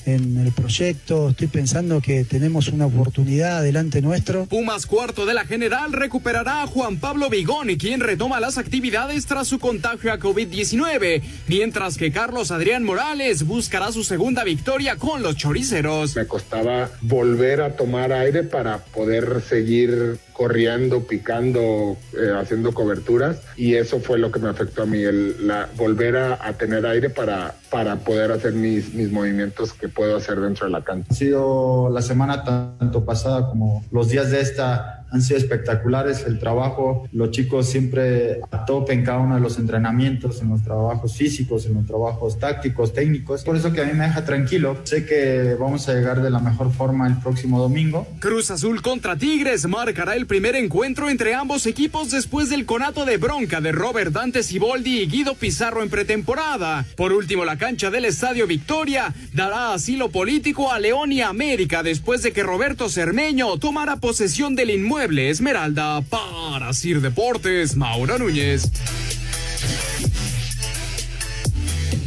en 0.08 0.38
el 0.38 0.52
proyecto. 0.54 1.30
Estoy 1.30 1.48
pensando 1.48 2.02
que 2.02 2.24
tenemos 2.24 2.70
una 2.70 2.86
oportunidad 2.86 3.62
delante 3.62 4.02
nuestro. 4.02 4.46
Pumas 4.46 4.86
cuarto 4.86 5.26
de 5.26 5.34
la 5.34 5.46
general 5.46 5.91
recuperará 5.91 6.63
a 6.63 6.67
Juan 6.67 6.98
Pablo 6.98 7.30
Vigón, 7.30 7.67
quien 7.76 8.00
retoma 8.00 8.39
las 8.39 8.58
actividades 8.58 9.26
tras 9.26 9.48
su 9.48 9.60
contagio 9.60 10.13
a 10.13 10.17
COVID-19, 10.17 11.22
mientras 11.48 11.98
que 11.98 12.12
Carlos 12.12 12.52
Adrián 12.52 12.84
Morales 12.84 13.46
buscará 13.46 13.91
su 13.91 14.04
segunda 14.06 14.46
victoria 14.46 14.96
con 14.96 15.22
los 15.22 15.36
choriceros. 15.36 16.15
Me 16.15 16.26
costaba 16.26 16.89
volver 17.02 17.62
a 17.62 17.76
tomar 17.76 18.13
aire 18.13 18.43
para 18.43 18.78
poder 18.78 19.41
seguir 19.41 20.20
corriendo, 20.38 21.04
picando, 21.06 21.98
eh, 22.13 22.32
haciendo 22.39 22.72
coberturas 22.72 23.41
y 23.58 23.74
eso 23.74 24.00
fue 24.00 24.20
lo 24.20 24.32
que 24.32 24.39
me 24.39 24.50
afectó 24.50 24.84
a 24.84 24.86
mí, 24.86 25.02
el, 25.02 25.48
la, 25.48 25.67
volver 25.76 26.15
a, 26.15 26.48
a, 26.48 26.54
tener 26.54 26.86
aire 26.86 27.10
para, 27.10 27.56
para 27.69 27.97
poder 27.97 28.32
hacer 28.32 28.53
mis, 28.53 28.93
mis 28.93 29.12
movimientos 29.12 29.73
que 29.73 29.88
puedo 29.88 30.17
hacer 30.17 30.39
dentro 30.39 30.65
de 30.65 30.71
la 30.71 30.84
cancha. 30.84 31.08
Ha 31.12 31.15
sido 31.15 31.89
la 31.89 32.01
semana 32.01 32.43
tanto 32.43 33.06
pasada 33.06 33.47
como 33.47 33.84
los 33.91 34.10
días 34.10 34.32
de 34.32 34.41
esta 34.41 35.06
han 35.12 35.22
sido 35.22 35.39
espectaculares 35.39 36.26
el 36.28 36.39
trabajo, 36.39 37.08
los 37.12 37.32
chicos 37.32 37.67
siempre 37.70 38.41
a 38.52 38.65
tope 38.65 38.93
en 38.93 39.04
cada 39.04 39.20
uno 39.20 39.36
de 39.36 39.41
los 39.41 39.58
entrenamientos, 39.58 40.41
en 40.41 40.50
los 40.50 40.63
trabajos 40.63 41.15
físicos, 41.15 41.65
en 41.65 41.76
los 41.76 41.86
trabajos 41.86 42.39
tácticos, 42.39 42.93
técnicos. 42.93 43.43
Por 43.43 43.56
eso 43.56 43.72
que 43.72 43.82
a 43.82 43.86
mí 43.86 43.93
me 43.93 44.06
deja 44.06 44.26
tranquilo. 44.26 44.78
Sé 44.84 45.06
que 45.06 45.56
vamos 45.60 45.88
a 45.88 45.93
llegar 45.93 46.22
de 46.22 46.30
la 46.30 46.39
mejor 46.39 46.72
forma 46.72 47.08
el 47.08 47.17
próximo 47.17 47.60
domingo. 47.60 48.08
Cruz 48.20 48.52
Azul 48.52 48.82
contra 48.82 49.15
Tigres 49.15 49.65
marcará 49.67 50.15
el 50.15 50.28
primer 50.28 50.56
encuentro 50.56 51.10
entre 51.10 51.34
ambos 51.34 51.65
equipos 51.65 52.12
después 52.12 52.50
del 52.50 52.65
conato 52.65 53.06
de 53.06 53.17
bronca 53.17 53.62
de 53.62 53.72
Robert 53.72 54.12
Dante 54.12 54.43
Siboldi 54.43 55.00
y 55.02 55.08
Guido 55.08 55.36
Pizarro 55.36 55.84
en 55.84 55.89
pretemporada. 55.89 56.86
Por 56.96 57.13
último, 57.13 57.46
la 57.46 57.58
cancha 57.58 57.89
del 57.89 58.06
Estadio 58.06 58.48
Victoria 58.48 59.13
dará 59.34 59.74
asilo 59.74 60.10
político 60.10 60.72
a 60.72 60.80
León 60.80 61.12
y 61.12 61.22
América 61.22 61.84
después 61.84 62.24
de 62.24 62.34
que 62.34 62.43
Roberto 62.43 62.89
Cermeño 62.89 63.58
tomara 63.58 63.98
posesión 63.98 64.56
del 64.56 64.72
inmueble 64.72 64.96
Mueble 64.97 65.29
Esmeralda 65.29 66.01
para 66.10 66.73
Sir 66.73 67.01
Deportes, 67.01 67.75
Mauro 67.75 68.17
Núñez. 68.17 68.63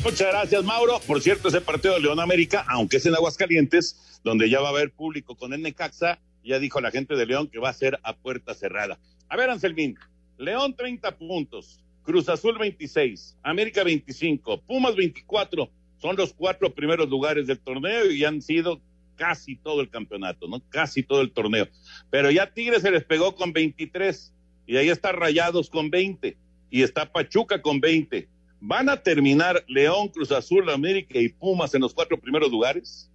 Muchas 0.02 0.26
gracias, 0.26 0.64
Mauro. 0.64 0.98
Por 1.06 1.22
cierto, 1.22 1.46
ese 1.46 1.60
partido 1.60 1.94
de 1.94 2.00
León 2.00 2.18
América, 2.18 2.64
aunque 2.66 2.96
es 2.96 3.06
en 3.06 3.14
Aguascalientes, 3.14 4.20
donde 4.24 4.50
ya 4.50 4.60
va 4.60 4.66
a 4.66 4.70
haber 4.72 4.90
público 4.90 5.36
con 5.36 5.52
el 5.52 5.62
Necaxa, 5.62 6.18
ya 6.42 6.58
dijo 6.58 6.80
la 6.80 6.90
gente 6.90 7.14
de 7.14 7.26
León 7.26 7.46
que 7.46 7.60
va 7.60 7.68
a 7.68 7.74
ser 7.74 8.00
a 8.02 8.16
puerta 8.16 8.54
cerrada. 8.54 8.98
A 9.28 9.36
ver, 9.36 9.50
Anselmín, 9.50 9.96
León 10.36 10.74
30 10.74 11.16
puntos, 11.16 11.84
Cruz 12.02 12.28
Azul 12.28 12.58
26, 12.58 13.36
América 13.44 13.84
25, 13.84 14.62
Pumas 14.62 14.96
24, 14.96 15.70
son 15.98 16.16
los 16.16 16.32
cuatro 16.32 16.74
primeros 16.74 17.08
lugares 17.08 17.46
del 17.46 17.60
torneo 17.60 18.10
y 18.10 18.24
han 18.24 18.42
sido 18.42 18.80
casi 19.20 19.54
todo 19.56 19.82
el 19.82 19.90
campeonato, 19.90 20.48
¿no? 20.48 20.62
Casi 20.70 21.02
todo 21.02 21.20
el 21.20 21.30
torneo. 21.30 21.68
Pero 22.08 22.30
ya 22.30 22.54
Tigres 22.54 22.80
se 22.80 22.90
les 22.90 23.04
pegó 23.04 23.34
con 23.34 23.52
23 23.52 24.32
y 24.66 24.78
ahí 24.78 24.88
está 24.88 25.12
Rayados 25.12 25.68
con 25.68 25.90
20 25.90 26.38
y 26.70 26.82
está 26.82 27.12
Pachuca 27.12 27.60
con 27.60 27.80
20. 27.80 28.30
¿Van 28.60 28.88
a 28.88 28.96
terminar 29.02 29.62
León, 29.68 30.08
Cruz 30.08 30.32
Azul, 30.32 30.70
América 30.70 31.18
y 31.18 31.28
Pumas 31.28 31.74
en 31.74 31.82
los 31.82 31.92
cuatro 31.92 32.18
primeros 32.18 32.50
lugares? 32.50 33.10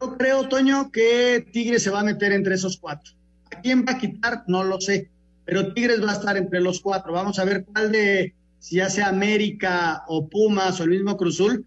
Yo 0.00 0.16
creo, 0.16 0.48
Toño, 0.48 0.90
que 0.90 1.46
Tigres 1.52 1.82
se 1.82 1.90
va 1.90 2.00
a 2.00 2.04
meter 2.04 2.32
entre 2.32 2.54
esos 2.54 2.78
cuatro. 2.78 3.12
¿A 3.54 3.60
quién 3.60 3.84
va 3.86 3.92
a 3.92 3.98
quitar? 3.98 4.44
No 4.46 4.64
lo 4.64 4.80
sé, 4.80 5.10
pero 5.44 5.74
Tigres 5.74 6.02
va 6.02 6.12
a 6.12 6.14
estar 6.14 6.38
entre 6.38 6.62
los 6.62 6.80
cuatro. 6.80 7.12
Vamos 7.12 7.38
a 7.38 7.44
ver 7.44 7.66
cuál 7.66 7.92
de, 7.92 8.34
si 8.60 8.76
ya 8.76 8.88
sea 8.88 9.08
América 9.08 10.04
o 10.08 10.26
Pumas 10.26 10.80
o 10.80 10.84
el 10.84 10.90
mismo 10.90 11.18
Cruz 11.18 11.34
Azul, 11.34 11.66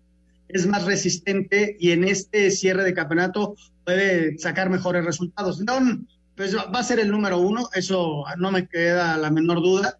es 0.54 0.68
más 0.68 0.86
resistente 0.86 1.76
y 1.80 1.92
en 1.92 2.04
este 2.04 2.52
cierre 2.52 2.84
de 2.84 2.94
campeonato 2.94 3.56
puede 3.86 4.38
sacar 4.38 4.70
mejores 4.70 5.06
resultados. 5.06 5.60
León, 5.60 6.08
pues 6.36 6.56
va 6.56 6.80
a 6.80 6.84
ser 6.84 7.00
el 7.00 7.12
número 7.12 7.40
uno, 7.40 7.70
eso 7.74 8.24
no 8.38 8.52
me 8.52 8.68
queda 8.68 9.18
la 9.18 9.30
menor 9.32 9.62
duda. 9.62 9.98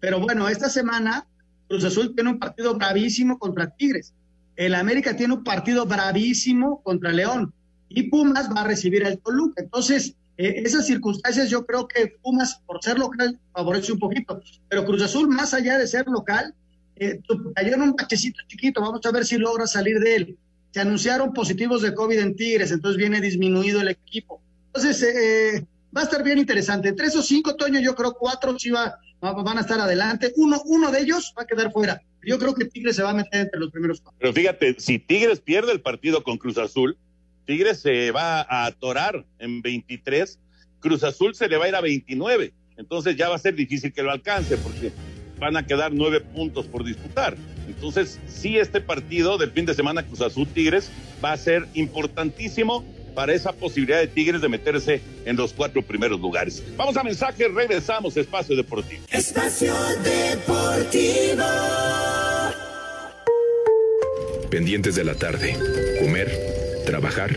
Pero 0.00 0.20
bueno, 0.20 0.48
esta 0.48 0.68
semana 0.68 1.26
Cruz 1.68 1.84
Azul 1.84 2.14
tiene 2.14 2.30
un 2.30 2.38
partido 2.38 2.74
bravísimo 2.74 3.38
contra 3.38 3.70
Tigres. 3.70 4.12
El 4.56 4.74
América 4.74 5.16
tiene 5.16 5.34
un 5.34 5.44
partido 5.44 5.86
bravísimo 5.86 6.82
contra 6.82 7.12
León. 7.12 7.54
Y 7.88 8.10
Pumas 8.10 8.50
va 8.54 8.62
a 8.62 8.66
recibir 8.66 9.04
al 9.04 9.18
Toluca. 9.18 9.62
Entonces, 9.62 10.14
eh, 10.36 10.62
esas 10.64 10.86
circunstancias 10.86 11.50
yo 11.50 11.64
creo 11.64 11.88
que 11.88 12.14
Pumas, 12.22 12.60
por 12.66 12.82
ser 12.82 12.98
local, 12.98 13.38
favorece 13.52 13.92
un 13.92 13.98
poquito. 13.98 14.42
Pero 14.68 14.84
Cruz 14.84 15.02
Azul, 15.02 15.28
más 15.28 15.54
allá 15.54 15.78
de 15.78 15.86
ser 15.86 16.06
local, 16.06 16.54
eh, 16.96 17.20
cayó 17.54 17.74
en 17.74 17.82
un 17.82 17.92
bachecito 17.92 18.40
chiquito, 18.46 18.80
vamos 18.80 19.04
a 19.04 19.10
ver 19.12 19.24
si 19.24 19.38
logra 19.38 19.66
salir 19.66 19.98
de 19.98 20.16
él. 20.16 20.36
Se 20.70 20.80
anunciaron 20.80 21.32
positivos 21.32 21.82
de 21.82 21.94
COVID 21.94 22.18
en 22.18 22.36
Tigres, 22.36 22.72
entonces 22.72 22.96
viene 22.96 23.20
disminuido 23.20 23.80
el 23.80 23.88
equipo. 23.88 24.40
Entonces, 24.66 25.02
eh, 25.02 25.66
va 25.96 26.02
a 26.02 26.04
estar 26.04 26.22
bien 26.22 26.38
interesante. 26.38 26.88
Entre 26.88 27.06
esos 27.06 27.26
cinco, 27.26 27.56
Toño, 27.56 27.80
yo 27.80 27.94
creo 27.94 28.14
cuatro 28.14 28.58
sí 28.58 28.70
va, 28.70 28.98
van 29.20 29.58
a 29.58 29.60
estar 29.60 29.80
adelante. 29.80 30.32
Uno, 30.36 30.62
uno 30.64 30.90
de 30.90 31.00
ellos 31.00 31.34
va 31.36 31.42
a 31.42 31.46
quedar 31.46 31.70
fuera. 31.72 32.00
Yo 32.24 32.38
creo 32.38 32.54
que 32.54 32.64
Tigres 32.64 32.96
se 32.96 33.02
va 33.02 33.10
a 33.10 33.14
meter 33.14 33.42
entre 33.42 33.60
los 33.60 33.70
primeros 33.70 34.00
cuatro. 34.00 34.18
Pero 34.18 34.32
fíjate, 34.32 34.76
si 34.78 34.98
Tigres 34.98 35.40
pierde 35.40 35.72
el 35.72 35.80
partido 35.80 36.22
con 36.22 36.38
Cruz 36.38 36.56
Azul, 36.56 36.96
Tigres 37.44 37.80
se 37.80 38.10
va 38.12 38.40
a 38.42 38.66
atorar 38.66 39.26
en 39.38 39.60
23, 39.60 40.38
Cruz 40.80 41.02
Azul 41.02 41.34
se 41.34 41.48
le 41.48 41.56
va 41.56 41.66
a 41.66 41.68
ir 41.68 41.74
a 41.74 41.80
29. 41.80 42.52
Entonces 42.76 43.16
ya 43.16 43.28
va 43.28 43.34
a 43.36 43.38
ser 43.38 43.54
difícil 43.54 43.92
que 43.92 44.02
lo 44.02 44.10
alcance, 44.10 44.56
porque 44.56 44.92
van 45.42 45.56
a 45.56 45.66
quedar 45.66 45.92
nueve 45.92 46.20
puntos 46.20 46.66
por 46.66 46.84
disputar. 46.84 47.36
Entonces, 47.66 48.20
sí, 48.28 48.58
este 48.58 48.80
partido 48.80 49.38
del 49.38 49.50
fin 49.50 49.66
de 49.66 49.74
semana 49.74 50.04
Cruz 50.04 50.20
Azul 50.20 50.46
Tigres 50.46 50.88
va 51.22 51.32
a 51.32 51.36
ser 51.36 51.66
importantísimo 51.74 52.84
para 53.16 53.34
esa 53.34 53.52
posibilidad 53.52 53.98
de 53.98 54.06
Tigres 54.06 54.40
de 54.40 54.48
meterse 54.48 55.02
en 55.26 55.36
los 55.36 55.52
cuatro 55.52 55.82
primeros 55.82 56.20
lugares. 56.20 56.62
Vamos 56.76 56.96
a 56.96 57.02
mensajes, 57.02 57.52
regresamos, 57.52 58.16
Espacio 58.16 58.54
Deportivo. 58.54 59.02
Espacio 59.10 59.74
Deportivo. 60.04 61.44
Pendientes 64.48 64.94
de 64.94 65.04
la 65.04 65.16
tarde. 65.16 65.56
Comer, 66.00 66.30
trabajar. 66.86 67.36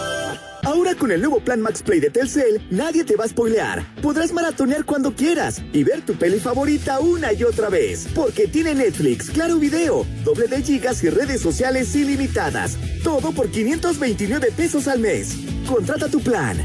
Ahora 0.63 0.93
con 0.95 1.11
el 1.11 1.21
nuevo 1.21 1.39
plan 1.39 1.59
Max 1.59 1.81
Play 1.81 1.99
de 1.99 2.09
Telcel, 2.09 2.61
nadie 2.69 3.03
te 3.03 3.15
va 3.15 3.25
a 3.25 3.27
spoilear. 3.27 3.83
Podrás 4.01 4.31
maratonear 4.31 4.85
cuando 4.85 5.15
quieras 5.15 5.61
y 5.73 5.83
ver 5.83 6.01
tu 6.01 6.15
peli 6.15 6.39
favorita 6.39 6.99
una 6.99 7.33
y 7.33 7.43
otra 7.43 7.69
vez. 7.69 8.07
Porque 8.13 8.47
tiene 8.47 8.75
Netflix, 8.75 9.31
Claro 9.31 9.57
Video, 9.57 10.05
doble 10.23 10.47
de 10.47 10.61
gigas 10.61 11.03
y 11.03 11.09
redes 11.09 11.41
sociales 11.41 11.95
ilimitadas. 11.95 12.77
Todo 13.03 13.31
por 13.31 13.49
529 13.49 14.51
pesos 14.55 14.87
al 14.87 14.99
mes. 14.99 15.35
Contrata 15.67 16.07
tu 16.07 16.21
plan. 16.21 16.57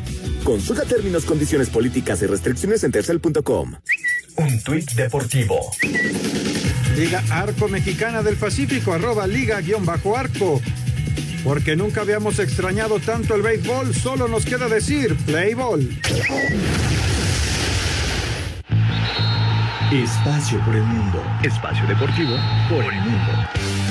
Consulta 0.44 0.84
términos, 0.84 1.24
condiciones 1.24 1.70
políticas 1.70 2.20
y 2.22 2.26
restricciones 2.26 2.84
en 2.84 2.92
telcel.com. 2.92 3.74
Un 4.36 4.62
tuit 4.62 4.90
deportivo. 4.92 5.72
Liga 6.96 7.22
Arco 7.30 7.68
Mexicana 7.68 8.22
del 8.22 8.36
Pacífico, 8.36 8.92
arroba 8.92 9.26
liga-arco. 9.26 10.60
Porque 11.46 11.76
nunca 11.76 12.00
habíamos 12.00 12.40
extrañado 12.40 12.98
tanto 12.98 13.36
el 13.36 13.42
béisbol, 13.42 13.94
solo 13.94 14.26
nos 14.26 14.44
queda 14.44 14.66
decir 14.68 15.16
play 15.26 15.54
ball. 15.54 15.88
Espacio 19.92 20.58
por 20.64 20.74
el 20.74 20.82
mundo. 20.82 21.22
Espacio 21.44 21.86
deportivo 21.86 22.36
por 22.68 22.92
el 22.92 23.00
mundo. 23.00 23.32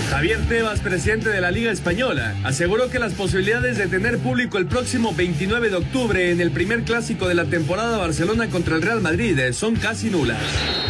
Javier 0.10 0.46
Tebas, 0.50 0.82
presidente 0.82 1.30
de 1.30 1.40
la 1.40 1.50
Liga 1.50 1.72
Española, 1.72 2.36
aseguró 2.44 2.90
que 2.90 3.00
las 3.00 3.14
posibilidades 3.14 3.78
de 3.78 3.88
tener 3.88 4.20
público 4.20 4.58
el 4.58 4.66
próximo 4.66 5.14
29 5.16 5.70
de 5.70 5.78
octubre 5.78 6.32
en 6.32 6.42
el 6.42 6.52
primer 6.52 6.84
clásico 6.84 7.26
de 7.26 7.36
la 7.36 7.46
temporada 7.46 7.98
Barcelona 7.98 8.50
contra 8.50 8.76
el 8.76 8.82
Real 8.82 9.00
Madrid 9.00 9.40
son 9.54 9.78
casi 9.78 10.10
nulas. 10.10 10.42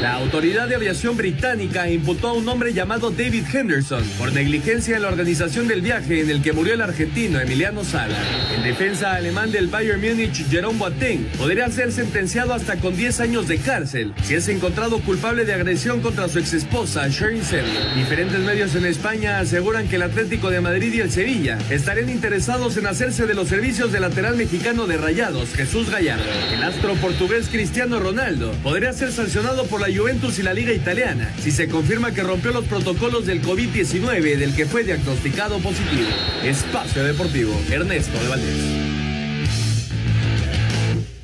La 0.06 0.18
autoridad 0.18 0.68
de 0.68 0.76
aviación 0.76 1.18
británica 1.18 1.90
imputó 1.90 2.28
a 2.28 2.34
un 2.34 2.48
hombre 2.48 2.74
llamado 2.74 3.10
David 3.10 3.44
Henderson 3.52 4.04
por 4.20 4.32
negligencia 4.32 4.98
en 4.98 5.02
la 5.02 5.08
organización 5.08 5.68
del 5.68 5.82
viaje 5.82 6.22
en 6.22 6.30
el 6.30 6.44
que 6.44 6.54
murió 6.54 6.76
el 6.76 6.82
argentino 6.82 7.40
Emiliano 7.40 7.84
Sala. 7.84 8.16
El 8.56 8.62
defensa 8.62 9.16
alemán 9.16 9.52
del 9.52 9.66
Bayern 9.66 10.00
Múnich, 10.00 10.48
Jerome 10.48 10.78
Boateng, 10.78 11.26
podría 11.40 11.72
ser 11.72 11.92
sentenciado 11.92 12.54
hasta 12.54 12.76
con 12.76 12.96
10 12.96 13.20
años 13.20 13.48
de 13.48 13.58
cárcel 13.58 14.14
si 14.22 14.36
es 14.36 14.48
encontrado 14.48 15.00
culpable 15.00 15.44
de 15.44 15.56
agresión 15.56 16.02
contra 16.02 16.30
su 16.30 16.38
exesposa, 16.38 17.08
Sharon 17.08 17.44
Seller. 17.44 17.96
Diferentes 17.96 18.40
medios 18.42 18.76
en 18.76 18.86
España 18.86 19.40
aseguran 19.40 19.88
que 19.88 19.96
el 19.96 20.04
Atlético 20.04 20.52
de 20.52 20.62
Madrid 20.62 20.94
y 20.94 21.00
el 21.00 21.10
Sevilla 21.10 21.58
estarían 21.72 22.12
interesados 22.12 22.78
en 22.78 22.86
hacerse 22.86 23.26
de 23.26 23.34
los 23.34 23.48
servicios 23.48 23.92
del 23.92 24.04
lateral 24.04 24.38
mexicano 24.38 24.86
de 24.86 24.98
Rayados, 24.98 25.56
Jesús 25.56 25.90
Gallardo. 25.90 26.30
El 26.54 26.64
astro 26.64 26.94
portugués 26.94 27.48
Cristiano 27.52 28.00
Ronaldo 28.00 28.52
podría 28.62 28.94
ser 28.94 29.12
sancionado 29.12 29.66
por 29.66 29.82
la 29.82 29.95
Juventus 29.96 30.40
y 30.40 30.44
la 30.44 30.54
Liga 30.54 30.74
Italiana 30.74 31.34
si 31.38 31.52
se 31.52 31.70
confirma 31.70 32.14
que 32.14 32.22
rompió 32.22 32.52
los 32.52 32.66
protocolos 32.66 33.26
del 33.26 33.42
COVID-19 33.42 34.38
del 34.38 34.56
que 34.56 34.66
fue 34.66 34.84
diagnosticado 34.84 35.60
positivo. 35.60 36.10
Espacio 36.44 37.04
Deportivo, 37.04 37.54
Ernesto 37.72 38.20
de 38.20 38.28
Valdés. 38.28 38.86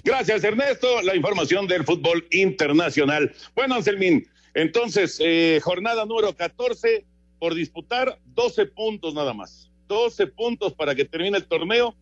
Gracias, 0.04 0.44
Ernesto. 0.44 1.02
La 1.02 1.16
información 1.16 1.68
del 1.68 1.84
fútbol 1.84 2.26
internacional. 2.32 3.34
Bueno, 3.56 3.76
Anselmín, 3.76 4.28
entonces, 4.54 5.18
eh, 5.20 5.60
jornada 5.62 6.06
número 6.06 6.36
14 6.36 7.06
por 7.42 7.56
disputar, 7.56 8.20
12 8.36 8.68
puntos 8.68 9.16
nada 9.16 9.34
más. 9.34 9.72
12 9.88 10.28
puntos 10.28 10.74
para 10.74 10.94
que 10.94 11.06
termine 11.06 11.38
el 11.38 11.46
torneo. 11.46 11.96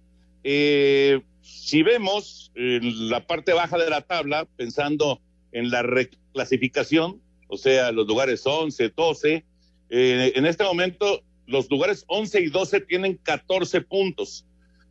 Eh, 0.43 1.21
si 1.41 1.81
vemos 1.81 2.51
en 2.55 3.09
la 3.09 3.25
parte 3.25 3.53
baja 3.53 3.77
de 3.77 3.89
la 3.89 4.01
tabla, 4.01 4.45
pensando 4.57 5.21
en 5.51 5.69
la 5.69 5.83
reclasificación, 5.83 7.21
o 7.47 7.57
sea, 7.57 7.91
los 7.91 8.07
lugares 8.07 8.41
11, 8.45 8.93
12, 8.95 9.45
eh, 9.89 10.31
en 10.35 10.45
este 10.45 10.63
momento 10.63 11.23
los 11.47 11.69
lugares 11.69 12.05
11 12.07 12.41
y 12.41 12.47
12 12.47 12.81
tienen 12.81 13.15
14 13.23 13.81
puntos, 13.81 14.45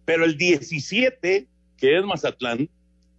pero 0.05 0.25
el 0.25 0.37
17, 0.37 1.47
que 1.77 1.97
es 1.97 2.05
Mazatlán, 2.05 2.69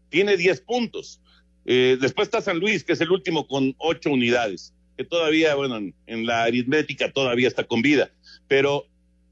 tiene 0.09 0.35
10 0.35 0.61
puntos. 0.61 1.21
Eh, 1.65 1.97
después 2.01 2.27
está 2.27 2.41
San 2.41 2.59
Luis, 2.59 2.83
que 2.83 2.93
es 2.93 3.01
el 3.01 3.11
último 3.11 3.47
con 3.47 3.75
8 3.77 4.11
unidades, 4.11 4.73
que 4.97 5.05
todavía, 5.05 5.55
bueno, 5.55 5.77
en, 5.77 5.95
en, 6.07 6.25
la 6.25 6.43
aritmética 6.43 7.11
todavía 7.13 7.47
está 7.47 7.63
con 7.63 7.81
vida. 7.81 8.11
Pero 8.49 8.85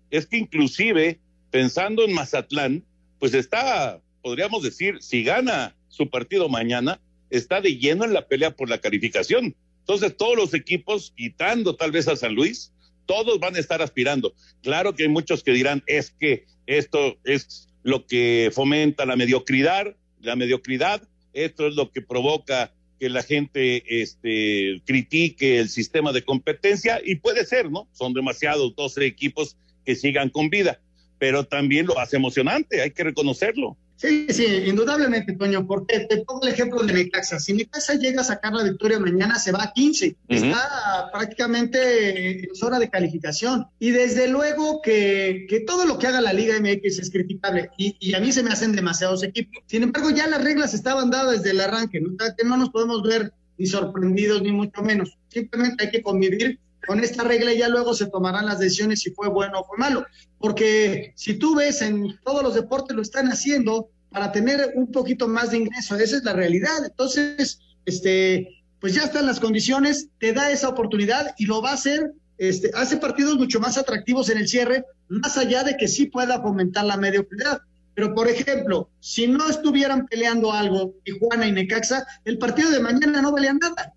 es 0.09 0.25
que 0.25 0.37
inclusive, 0.37 1.19
pensando 1.51 2.05
en 2.05 2.13
Mazatlán, 2.13 2.85
pues 3.19 3.33
está, 3.33 3.99
podríamos 4.21 4.63
decir, 4.63 4.97
si 5.01 5.23
gana 5.23 5.75
su 5.89 6.09
partido 6.09 6.47
mañana, 6.47 7.01
está 7.29 7.61
de 7.61 7.77
lleno 7.77 8.05
en 8.05 8.13
la 8.13 8.27
pelea 8.27 8.51
por 8.51 8.69
la 8.69 8.79
calificación. 8.79 9.55
Entonces, 9.79 10.17
todos 10.17 10.35
los 10.35 10.53
equipos, 10.53 11.13
quitando 11.15 11.75
tal 11.75 11.91
vez 11.91 12.07
a 12.07 12.15
San 12.15 12.35
Luis, 12.35 12.73
todos 13.05 13.39
van 13.39 13.55
a 13.55 13.59
estar 13.59 13.81
aspirando. 13.81 14.33
Claro 14.61 14.95
que 14.95 15.03
hay 15.03 15.09
muchos 15.09 15.43
que 15.43 15.51
dirán, 15.51 15.83
es 15.87 16.11
que 16.11 16.45
esto 16.65 17.17
es 17.23 17.69
lo 17.83 18.05
que 18.05 18.51
fomenta 18.53 19.05
la 19.05 19.15
mediocridad, 19.15 19.95
la 20.19 20.35
mediocridad, 20.35 21.07
esto 21.33 21.67
es 21.67 21.75
lo 21.75 21.91
que 21.91 22.01
provoca 22.01 22.73
que 22.99 23.09
la 23.09 23.23
gente 23.23 24.01
este, 24.01 24.81
critique 24.85 25.59
el 25.59 25.69
sistema 25.69 26.11
de 26.11 26.23
competencia 26.23 26.99
y 27.03 27.15
puede 27.15 27.45
ser, 27.45 27.71
¿no? 27.71 27.87
Son 27.93 28.13
demasiados 28.13 28.75
12 28.75 29.05
equipos 29.05 29.55
que 29.85 29.95
sigan 29.95 30.29
con 30.29 30.49
vida, 30.49 30.81
pero 31.19 31.45
también 31.45 31.85
lo 31.85 31.97
hace 31.99 32.17
emocionante, 32.17 32.81
hay 32.81 32.91
que 32.91 33.03
reconocerlo. 33.03 33.77
Sí, 33.97 34.27
sí, 34.29 34.45
indudablemente, 34.67 35.33
Toño, 35.33 35.65
porque 35.65 36.01
te 36.01 36.17
pongo 36.17 36.43
el 36.43 36.53
ejemplo 36.53 36.83
de 36.83 36.93
Necaxa. 36.93 37.39
Si 37.39 37.51
Necaxa 37.53 37.95
llega 37.95 38.21
a 38.21 38.23
sacar 38.23 38.53
la 38.53 38.63
victoria 38.63 38.99
mañana, 38.99 39.39
se 39.39 39.51
va 39.51 39.63
a 39.63 39.73
15. 39.73 40.07
Uh 40.07 40.11
-huh. 40.11 40.35
Está 40.35 41.09
prácticamente 41.11 42.47
en 42.47 42.55
zona 42.55 42.77
de 42.77 42.91
calificación. 42.91 43.65
Y 43.79 43.89
desde 43.89 44.27
luego 44.27 44.83
que, 44.83 45.47
que, 45.49 45.61
todo 45.61 45.85
lo 45.85 45.97
que 45.97 46.05
haga 46.05 46.21
la 46.21 46.31
Liga 46.31 46.59
MX 46.59 46.99
es 46.99 47.09
criticable. 47.09 47.71
Y, 47.75 47.97
y, 47.99 48.13
a 48.13 48.19
mí 48.19 48.31
se 48.31 48.43
me 48.43 48.51
hacen 48.51 48.73
demasiados 48.73 49.23
equipos. 49.23 49.63
Sin 49.65 49.81
embargo, 49.81 50.11
ya 50.11 50.27
las 50.27 50.43
reglas 50.43 50.75
estaban 50.75 51.09
dadas 51.09 51.37
desde 51.37 51.51
el 51.51 51.61
arranque. 51.61 51.99
¿no? 51.99 52.15
Que 52.37 52.45
no 52.45 52.55
nos 52.55 52.69
podemos 52.69 53.01
ver 53.01 53.33
ni 53.57 53.65
sorprendidos, 53.65 54.43
ni 54.43 54.51
mucho 54.51 54.83
menos. 54.83 55.17
Simplemente 55.29 55.85
hay 55.85 55.89
que 55.89 56.03
convivir 56.03 56.59
con 56.87 57.03
esta 57.03 57.23
regla 57.23 57.53
ya 57.53 57.67
luego 57.67 57.93
se 57.93 58.07
tomarán 58.07 58.45
las 58.45 58.59
decisiones 58.59 59.01
si 59.01 59.11
fue 59.11 59.27
bueno 59.29 59.59
o 59.59 59.65
fue 59.65 59.77
malo. 59.77 60.05
Porque 60.39 61.13
si 61.15 61.35
tú 61.35 61.55
ves 61.55 61.81
en 61.81 62.17
todos 62.23 62.41
los 62.41 62.55
deportes 62.55 62.95
lo 62.95 63.01
están 63.01 63.27
haciendo 63.27 63.89
para 64.09 64.31
tener 64.31 64.71
un 64.75 64.91
poquito 64.91 65.27
más 65.27 65.51
de 65.51 65.57
ingreso, 65.57 65.95
esa 65.97 66.17
es 66.17 66.23
la 66.23 66.33
realidad. 66.33 66.85
Entonces, 66.85 67.59
este, 67.85 68.63
pues 68.79 68.93
ya 68.93 69.03
están 69.03 69.25
las 69.25 69.39
condiciones, 69.39 70.07
te 70.19 70.33
da 70.33 70.51
esa 70.51 70.69
oportunidad 70.69 71.35
y 71.37 71.45
lo 71.45 71.61
va 71.61 71.71
a 71.71 71.75
hacer, 71.75 72.13
este, 72.37 72.71
hace 72.73 72.97
partidos 72.97 73.37
mucho 73.37 73.59
más 73.59 73.77
atractivos 73.77 74.29
en 74.29 74.37
el 74.37 74.47
cierre, 74.47 74.85
más 75.09 75.37
allá 75.37 75.63
de 75.63 75.77
que 75.77 75.87
sí 75.87 76.05
pueda 76.07 76.41
fomentar 76.41 76.85
la 76.85 76.97
mediocridad. 76.97 77.59
Pero, 77.95 78.13
por 78.13 78.27
ejemplo, 78.27 78.89
si 78.99 79.25
no 79.25 79.49
estuvieran 79.49 80.05
peleando 80.05 80.53
algo 80.53 80.93
Tijuana 81.03 81.47
y 81.47 81.51
Necaxa, 81.51 82.05
el 82.25 82.37
partido 82.37 82.69
de 82.69 82.79
mañana 82.79 83.21
no 83.23 83.31
valía 83.31 83.53
nada, 83.53 83.93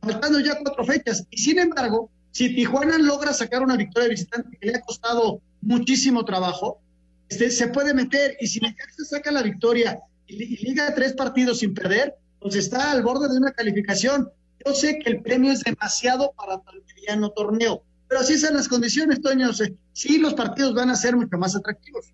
faltando 0.00 0.40
ya 0.40 0.58
cuatro 0.58 0.84
fechas. 0.86 1.26
Y 1.30 1.36
sin 1.36 1.58
embargo, 1.58 2.10
si 2.32 2.54
Tijuana 2.54 2.98
logra 2.98 3.32
sacar 3.32 3.62
una 3.62 3.76
victoria 3.76 4.08
visitante 4.08 4.56
que 4.58 4.66
le 4.66 4.76
ha 4.76 4.80
costado 4.80 5.40
muchísimo 5.60 6.24
trabajo, 6.24 6.80
este, 7.28 7.50
se 7.50 7.68
puede 7.68 7.94
meter. 7.94 8.36
Y 8.40 8.48
si 8.48 8.58
Necaxa 8.60 9.04
saca 9.04 9.30
la 9.30 9.42
victoria 9.42 10.00
y, 10.26 10.42
y 10.42 10.56
liga 10.64 10.94
tres 10.94 11.12
partidos 11.12 11.60
sin 11.60 11.74
perder, 11.74 12.14
pues 12.40 12.56
está 12.56 12.90
al 12.90 13.02
borde 13.02 13.28
de 13.28 13.38
una 13.38 13.52
calificación. 13.52 14.30
Yo 14.64 14.74
sé 14.74 14.98
que 14.98 15.10
el 15.10 15.22
premio 15.22 15.52
es 15.52 15.60
demasiado 15.60 16.32
para 16.32 16.58
tal 16.58 16.82
mediano 16.86 17.30
torneo, 17.30 17.84
pero 18.08 18.20
así 18.20 18.38
son 18.38 18.54
las 18.54 18.68
condiciones, 18.68 19.20
Toño. 19.20 19.50
Sí, 19.92 20.18
los 20.18 20.34
partidos 20.34 20.74
van 20.74 20.90
a 20.90 20.96
ser 20.96 21.16
mucho 21.16 21.36
más 21.36 21.54
atractivos. 21.54 22.06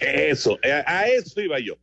Eso, 0.00 0.58
a 0.86 1.06
eso 1.08 1.40
iba 1.40 1.58
yo. 1.60 1.74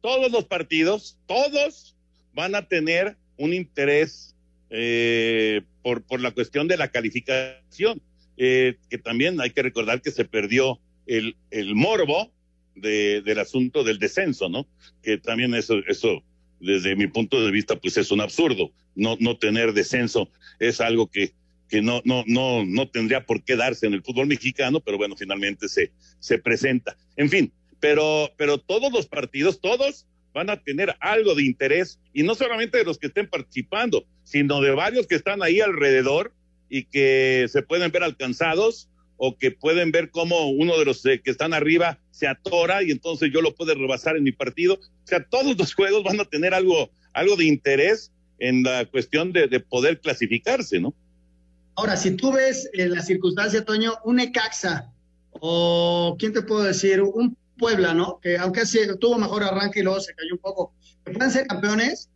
Todos 0.00 0.30
los 0.30 0.44
partidos, 0.44 1.16
todos 1.26 1.94
van 2.34 2.54
a 2.54 2.66
tener 2.66 3.16
un 3.38 3.52
interés 3.52 4.34
eh, 4.70 5.62
por, 5.86 6.02
por 6.02 6.20
la 6.20 6.32
cuestión 6.32 6.66
de 6.66 6.76
la 6.76 6.88
calificación, 6.88 8.02
eh, 8.36 8.74
que 8.90 8.98
también 8.98 9.40
hay 9.40 9.50
que 9.50 9.62
recordar 9.62 10.02
que 10.02 10.10
se 10.10 10.24
perdió 10.24 10.80
el, 11.06 11.36
el 11.52 11.76
morbo 11.76 12.32
de, 12.74 13.22
del 13.22 13.38
asunto 13.38 13.84
del 13.84 14.00
descenso, 14.00 14.48
¿no? 14.48 14.66
Que 15.00 15.16
también 15.16 15.54
eso, 15.54 15.76
eso, 15.86 16.24
desde 16.58 16.96
mi 16.96 17.06
punto 17.06 17.40
de 17.40 17.52
vista, 17.52 17.76
pues 17.76 17.96
es 17.98 18.10
un 18.10 18.20
absurdo. 18.20 18.72
No, 18.96 19.16
no 19.20 19.38
tener 19.38 19.74
descenso 19.74 20.28
es 20.58 20.80
algo 20.80 21.06
que, 21.08 21.34
que 21.68 21.80
no, 21.82 22.02
no, 22.04 22.24
no, 22.26 22.64
no 22.64 22.88
tendría 22.88 23.24
por 23.24 23.44
qué 23.44 23.54
darse 23.54 23.86
en 23.86 23.94
el 23.94 24.02
fútbol 24.02 24.26
mexicano, 24.26 24.80
pero 24.80 24.98
bueno, 24.98 25.14
finalmente 25.16 25.68
se, 25.68 25.92
se 26.18 26.40
presenta. 26.40 26.96
En 27.16 27.30
fin, 27.30 27.52
pero, 27.78 28.32
pero 28.36 28.58
todos 28.58 28.92
los 28.92 29.06
partidos, 29.06 29.60
todos 29.60 30.04
van 30.36 30.50
a 30.50 30.62
tener 30.62 30.94
algo 31.00 31.34
de 31.34 31.44
interés, 31.44 31.98
y 32.12 32.22
no 32.22 32.34
solamente 32.34 32.76
de 32.76 32.84
los 32.84 32.98
que 32.98 33.06
estén 33.06 33.26
participando, 33.26 34.04
sino 34.22 34.60
de 34.60 34.72
varios 34.72 35.06
que 35.06 35.14
están 35.14 35.42
ahí 35.42 35.62
alrededor 35.62 36.34
y 36.68 36.84
que 36.84 37.46
se 37.48 37.62
pueden 37.62 37.90
ver 37.90 38.02
alcanzados 38.02 38.90
o 39.16 39.38
que 39.38 39.50
pueden 39.50 39.92
ver 39.92 40.10
cómo 40.10 40.50
uno 40.50 40.78
de 40.78 40.84
los 40.84 41.06
eh, 41.06 41.22
que 41.24 41.30
están 41.30 41.54
arriba 41.54 41.98
se 42.10 42.28
atora 42.28 42.82
y 42.82 42.90
entonces 42.90 43.30
yo 43.32 43.40
lo 43.40 43.54
puedo 43.54 43.74
rebasar 43.74 44.18
en 44.18 44.24
mi 44.24 44.32
partido. 44.32 44.74
O 44.74 45.06
sea, 45.06 45.24
todos 45.24 45.56
los 45.56 45.72
juegos 45.72 46.04
van 46.04 46.20
a 46.20 46.26
tener 46.26 46.52
algo, 46.52 46.90
algo 47.14 47.36
de 47.36 47.46
interés 47.46 48.12
en 48.38 48.62
la 48.62 48.84
cuestión 48.84 49.32
de, 49.32 49.48
de 49.48 49.60
poder 49.60 50.00
clasificarse, 50.00 50.78
¿no? 50.78 50.94
Ahora, 51.76 51.96
si 51.96 52.10
tú 52.10 52.32
ves 52.32 52.68
en 52.74 52.90
la 52.90 53.00
circunstancia, 53.00 53.64
Toño, 53.64 53.94
un 54.04 54.20
Ecaxa 54.20 54.92
o, 55.30 56.14
¿quién 56.18 56.34
te 56.34 56.42
puedo 56.42 56.62
decir? 56.62 57.00
Un 57.00 57.38
Puebla, 57.58 57.94
¿no? 57.94 58.20
Que 58.20 58.38
aunque 58.38 58.66
sí, 58.66 58.80
tuvo 59.00 59.18
mejor 59.18 59.42
arranque 59.42 59.80
y 59.80 59.82
luego 59.82 60.00
se 60.00 60.14
cayó 60.14 60.32
un 60.32 60.38
poco, 60.38 60.74
que 61.04 61.12
puedan 61.12 61.30
ser 61.30 61.46
campeones, 61.46 62.10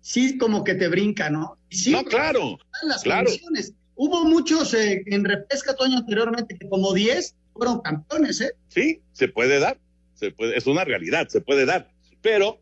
sí 0.00 0.38
como 0.38 0.64
que 0.64 0.74
te 0.74 0.88
brinca, 0.88 1.30
¿no? 1.30 1.58
Y 1.70 1.76
sí, 1.76 1.92
no, 1.92 2.04
claro, 2.04 2.58
las 2.82 3.02
claro. 3.02 3.26
condiciones. 3.26 3.74
Hubo 3.94 4.24
muchos 4.24 4.74
eh, 4.74 5.02
en 5.06 5.24
repesca, 5.24 5.74
Toño, 5.74 5.98
anteriormente, 5.98 6.56
que 6.56 6.68
como 6.68 6.94
10 6.94 7.34
fueron 7.52 7.80
campeones, 7.80 8.40
¿eh? 8.40 8.52
Sí, 8.68 9.00
se 9.12 9.28
puede 9.28 9.58
dar, 9.58 9.78
se 10.14 10.30
puede, 10.30 10.56
es 10.56 10.66
una 10.66 10.84
realidad, 10.84 11.28
se 11.28 11.40
puede 11.40 11.66
dar, 11.66 11.90
pero, 12.22 12.60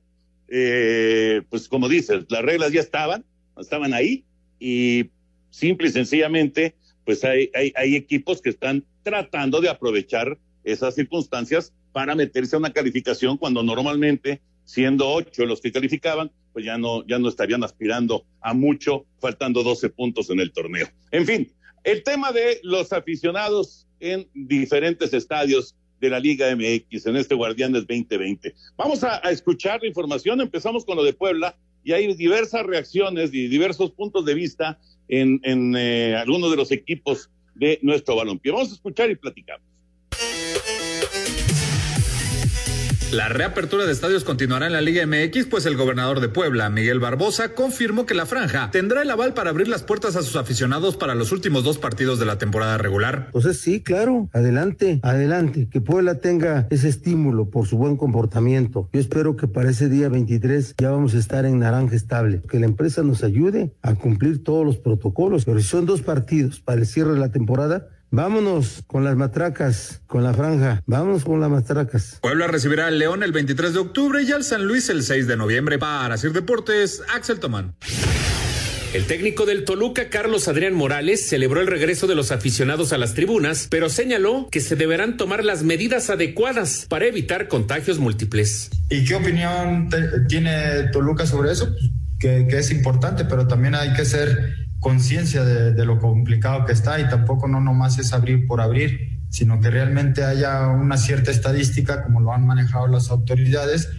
eh, 0.49 1.43
pues 1.51 1.69
como 1.69 1.89
dices, 1.89 2.25
las 2.29 2.43
reglas 2.43 2.73
ya 2.73 2.81
estaban, 2.81 3.25
estaban 3.59 3.93
ahí, 3.93 4.25
y 4.59 5.11
simple 5.51 5.89
y 5.89 5.93
sencillamente, 5.93 6.75
pues 7.05 7.23
hay, 7.25 7.51
hay, 7.55 7.73
hay 7.77 7.97
equipos 7.97 8.41
que 8.41 8.51
están 8.51 8.85
tratando 9.03 9.61
de 9.61 9.69
aprovechar 9.69 10.39
esas 10.67 10.95
circunstancias 10.95 11.73
para 11.93 12.15
meterse 12.15 12.57
a 12.57 12.59
una 12.59 12.73
calificación 12.73 13.39
cuando 13.39 13.63
normalmente, 13.63 14.43
siendo 14.65 15.09
ocho 15.09 15.47
los 15.47 15.61
que 15.61 15.73
calificaban, 15.73 16.31
pues 16.53 16.65
ya 16.65 16.77
no, 16.77 17.07
ya 17.07 17.19
no 17.19 17.29
estarían 17.29 17.65
aspirando 17.65 18.27
a 18.41 18.53
mucho, 18.53 19.07
faltando 19.21 19.63
12 19.63 19.91
puntos 19.91 20.29
en 20.29 20.41
el 20.41 20.53
torneo. 20.53 20.89
En 21.13 21.25
fin, 21.25 21.53
el 21.85 22.03
tema 22.03 22.33
de 22.33 22.61
los 22.63 22.93
aficionados 22.93 23.87
en 24.01 24.29
diferentes 24.35 25.15
estadios 25.15 25.77
de 26.01 26.11
la 26.11 26.19
Liga 26.21 26.55
MX 26.55 27.07
en 27.07 27.17
este 27.17 27.35
Guardianes 27.35 27.87
2020. 27.87 28.55
Vamos 28.77 29.03
a, 29.05 29.19
escuchar 29.31 29.81
la 29.81 29.89
información, 29.89 30.41
empezamos 30.41 30.85
con 30.85 30.97
lo 30.97 31.05
de 31.05 31.13
Puebla 31.13 31.57
y 31.85 31.93
hay 31.93 32.13
diversas 32.15 32.67
reacciones 32.67 33.33
y 33.33 33.49
diversos 33.49 33.93
puntos 33.93 34.25
de 34.25 34.35
vista 34.35 34.79
en, 35.09 35.41
en 35.45 35.75
eh, 35.77 36.17
algunos 36.17 36.51
de 36.51 36.57
los 36.57 36.73
equipos 36.73 37.31
de 37.55 37.79
nuestro 37.83 38.17
balompié. 38.17 38.53
Vamos 38.53 38.71
a 38.73 38.75
escuchar 38.75 39.11
y 39.11 39.15
platicamos. 39.15 39.76
La 43.13 43.29
reapertura 43.29 43.87
de 43.87 43.93
estadios 43.93 44.25
continuará 44.25 44.67
en 44.67 44.73
la 44.73 44.81
Liga 44.81 45.07
MX, 45.07 45.47
pues 45.47 45.65
el 45.65 45.77
gobernador 45.77 46.19
de 46.19 46.29
Puebla, 46.29 46.69
Miguel 46.71 46.99
Barbosa, 46.99 47.55
confirmó 47.55 48.05
que 48.05 48.15
la 48.15 48.27
franja 48.27 48.73
tendrá 48.73 49.03
el 49.03 49.11
aval 49.11 49.33
para 49.33 49.51
abrir 49.51 49.69
las 49.69 49.85
puertas 49.85 50.17
a 50.17 50.23
sus 50.23 50.35
aficionados 50.35 50.97
para 50.97 51.15
los 51.15 51.31
últimos 51.31 51.63
dos 51.63 51.79
partidos 51.79 52.19
de 52.19 52.27
la 52.27 52.39
temporada 52.39 52.79
regular. 52.79 53.29
Pues 53.31 53.61
sí, 53.61 53.81
claro, 53.81 54.29
adelante, 54.33 54.99
adelante, 55.05 55.69
que 55.71 55.81
Puebla 55.81 56.17
tenga 56.17 56.67
ese 56.71 56.89
estímulo 56.89 57.49
por 57.49 57.69
su 57.69 57.79
buen 57.79 57.97
comportamiento. 57.97 58.91
Yo 58.93 58.99
espero 58.99 59.37
que 59.37 59.47
para 59.47 59.71
ese 59.71 59.89
día 59.89 60.09
23 60.09 60.75
ya 60.77 60.91
vamos 60.91 61.15
a 61.15 61.19
estar 61.19 61.47
en 61.47 61.61
naranja 61.61 61.95
estable, 61.95 62.43
que 62.51 62.59
la 62.59 62.67
empresa 62.67 63.05
nos 63.05 63.23
ayude 63.23 63.73
a 63.83 63.95
cumplir 63.95 64.43
todos 64.43 64.67
los 64.67 64.79
protocolos, 64.79 65.45
pero 65.45 65.61
si 65.61 65.69
son 65.69 65.87
dos 65.87 66.03
partidos 66.03 66.59
para 66.59 66.81
el 66.81 66.87
cierre 66.87 67.13
de 67.13 67.21
la 67.21 67.31
temporada, 67.31 67.87
Vámonos 68.11 68.83
con 68.87 69.05
las 69.05 69.17
matracas, 69.17 70.01
con 70.07 70.23
la 70.23 70.33
franja. 70.33 70.83
Vámonos 70.87 71.25
con 71.25 71.41
las 71.41 71.51
matracas. 71.51 72.19
Puebla 72.23 72.47
recibirá 72.47 72.87
al 72.87 72.99
León 72.99 73.23
el 73.23 73.33
23 73.33 73.73
de 73.73 73.79
octubre 73.81 74.23
y 74.23 74.33
al 74.33 74.45
San 74.45 74.65
Luis 74.65 74.89
el 74.89 75.03
6 75.03 75.27
de 75.27 75.37
noviembre. 75.37 75.79
Para 75.79 76.17
Sir 76.17 76.33
Deportes, 76.33 77.03
Axel 77.15 77.41
Tomán. 77.41 77.75
El 78.95 79.05
técnico 79.05 79.45
del 79.45 79.65
Toluca, 79.65 80.09
Carlos 80.09 80.49
Adrián 80.49 80.73
Morales, 80.73 81.29
celebró 81.29 81.61
el 81.61 81.67
regreso 81.67 82.07
de 82.07 82.15
los 82.15 82.33
aficionados 82.33 82.93
a 82.95 82.99
las 82.99 83.13
tribunas, 83.13 83.67
pero 83.69 83.91
señaló 83.91 84.49
que 84.51 84.61
se 84.61 84.77
deberán 84.77 85.19
tomar 85.19 85.45
las 85.45 85.65
medidas 85.65 86.09
adecuadas 86.09 86.87
para 86.89 87.05
evitar 87.05 87.49
contagios 87.49 87.99
múltiples. 87.99 88.71
¿Y 88.89 89.05
qué 89.05 89.17
opinión 89.17 89.91
tiene 90.29 90.85
Toluca 90.93 91.27
sobre 91.27 91.53
eso? 91.53 91.69
Que, 92.19 92.47
que 92.49 92.59
es 92.59 92.71
importante, 92.71 93.27
pero 93.27 93.47
también 93.47 93.75
hay 93.75 93.93
que 93.93 94.07
ser 94.07 94.66
conciencia 94.87 95.45
de, 95.45 95.85
lo 95.85 95.99
complicado 95.99 96.65
que 96.65 96.73
está 96.73 97.01
y 97.01 97.09
tampoco 97.09 97.49
no 97.49 97.61
nomás 97.61 97.99
es 97.99 98.13
abrir 98.13 98.47
por 98.47 98.61
abrir, 98.61 99.19
sino 99.31 99.61
que 99.61 99.69
realmente 99.69 100.23
haya 100.23 100.69
una 100.69 100.97
cierta 100.97 101.33
estadística 101.33 102.05
como 102.05 102.21
lo 102.21 102.33
han 102.33 102.47
manejado 102.47 102.87
las 102.87 103.11
autoridades 103.11 103.91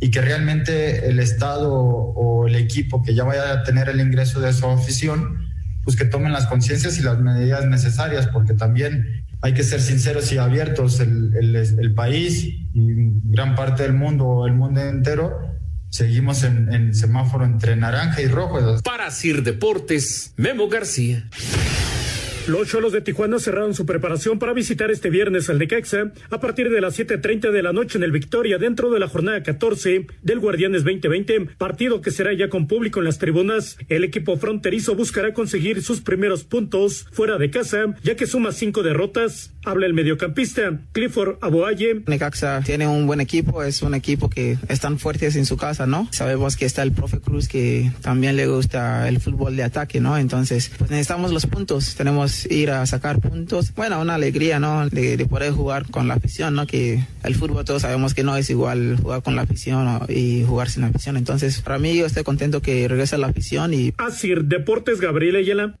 y 0.00 0.10
que 0.10 0.20
realmente 0.20 1.08
el 1.08 1.18
Estado 1.18 1.72
o 1.72 2.46
el 2.46 2.56
equipo 2.56 3.02
que 3.02 3.14
ya 3.14 3.24
vaya 3.24 3.52
a 3.52 3.62
tener 3.62 3.88
el 3.88 4.02
ingreso 4.02 4.38
de 4.38 4.52
su 4.52 4.66
afición, 4.66 5.48
pues 5.82 5.96
que 5.96 6.04
tomen 6.04 6.30
las 6.30 6.46
conciencias 6.46 6.98
y 6.98 7.02
las 7.02 7.18
medidas 7.20 7.64
necesarias, 7.64 8.26
porque 8.26 8.52
también 8.52 9.24
hay 9.40 9.54
que 9.54 9.62
ser 9.62 9.80
sinceros 9.80 10.30
y 10.30 10.36
abiertos, 10.36 11.00
el, 11.00 11.34
el, 11.36 11.56
el 11.56 11.94
país 11.94 12.44
y 12.44 12.92
gran 13.30 13.54
parte 13.54 13.84
del 13.84 13.94
mundo, 13.94 14.46
el 14.46 14.52
mundo 14.52 14.82
entero, 14.82 15.53
seguimos 15.94 16.42
en, 16.42 16.74
en, 16.74 16.92
semáforo 16.92 17.44
entre 17.44 17.76
naranja 17.76 18.20
y 18.20 18.26
rojo. 18.26 18.58
Para 18.82 19.12
Sir 19.12 19.44
Deportes, 19.44 20.32
Memo 20.36 20.68
García. 20.68 21.28
Los 22.46 22.68
Cholos 22.68 22.92
de 22.92 23.00
Tijuana 23.00 23.38
cerraron 23.38 23.72
su 23.72 23.86
preparación 23.86 24.38
para 24.38 24.52
visitar 24.52 24.90
este 24.90 25.08
viernes 25.08 25.48
al 25.48 25.58
Necaxa 25.58 26.12
a 26.28 26.40
partir 26.40 26.68
de 26.68 26.82
las 26.82 26.98
7.30 26.98 27.50
de 27.50 27.62
la 27.62 27.72
noche 27.72 27.96
en 27.96 28.04
el 28.04 28.12
Victoria 28.12 28.58
dentro 28.58 28.90
de 28.90 29.00
la 29.00 29.08
jornada 29.08 29.42
14 29.42 30.06
del 30.20 30.40
Guardianes 30.40 30.84
2020, 30.84 31.46
partido 31.56 32.02
que 32.02 32.10
será 32.10 32.34
ya 32.34 32.50
con 32.50 32.66
público 32.66 32.98
en 32.98 33.06
las 33.06 33.18
tribunas. 33.18 33.78
El 33.88 34.04
equipo 34.04 34.36
fronterizo 34.36 34.94
buscará 34.94 35.32
conseguir 35.32 35.82
sus 35.82 36.02
primeros 36.02 36.44
puntos 36.44 37.06
fuera 37.12 37.38
de 37.38 37.48
casa, 37.48 37.94
ya 38.02 38.14
que 38.14 38.26
suma 38.26 38.52
cinco 38.52 38.82
derrotas. 38.82 39.54
Habla 39.64 39.86
el 39.86 39.94
mediocampista 39.94 40.82
Clifford 40.92 41.38
Aboaye. 41.40 42.02
Necaxa 42.06 42.60
tiene 42.60 42.86
un 42.86 43.06
buen 43.06 43.22
equipo, 43.22 43.62
es 43.62 43.80
un 43.80 43.94
equipo 43.94 44.28
que 44.28 44.58
están 44.68 44.98
fuertes 44.98 45.36
en 45.36 45.46
su 45.46 45.56
casa, 45.56 45.86
¿no? 45.86 46.08
Sabemos 46.10 46.56
que 46.56 46.66
está 46.66 46.82
el 46.82 46.92
profe 46.92 47.20
Cruz 47.20 47.48
que 47.48 47.90
también 48.02 48.36
le 48.36 48.46
gusta 48.46 49.08
el 49.08 49.18
fútbol 49.18 49.56
de 49.56 49.62
ataque, 49.62 50.00
¿no? 50.00 50.18
Entonces, 50.18 50.70
pues 50.76 50.90
necesitamos 50.90 51.32
los 51.32 51.46
puntos, 51.46 51.94
tenemos 51.94 52.33
ir 52.50 52.70
a 52.70 52.84
sacar 52.86 53.20
puntos. 53.20 53.74
Bueno, 53.74 54.00
una 54.00 54.14
alegría, 54.14 54.58
¿no? 54.58 54.88
De, 54.88 55.16
de, 55.16 55.26
poder 55.26 55.52
jugar 55.52 55.90
con 55.90 56.08
la 56.08 56.14
afición, 56.14 56.54
¿no? 56.54 56.66
Que 56.66 57.04
el 57.22 57.34
fútbol 57.34 57.64
todos 57.64 57.82
sabemos 57.82 58.14
que 58.14 58.22
no 58.22 58.36
es 58.36 58.50
igual 58.50 58.98
jugar 59.00 59.22
con 59.22 59.36
la 59.36 59.42
afición 59.42 59.84
¿no? 59.84 60.06
y 60.08 60.44
jugar 60.44 60.68
sin 60.68 60.82
la 60.82 60.88
afición. 60.88 61.16
Entonces, 61.16 61.60
para 61.60 61.78
mí 61.78 61.96
yo 61.96 62.06
estoy 62.06 62.24
contento 62.24 62.60
que 62.60 62.86
regrese 62.88 63.18
la 63.18 63.28
afición 63.28 63.74
y... 63.74 63.92
Así, 63.98 64.32
Deportes 64.34 65.00
Gabriel 65.00 65.36
Ayala. 65.36 65.74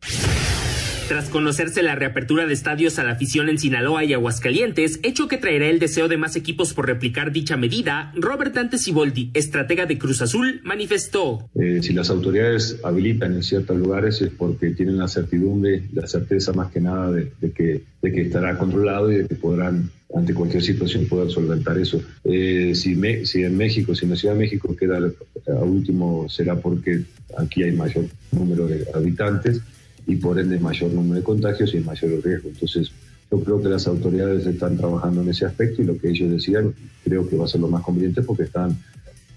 Tras 1.08 1.28
conocerse 1.28 1.82
la 1.82 1.94
reapertura 1.94 2.46
de 2.46 2.54
estadios 2.54 2.98
a 2.98 3.04
la 3.04 3.10
afición 3.10 3.50
en 3.50 3.58
Sinaloa 3.58 4.04
y 4.04 4.14
Aguascalientes, 4.14 5.00
hecho 5.02 5.28
que 5.28 5.36
traerá 5.36 5.68
el 5.68 5.78
deseo 5.78 6.08
de 6.08 6.16
más 6.16 6.34
equipos 6.34 6.72
por 6.72 6.86
replicar 6.86 7.30
dicha 7.30 7.58
medida, 7.58 8.10
Robert 8.16 8.54
Dante 8.54 8.78
Siboldi, 8.78 9.30
estratega 9.34 9.84
de 9.84 9.98
Cruz 9.98 10.22
Azul, 10.22 10.62
manifestó. 10.64 11.50
Eh, 11.56 11.80
si 11.82 11.92
las 11.92 12.08
autoridades 12.08 12.80
habilitan 12.82 13.34
en 13.34 13.42
ciertos 13.42 13.76
lugares 13.76 14.22
es 14.22 14.30
porque 14.30 14.70
tienen 14.70 14.96
la 14.96 15.06
certidumbre, 15.06 15.82
la 15.92 16.06
certeza 16.06 16.54
más 16.54 16.72
que 16.72 16.80
nada 16.80 17.12
de, 17.12 17.30
que, 17.52 17.82
estará 18.02 18.56
controlado 18.56 19.12
y 19.12 19.16
de 19.16 19.28
que 19.28 19.34
podrán 19.34 19.90
ante 20.16 20.32
cualquier 20.32 20.62
situación 20.62 21.06
poder 21.06 21.30
solventar 21.30 21.76
eso. 21.78 22.00
Eh, 22.24 22.72
si, 22.74 22.94
me, 22.94 23.26
si 23.26 23.42
en 23.42 23.58
México, 23.58 23.94
si 23.94 24.06
en 24.06 24.12
la 24.12 24.16
Ciudad 24.16 24.34
de 24.34 24.40
México 24.40 24.74
queda 24.74 24.98
a 24.98 25.64
último, 25.64 26.30
será 26.30 26.56
porque 26.56 27.02
aquí 27.36 27.62
hay 27.62 27.72
mayor 27.72 28.06
número 28.32 28.66
de 28.66 28.86
habitantes 28.94 29.60
y 30.06 30.16
por 30.16 30.38
ende 30.38 30.58
mayor 30.58 30.92
número 30.92 31.16
de 31.16 31.24
contagios 31.24 31.74
y 31.74 31.80
mayor 31.80 32.22
riesgo. 32.24 32.48
Entonces, 32.48 32.90
yo 33.30 33.40
creo 33.40 33.62
que 33.62 33.68
las 33.68 33.86
autoridades 33.86 34.46
están 34.46 34.76
trabajando 34.76 35.22
en 35.22 35.30
ese 35.30 35.46
aspecto 35.46 35.82
y 35.82 35.84
lo 35.84 35.98
que 35.98 36.10
ellos 36.10 36.30
decían 36.30 36.74
creo 37.02 37.28
que 37.28 37.36
va 37.36 37.46
a 37.46 37.48
ser 37.48 37.60
lo 37.60 37.68
más 37.68 37.82
conveniente 37.82 38.22
porque 38.22 38.44
están 38.44 38.78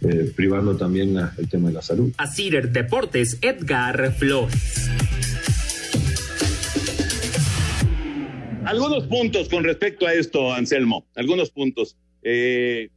eh, 0.01 0.32
privando 0.36 0.78
también 0.78 1.13
la, 1.13 1.34
el 1.38 1.49
tema 1.49 1.70
de 1.70 1.76
la 1.76 1.82
salud. 1.82 2.11
A 2.18 2.28
Cider 2.28 2.72
Deportes, 2.72 3.39
Edgar 3.41 4.13
Flores. 4.13 4.89
Algunos 8.65 9.07
puntos 9.07 9.47
con 9.47 9.63
respecto 9.63 10.05
a 10.05 10.13
esto, 10.13 10.53
Anselmo, 10.53 11.07
algunos 11.15 11.51
puntos. 11.51 11.95
Eh, 12.22 12.89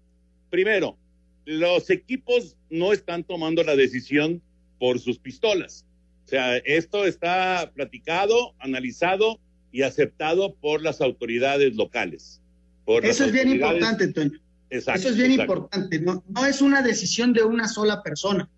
primero, 0.50 0.96
los 1.44 1.88
equipos 1.90 2.56
no 2.68 2.92
están 2.92 3.22
tomando 3.22 3.62
la 3.62 3.76
decisión 3.76 4.42
por 4.80 4.98
sus 4.98 5.18
pistolas. 5.18 5.86
O 6.30 6.36
sea, 6.38 6.58
esto 6.58 7.06
está 7.06 7.72
platicado, 7.74 8.54
analizado 8.60 9.40
y 9.72 9.82
aceptado 9.82 10.54
por 10.54 10.80
las 10.80 11.00
autoridades 11.00 11.74
locales. 11.74 12.40
Por 12.84 13.04
Eso 13.04 13.24
es 13.24 13.32
bien 13.32 13.48
importante, 13.48 14.06
Toño. 14.12 14.38
Eso 14.70 14.92
es 14.92 15.16
bien 15.16 15.32
importante, 15.32 15.98
¿no? 15.98 16.22
no 16.28 16.46
es 16.46 16.62
una 16.62 16.82
decisión 16.82 17.32
de 17.32 17.42
una 17.42 17.66
sola 17.66 18.04
persona. 18.04 18.48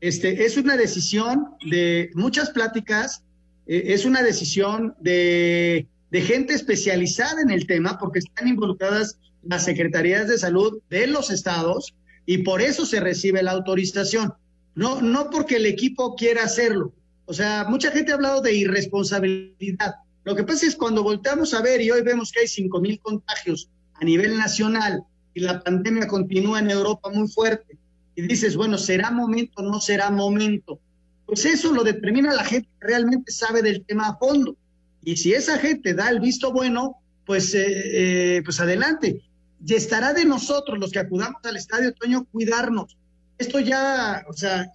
Este, 0.00 0.46
es 0.46 0.56
una 0.56 0.78
decisión 0.78 1.48
de 1.70 2.08
muchas 2.14 2.48
pláticas, 2.48 3.22
eh, 3.66 3.82
es 3.88 4.06
una 4.06 4.22
decisión 4.22 4.94
de, 4.98 5.86
de 6.10 6.20
gente 6.22 6.54
especializada 6.54 7.42
en 7.42 7.50
el 7.50 7.66
tema, 7.66 7.98
porque 7.98 8.20
están 8.20 8.48
involucradas 8.48 9.18
las 9.42 9.66
secretarías 9.66 10.26
de 10.26 10.38
salud 10.38 10.80
de 10.88 11.06
los 11.06 11.28
estados 11.28 11.94
y 12.24 12.38
por 12.38 12.62
eso 12.62 12.86
se 12.86 12.98
recibe 12.98 13.42
la 13.42 13.50
autorización. 13.50 14.32
No, 14.74 15.02
no 15.02 15.28
porque 15.28 15.56
el 15.56 15.66
equipo 15.66 16.14
quiera 16.14 16.44
hacerlo. 16.44 16.94
O 17.30 17.32
sea, 17.32 17.64
mucha 17.68 17.92
gente 17.92 18.10
ha 18.10 18.16
hablado 18.16 18.40
de 18.40 18.52
irresponsabilidad. 18.52 19.94
Lo 20.24 20.34
que 20.34 20.42
pasa 20.42 20.66
es 20.66 20.74
cuando 20.74 21.04
volteamos 21.04 21.54
a 21.54 21.62
ver 21.62 21.80
y 21.80 21.88
hoy 21.88 22.02
vemos 22.02 22.32
que 22.32 22.40
hay 22.40 22.48
cinco 22.48 22.80
mil 22.80 22.98
contagios 22.98 23.70
a 23.94 24.04
nivel 24.04 24.36
nacional 24.36 25.04
y 25.32 25.38
la 25.38 25.62
pandemia 25.62 26.08
continúa 26.08 26.58
en 26.58 26.72
Europa 26.72 27.08
muy 27.08 27.28
fuerte 27.28 27.78
y 28.16 28.22
dices, 28.22 28.56
bueno, 28.56 28.78
¿será 28.78 29.12
momento 29.12 29.62
o 29.62 29.62
no 29.62 29.80
será 29.80 30.10
momento? 30.10 30.80
Pues 31.24 31.44
eso 31.44 31.72
lo 31.72 31.84
determina 31.84 32.34
la 32.34 32.42
gente 32.42 32.68
que 32.80 32.88
realmente 32.88 33.30
sabe 33.30 33.62
del 33.62 33.84
tema 33.84 34.08
a 34.08 34.16
fondo. 34.16 34.56
Y 35.04 35.16
si 35.16 35.32
esa 35.32 35.56
gente 35.56 35.94
da 35.94 36.10
el 36.10 36.18
visto 36.18 36.52
bueno, 36.52 36.96
pues, 37.26 37.54
eh, 37.54 38.38
eh, 38.38 38.42
pues 38.44 38.58
adelante. 38.58 39.22
Y 39.64 39.74
estará 39.74 40.14
de 40.14 40.24
nosotros, 40.24 40.80
los 40.80 40.90
que 40.90 40.98
acudamos 40.98 41.40
al 41.44 41.56
estadio 41.56 41.94
Toño, 41.94 42.24
cuidarnos. 42.24 42.96
Esto 43.38 43.60
ya, 43.60 44.24
o 44.28 44.32
sea, 44.32 44.72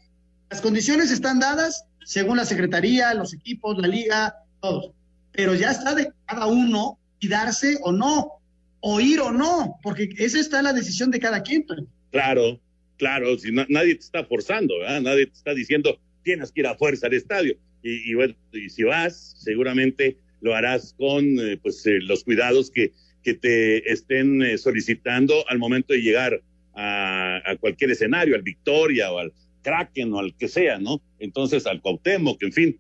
las 0.50 0.62
condiciones 0.62 1.12
están 1.12 1.42
dadas 1.42 1.84
según 2.06 2.38
la 2.38 2.46
Secretaría, 2.46 3.14
los 3.14 3.34
equipos, 3.34 3.78
la 3.78 3.88
liga, 3.88 4.36
todos. 4.62 4.92
Pero 5.32 5.54
ya 5.56 5.72
está 5.72 5.94
de 5.94 6.12
cada 6.26 6.46
uno 6.46 6.98
cuidarse 7.20 7.78
o 7.82 7.92
no, 7.92 8.40
o 8.80 9.00
ir 9.02 9.20
o 9.20 9.32
no, 9.32 9.80
porque 9.84 10.10
esa 10.18 10.40
está 10.40 10.62
la 10.62 10.72
decisión 10.72 11.12
de 11.12 11.20
cada 11.20 11.42
quien. 11.42 11.66
Claro, 12.12 12.60
claro, 12.98 13.38
si 13.38 13.52
nadie 13.52 13.96
te 13.96 14.02
está 14.02 14.24
forzando, 14.24 14.78
¿verdad? 14.80 15.02
nadie 15.02 15.26
te 15.26 15.34
está 15.34 15.54
diciendo 15.54 16.00
tienes 16.24 16.52
que 16.52 16.62
ir 16.62 16.68
a 16.68 16.76
fuerza 16.76 17.08
al 17.08 17.14
estadio. 17.14 17.56
Y, 17.84 18.16
bueno, 18.16 18.34
y 18.52 18.70
si 18.70 18.84
vas, 18.84 19.36
seguramente 19.40 20.18
lo 20.42 20.56
harás 20.56 20.96
con 20.98 21.24
eh, 21.40 21.58
pues 21.62 21.86
eh, 21.86 22.00
los 22.02 22.24
cuidados 22.24 22.72
que, 22.72 22.92
que 23.24 23.36
te 23.36 23.92
estén 23.92 24.42
eh, 24.42 24.58
solicitando 24.58 25.48
al 25.48 25.60
momento 25.60 25.94
de 25.94 26.02
llegar 26.02 26.42
a, 26.74 27.42
a, 27.46 27.56
cualquier 27.58 27.92
escenario, 27.92 28.36
al 28.36 28.42
Victoria 28.42 29.12
o 29.12 29.20
al 29.20 29.34
Kraken 29.66 30.14
o 30.14 30.20
al 30.20 30.38
que 30.38 30.48
sea, 30.48 30.78
¿no? 30.78 31.02
Entonces 31.20 31.66
al 31.66 31.82
Cuauhtémoc, 31.82 32.42
en 32.44 32.54
fin. 32.54 32.80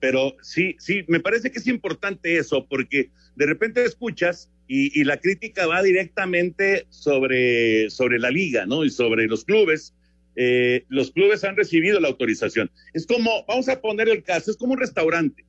pero 0.00 0.34
sí, 0.42 0.76
sí, 0.78 1.04
me 1.08 1.20
parece 1.20 1.50
que 1.50 1.58
es 1.58 1.66
importante 1.66 2.38
eso, 2.38 2.66
porque 2.66 3.10
de 3.36 3.46
repente 3.46 3.84
escuchas 3.84 4.48
y, 4.66 4.98
y, 4.98 5.04
la 5.04 5.18
crítica 5.18 5.66
va 5.66 5.82
directamente 5.82 6.86
sobre, 6.88 7.90
sobre 7.90 8.18
la 8.18 8.30
liga, 8.30 8.64
¿no? 8.64 8.84
Y 8.84 8.90
sobre 8.90 9.26
los 9.26 9.44
clubes. 9.44 9.92
Eh, 10.36 10.84
los 10.88 11.10
clubes 11.10 11.44
han 11.44 11.56
recibido 11.56 12.00
la 12.00 12.08
autorización. 12.08 12.70
Es 12.92 13.06
como, 13.06 13.44
vamos 13.46 13.68
a 13.68 13.80
poner 13.80 14.08
el 14.08 14.22
caso, 14.22 14.50
es 14.50 14.56
como 14.56 14.72
un 14.72 14.80
restaurante. 14.80 15.44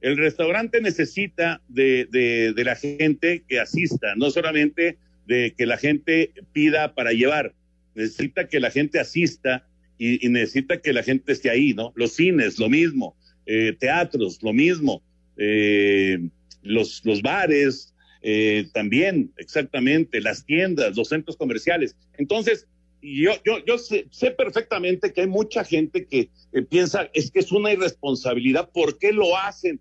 El 0.00 0.16
restaurante 0.16 0.80
necesita 0.80 1.60
de, 1.68 2.06
de, 2.10 2.52
de 2.52 2.64
la 2.64 2.76
gente 2.76 3.44
que 3.48 3.58
asista, 3.58 4.14
no 4.16 4.30
solamente 4.30 4.98
de 5.26 5.54
que 5.56 5.66
la 5.66 5.76
gente 5.76 6.32
pida 6.52 6.94
para 6.94 7.12
llevar, 7.12 7.54
necesita 7.98 8.48
que 8.48 8.60
la 8.60 8.70
gente 8.70 9.00
asista 9.00 9.66
y, 9.98 10.28
necesita 10.28 10.80
que 10.80 10.92
la 10.92 11.02
gente 11.02 11.32
esté 11.32 11.50
ahí, 11.50 11.74
¿no? 11.74 11.92
Los 11.96 12.12
cines, 12.12 12.58
lo 12.58 12.68
mismo, 12.68 13.16
eh, 13.44 13.76
teatros, 13.78 14.40
lo 14.42 14.52
mismo, 14.52 15.02
eh, 15.36 16.18
los, 16.62 17.04
los 17.04 17.20
bares, 17.22 17.92
eh, 18.22 18.68
también, 18.72 19.32
exactamente, 19.36 20.20
las 20.20 20.44
tiendas, 20.46 20.96
los 20.96 21.08
centros 21.08 21.36
comerciales. 21.36 21.96
Entonces, 22.16 22.68
yo, 23.02 23.32
yo, 23.44 23.64
yo 23.66 23.78
sé, 23.78 24.06
sé 24.10 24.30
perfectamente 24.30 25.12
que 25.12 25.22
hay 25.22 25.26
mucha 25.26 25.64
gente 25.64 26.06
que 26.06 26.30
piensa, 26.68 27.10
es 27.14 27.32
que 27.32 27.40
es 27.40 27.50
una 27.50 27.72
irresponsabilidad, 27.72 28.70
¿por 28.70 28.98
qué 28.98 29.12
lo 29.12 29.36
hacen? 29.36 29.80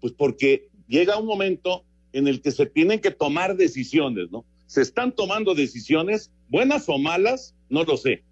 Pues 0.00 0.12
porque 0.14 0.68
llega 0.86 1.18
un 1.18 1.26
momento 1.26 1.84
en 2.12 2.28
el 2.28 2.40
que 2.40 2.50
se 2.50 2.66
tienen 2.66 3.00
que 3.00 3.10
tomar 3.10 3.56
decisiones, 3.56 4.30
¿no? 4.30 4.44
Se 4.74 4.82
están 4.82 5.12
tomando 5.12 5.54
decisiones, 5.54 6.32
buenas 6.48 6.88
o 6.88 6.98
malas, 6.98 7.54
no 7.68 7.84
lo 7.84 7.96
sé, 7.96 8.24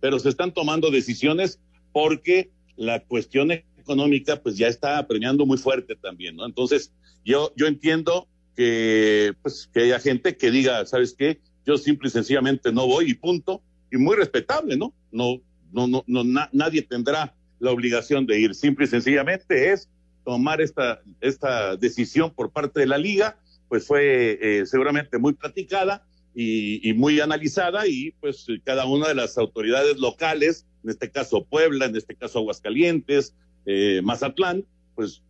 pero 0.00 0.20
se 0.20 0.28
están 0.28 0.54
tomando 0.54 0.88
decisiones 0.88 1.58
porque 1.90 2.52
la 2.76 3.00
cuestión 3.00 3.50
económica 3.50 4.40
pues 4.40 4.56
ya 4.56 4.68
está 4.68 4.98
apremiando 4.98 5.44
muy 5.46 5.58
fuerte 5.58 5.96
también, 5.96 6.36
¿no? 6.36 6.46
Entonces, 6.46 6.92
yo, 7.24 7.52
yo 7.56 7.66
entiendo 7.66 8.28
que, 8.54 9.34
pues, 9.42 9.68
que 9.74 9.80
haya 9.80 9.98
gente 9.98 10.36
que 10.36 10.52
diga, 10.52 10.86
¿sabes 10.86 11.12
qué? 11.12 11.40
Yo 11.66 11.76
simple 11.76 12.06
y 12.06 12.12
sencillamente 12.12 12.70
no 12.70 12.86
voy 12.86 13.10
y 13.10 13.14
punto. 13.14 13.60
Y 13.90 13.96
muy 13.96 14.14
respetable, 14.14 14.76
¿no? 14.76 14.94
No, 15.10 15.40
no, 15.72 15.88
no, 15.88 16.04
no 16.06 16.22
nadie 16.52 16.82
tendrá 16.82 17.34
la 17.58 17.72
obligación 17.72 18.26
de 18.26 18.38
ir. 18.38 18.54
Simple 18.54 18.84
y 18.84 18.88
sencillamente 18.88 19.72
es 19.72 19.88
tomar 20.24 20.60
esta, 20.60 21.02
esta 21.20 21.74
decisión 21.76 22.32
por 22.32 22.52
parte 22.52 22.78
de 22.78 22.86
la 22.86 22.96
liga, 22.96 23.40
pues 23.70 23.86
fue 23.86 24.38
eh, 24.42 24.66
seguramente 24.66 25.16
muy 25.16 25.32
platicada 25.32 26.04
y, 26.34 26.86
y, 26.86 26.92
muy 26.92 27.20
analizada 27.20 27.86
y 27.86 28.10
pues 28.20 28.46
cada 28.64 28.84
una 28.84 29.08
de 29.08 29.14
las 29.14 29.38
autoridades 29.38 29.96
locales, 29.98 30.66
en 30.82 30.90
este 30.90 31.10
caso 31.10 31.44
Puebla, 31.44 31.86
en 31.86 31.94
este 31.96 32.16
caso 32.16 32.40
Aguascalientes, 32.40 33.36
eh, 33.66 34.00
Mazatlán, 34.02 34.64
pues 34.96 35.22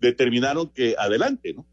determinaron 0.00 0.70
que 0.70 0.96
adelante, 0.98 1.52
¿no? 1.52 1.66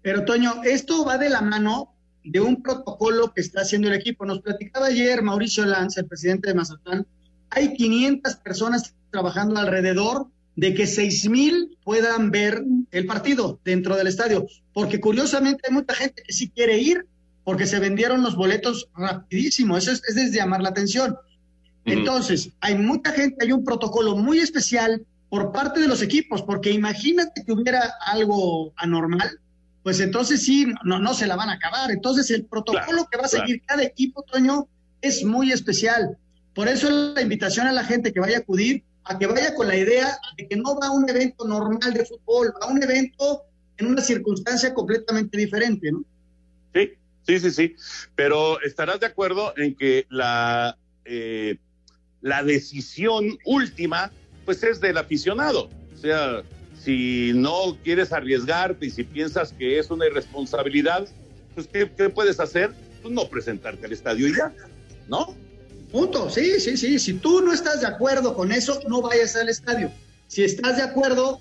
Pero 0.00 0.24
Toño, 0.24 0.62
esto 0.64 1.04
va 1.04 1.18
de 1.18 1.28
la 1.28 1.42
mano 1.42 1.94
de 2.24 2.40
un 2.40 2.62
protocolo 2.62 3.34
que 3.34 3.42
está 3.42 3.60
haciendo 3.60 3.88
el 3.88 3.94
equipo. 3.94 4.24
Nos 4.24 4.40
platicaba 4.40 4.86
ayer 4.86 5.22
Mauricio 5.22 5.66
Lanz, 5.66 5.98
el 5.98 6.06
presidente 6.06 6.48
de 6.48 6.54
Mazatlán, 6.54 7.06
hay 7.50 7.74
500 7.74 8.36
personas 8.36 8.94
trabajando 9.10 9.60
alrededor 9.60 10.28
de 10.56 10.74
que 10.74 10.86
6 10.86 11.28
mil 11.28 11.78
puedan 11.84 12.30
ver 12.30 12.64
el 12.90 13.06
partido 13.06 13.60
dentro 13.64 13.96
del 13.96 14.06
estadio, 14.06 14.46
porque 14.72 15.00
curiosamente 15.00 15.62
hay 15.68 15.74
mucha 15.74 15.94
gente 15.94 16.22
que 16.22 16.32
sí 16.32 16.48
quiere 16.48 16.78
ir, 16.78 17.06
porque 17.44 17.66
se 17.66 17.78
vendieron 17.78 18.22
los 18.22 18.34
boletos 18.34 18.88
rapidísimo, 18.96 19.76
eso 19.76 19.92
es, 19.92 20.02
es 20.08 20.14
de 20.16 20.30
llamar 20.30 20.62
la 20.62 20.70
atención. 20.70 21.12
Uh 21.12 21.14
-huh. 21.14 21.92
Entonces, 21.92 22.50
hay 22.60 22.76
mucha 22.76 23.12
gente, 23.12 23.36
hay 23.44 23.52
un 23.52 23.64
protocolo 23.64 24.16
muy 24.16 24.38
especial 24.38 25.04
por 25.28 25.52
parte 25.52 25.80
de 25.80 25.88
los 25.88 26.02
equipos, 26.02 26.42
porque 26.42 26.70
imagínate 26.70 27.44
que 27.44 27.52
hubiera 27.52 27.92
algo 28.06 28.72
anormal, 28.76 29.38
pues 29.82 30.00
entonces 30.00 30.42
sí, 30.42 30.66
no, 30.84 30.98
no 30.98 31.14
se 31.14 31.26
la 31.26 31.36
van 31.36 31.48
a 31.48 31.52
acabar. 31.52 31.90
Entonces 31.90 32.30
el 32.30 32.44
protocolo 32.44 32.84
claro, 32.86 33.08
que 33.08 33.18
va 33.18 33.24
a 33.24 33.28
seguir 33.28 33.60
claro. 33.60 33.66
cada 33.66 33.82
equipo, 33.84 34.22
Toño, 34.22 34.66
es 35.00 35.24
muy 35.24 35.52
especial. 35.52 36.18
Por 36.54 36.66
eso 36.66 36.90
la 36.90 37.20
invitación 37.20 37.68
a 37.68 37.72
la 37.72 37.84
gente 37.84 38.12
que 38.12 38.18
vaya 38.18 38.38
a 38.38 38.40
acudir, 38.40 38.82
a 39.08 39.18
que 39.18 39.26
vaya 39.26 39.54
con 39.54 39.68
la 39.68 39.76
idea 39.76 40.18
de 40.36 40.48
que 40.48 40.56
no 40.56 40.78
va 40.78 40.88
a 40.88 40.90
un 40.90 41.08
evento 41.08 41.46
normal 41.46 41.94
de 41.94 42.04
fútbol, 42.04 42.52
va 42.60 42.66
a 42.66 42.70
un 42.70 42.82
evento 42.82 43.44
en 43.78 43.86
una 43.86 44.02
circunstancia 44.02 44.74
completamente 44.74 45.36
diferente, 45.36 45.92
¿no? 45.92 46.04
Sí, 46.74 46.92
sí, 47.26 47.40
sí, 47.40 47.50
sí. 47.50 47.76
Pero 48.14 48.60
estarás 48.62 49.00
de 49.00 49.06
acuerdo 49.06 49.54
en 49.56 49.74
que 49.74 50.06
la, 50.08 50.76
eh, 51.04 51.58
la 52.20 52.42
decisión 52.42 53.38
última, 53.44 54.10
pues 54.44 54.62
es 54.62 54.80
del 54.80 54.98
aficionado. 54.98 55.70
O 55.94 55.96
sea, 55.96 56.42
si 56.82 57.32
no 57.34 57.76
quieres 57.84 58.12
arriesgarte 58.12 58.86
y 58.86 58.90
si 58.90 59.04
piensas 59.04 59.52
que 59.52 59.78
es 59.78 59.90
una 59.90 60.06
irresponsabilidad, 60.06 61.06
pues 61.54 61.68
¿qué, 61.68 61.90
qué 61.96 62.08
puedes 62.08 62.40
hacer? 62.40 62.72
Pues 63.02 63.14
no 63.14 63.28
presentarte 63.28 63.86
al 63.86 63.92
estadio 63.92 64.28
y 64.28 64.36
ya, 64.36 64.52
¿no? 65.08 65.34
Punto, 65.90 66.30
sí, 66.30 66.60
sí, 66.60 66.76
sí. 66.76 66.98
Si 66.98 67.14
tú 67.14 67.42
no 67.42 67.52
estás 67.52 67.80
de 67.80 67.86
acuerdo 67.86 68.34
con 68.34 68.52
eso, 68.52 68.80
no 68.88 69.02
vayas 69.02 69.36
al 69.36 69.48
estadio. 69.48 69.90
Si 70.26 70.42
estás 70.42 70.76
de 70.76 70.82
acuerdo, 70.82 71.40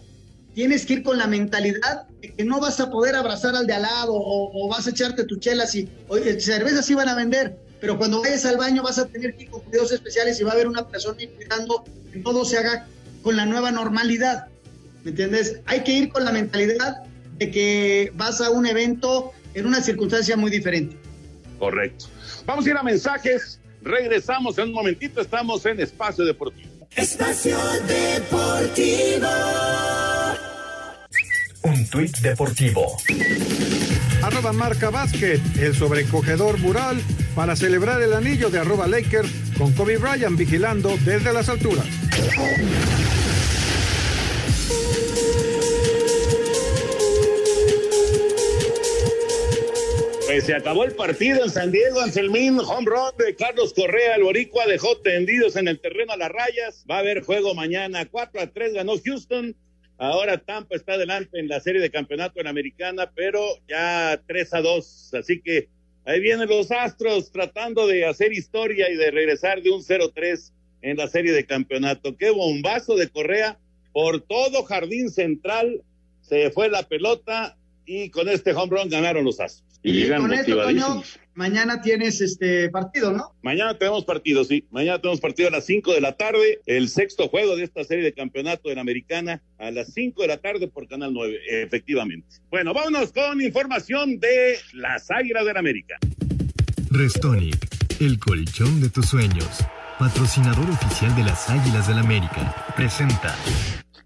tienes 0.54 0.86
que 0.86 0.94
ir 0.94 1.04
con 1.04 1.18
la 1.18 1.28
mentalidad 1.28 2.08
de 2.22 2.34
que 2.34 2.46
no 2.46 2.60
vas 2.60 2.80
a 2.80 2.90
poder 2.90 3.16
abrazar 3.16 3.56
al 3.56 3.68
de 3.68 3.74
al 3.74 3.82
lado 3.84 4.14
o, 4.14 4.70
vas 4.70 4.88
a 4.88 4.92
echarte 4.92 5.26
tu 5.26 5.38
chela 5.38 5.66
oye, 6.08 6.40
cervezas 6.40 6.86
sí 6.86 6.94
van 6.94 7.10
a 7.10 7.16
vender, 7.16 7.58
pero 7.82 7.98
cuando 7.98 8.22
vayas 8.22 8.46
al 8.46 8.58
baño 8.58 8.82
vas 8.82 8.98
a 8.98 9.06
tener 9.08 9.36
que 9.36 9.44
ir 9.44 9.50
cuidados 9.50 9.92
especiales 9.92 10.40
y 10.40 10.44
va 10.44 10.52
a 10.52 10.54
haber 10.54 10.68
una 10.68 10.88
persona 10.88 11.18
cuidando 11.36 11.84
que 12.12 12.20
todo 12.20 12.46
se 12.46 12.58
haga 12.58 12.88
con 13.22 13.36
la 13.36 13.46
nueva 13.46 13.72
normalidad. 13.72 14.48
¿Me 15.04 15.12
entiendes? 15.12 15.60
Hay 15.66 15.84
que 15.84 15.92
ir 15.92 16.10
con 16.10 16.24
la 16.24 16.32
mentalidad 16.32 17.04
de 17.38 17.52
que 17.52 18.12
vas 18.16 18.40
a 18.40 18.50
un 18.50 18.66
evento 18.66 19.34
en 19.54 19.66
una 19.66 19.82
circunstancia 19.82 20.38
muy 20.38 20.52
diferente. 20.52 20.96
Correcto. 21.60 22.06
Vamos 22.46 22.66
a 22.66 22.70
ir 22.70 22.78
a 22.78 22.84
mensajes. 22.84 23.60
Regresamos 23.86 24.58
en 24.58 24.70
un 24.70 24.74
momentito. 24.74 25.22
Estamos 25.22 25.64
en 25.68 25.80
Espacio 25.80 26.26
Deportivo. 26.26 26.88
Espacio 26.96 27.56
Deportivo. 27.88 29.28
Un 31.62 31.88
tuit 31.90 32.18
deportivo. 32.18 32.98
Arroba 34.24 34.54
marca 34.54 34.90
básquet, 34.90 35.40
el 35.58 35.76
sobrecogedor 35.76 36.60
mural 36.60 37.00
para 37.36 37.56
celebrar 37.56 38.02
el 38.02 38.14
anillo 38.14 38.50
de 38.50 38.58
arroba 38.58 38.88
Lakers 38.88 39.30
con 39.58 39.72
Kobe 39.74 39.98
Bryant 39.98 40.38
vigilando 40.38 40.98
desde 41.06 41.32
las 41.32 41.48
alturas. 41.48 41.86
Pues 50.36 50.48
se 50.48 50.54
acabó 50.54 50.84
el 50.84 50.92
partido 50.92 51.46
en 51.46 51.50
San 51.50 51.72
Diego, 51.72 52.02
Anselmín, 52.02 52.60
home 52.60 52.88
run 52.88 53.18
de 53.18 53.38
Carlos 53.38 53.74
Correa, 53.74 54.16
el 54.18 54.24
boricua 54.24 54.66
dejó 54.66 54.98
tendidos 54.98 55.56
en 55.56 55.70
el 55.70 55.80
terreno 55.80 56.12
a 56.12 56.18
las 56.18 56.30
rayas. 56.30 56.86
Va 56.92 56.98
a 56.98 57.00
haber 57.00 57.24
juego 57.24 57.56
mañana, 57.56 58.06
4 58.06 58.42
a 58.42 58.48
3 58.48 58.74
ganó 58.74 58.96
Houston. 59.02 59.56
Ahora 59.98 60.38
Tampa 60.38 60.76
está 60.76 60.96
adelante 60.96 61.40
en 61.40 61.48
la 61.48 61.62
serie 61.62 61.80
de 61.80 61.90
campeonato 61.90 62.42
en 62.42 62.48
Americana, 62.48 63.14
pero 63.16 63.46
ya 63.70 64.22
3 64.28 64.54
a 64.56 64.62
2. 64.62 65.14
Así 65.14 65.40
que 65.40 65.70
ahí 66.04 66.20
vienen 66.20 66.50
los 66.50 66.70
Astros 66.70 67.32
tratando 67.32 67.88
de 67.88 68.06
hacer 68.06 68.34
historia 68.34 68.92
y 68.92 68.98
de 68.98 69.12
regresar 69.12 69.62
de 69.62 69.72
un 69.72 69.84
0-3 69.84 70.52
en 70.82 70.98
la 70.98 71.08
serie 71.08 71.32
de 71.32 71.46
campeonato. 71.46 72.18
Qué 72.18 72.30
bombazo 72.32 72.98
de 72.98 73.08
Correa 73.08 73.58
por 73.94 74.20
todo 74.20 74.64
jardín 74.64 75.10
central. 75.10 75.82
Se 76.20 76.52
fue 76.52 76.68
la 76.68 76.84
pelota 76.84 77.58
y 77.86 78.10
con 78.10 78.28
este 78.28 78.52
home 78.52 78.76
run 78.76 78.90
ganaron 78.90 79.24
los 79.24 79.40
Astros. 79.40 79.65
Y, 79.86 79.94
llegan 79.94 80.22
con 80.24 80.34
esto, 80.34 80.64
Toño, 80.64 81.04
mañana 81.36 81.80
tienes 81.80 82.20
este 82.20 82.70
partido, 82.72 83.12
¿no? 83.12 83.36
Mañana 83.44 83.78
tenemos 83.78 84.04
partido, 84.04 84.44
sí. 84.44 84.66
Mañana 84.72 85.00
tenemos 85.00 85.22
partido 85.22 85.50
a 85.50 85.52
las 85.52 85.68
5 85.68 85.94
de 85.94 86.02
la 86.02 86.14
tarde, 86.18 86.60
el 86.66 86.90
sexto 86.90 87.28
juego 87.28 87.56
de 87.56 87.66
esta 87.66 87.84
serie 87.84 88.04
de 88.04 88.12
campeonato 88.12 88.72
en 88.72 88.80
Americana, 88.80 89.44
a 89.60 89.70
las 89.70 89.94
5 89.94 90.24
de 90.24 90.28
la 90.28 90.38
tarde 90.38 90.68
por 90.68 90.88
Canal 90.88 91.14
9, 91.14 91.38
efectivamente. 91.62 92.26
Bueno, 92.50 92.74
vámonos 92.74 93.12
con 93.12 93.40
información 93.42 94.20
de 94.20 94.58
las 94.74 95.12
Águilas 95.12 95.46
del 95.46 95.58
América. 95.58 95.98
Restonic, 96.90 97.68
el 98.02 98.18
colchón 98.18 98.82
de 98.82 98.90
tus 98.90 99.06
sueños, 99.06 99.60
patrocinador 100.00 100.68
oficial 100.68 101.16
de 101.16 101.26
las 101.26 101.48
Águilas 101.48 101.88
del 101.88 102.00
América, 102.00 102.74
presenta. 102.76 103.36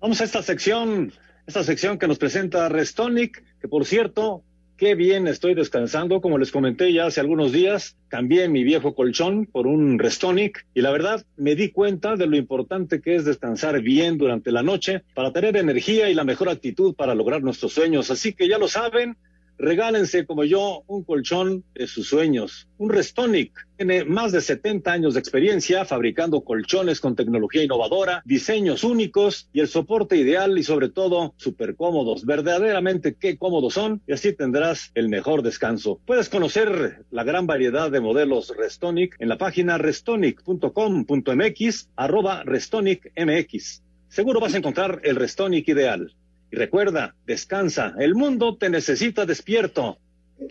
Vamos 0.01 0.19
a 0.19 0.25
esta 0.25 0.43
sección, 0.43 1.13
esta 1.47 1.63
sección 1.63 1.97
que 1.97 2.07
nos 2.09 2.17
presenta 2.17 2.67
Restonic, 2.67 3.41
que 3.61 3.69
por 3.69 3.85
cierto 3.85 4.43
Qué 4.79 4.95
bien 4.95 5.27
estoy 5.27 5.55
descansando. 5.55 6.21
Como 6.21 6.37
les 6.37 6.53
comenté 6.53 6.93
ya 6.93 7.07
hace 7.07 7.19
algunos 7.19 7.51
días, 7.51 7.97
cambié 8.07 8.47
mi 8.47 8.63
viejo 8.63 8.95
colchón 8.95 9.45
por 9.45 9.67
un 9.67 9.99
Restonic 9.99 10.65
y 10.73 10.79
la 10.79 10.89
verdad 10.89 11.25
me 11.35 11.55
di 11.55 11.69
cuenta 11.69 12.15
de 12.15 12.27
lo 12.27 12.37
importante 12.37 13.01
que 13.01 13.17
es 13.17 13.25
descansar 13.25 13.81
bien 13.81 14.17
durante 14.17 14.53
la 14.53 14.63
noche 14.63 15.03
para 15.13 15.33
tener 15.33 15.57
energía 15.57 16.09
y 16.09 16.13
la 16.13 16.23
mejor 16.23 16.47
actitud 16.47 16.95
para 16.95 17.13
lograr 17.13 17.43
nuestros 17.43 17.73
sueños. 17.73 18.09
Así 18.09 18.31
que 18.31 18.47
ya 18.47 18.57
lo 18.57 18.69
saben, 18.69 19.17
Regálense 19.59 20.25
como 20.25 20.43
yo 20.45 20.83
un 20.87 21.03
colchón 21.03 21.65
de 21.75 21.85
sus 21.85 22.07
sueños. 22.07 22.69
Un 22.77 22.89
Restonic 22.89 23.51
tiene 23.75 24.05
más 24.05 24.31
de 24.31 24.39
70 24.39 24.89
años 24.89 25.13
de 25.13 25.19
experiencia 25.19 25.83
fabricando 25.83 26.45
colchones 26.45 27.01
con 27.01 27.17
tecnología 27.17 27.61
innovadora, 27.61 28.21
diseños 28.23 28.85
únicos 28.85 29.49
y 29.51 29.59
el 29.59 29.67
soporte 29.67 30.15
ideal 30.15 30.57
y 30.57 30.63
sobre 30.63 30.87
todo 30.87 31.33
súper 31.35 31.75
cómodos. 31.75 32.25
Verdaderamente 32.25 33.17
qué 33.19 33.37
cómodos 33.37 33.73
son 33.73 34.01
y 34.07 34.13
así 34.13 34.31
tendrás 34.31 34.91
el 34.95 35.09
mejor 35.09 35.43
descanso. 35.43 35.99
Puedes 36.05 36.29
conocer 36.29 37.03
la 37.11 37.25
gran 37.25 37.45
variedad 37.45 37.91
de 37.91 37.99
modelos 37.99 38.55
Restonic 38.55 39.17
en 39.19 39.27
la 39.27 39.37
página 39.37 39.77
restonic.com.mx 39.77 41.89
arroba 41.97 42.43
restonicmx. 42.45 43.83
Seguro 44.07 44.39
vas 44.39 44.53
a 44.55 44.57
encontrar 44.57 45.01
el 45.03 45.17
Restonic 45.17 45.67
ideal. 45.67 46.15
Y 46.51 46.55
recuerda, 46.55 47.15
descansa, 47.25 47.93
el 47.99 48.15
mundo 48.15 48.57
te 48.57 48.69
necesita 48.69 49.25
despierto. 49.25 49.97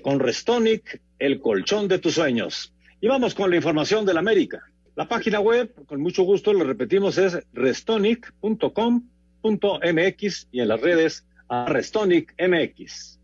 Con 0.02 0.20
Restonic, 0.20 1.00
el 1.18 1.40
colchón 1.40 1.88
de 1.88 1.98
tus 1.98 2.14
sueños. 2.14 2.74
Y 3.00 3.08
vamos 3.08 3.34
con 3.34 3.50
la 3.50 3.56
información 3.56 4.04
del 4.04 4.18
América. 4.18 4.60
La 4.96 5.08
página 5.08 5.40
web, 5.40 5.72
con 5.86 6.00
mucho 6.00 6.24
gusto, 6.24 6.52
lo 6.52 6.64
repetimos, 6.64 7.16
es 7.18 7.38
restonic.com.mx 7.52 10.48
y 10.50 10.60
en 10.60 10.68
las 10.68 10.80
redes 10.80 11.24
a 11.48 11.66
restonicmx. 11.66 13.18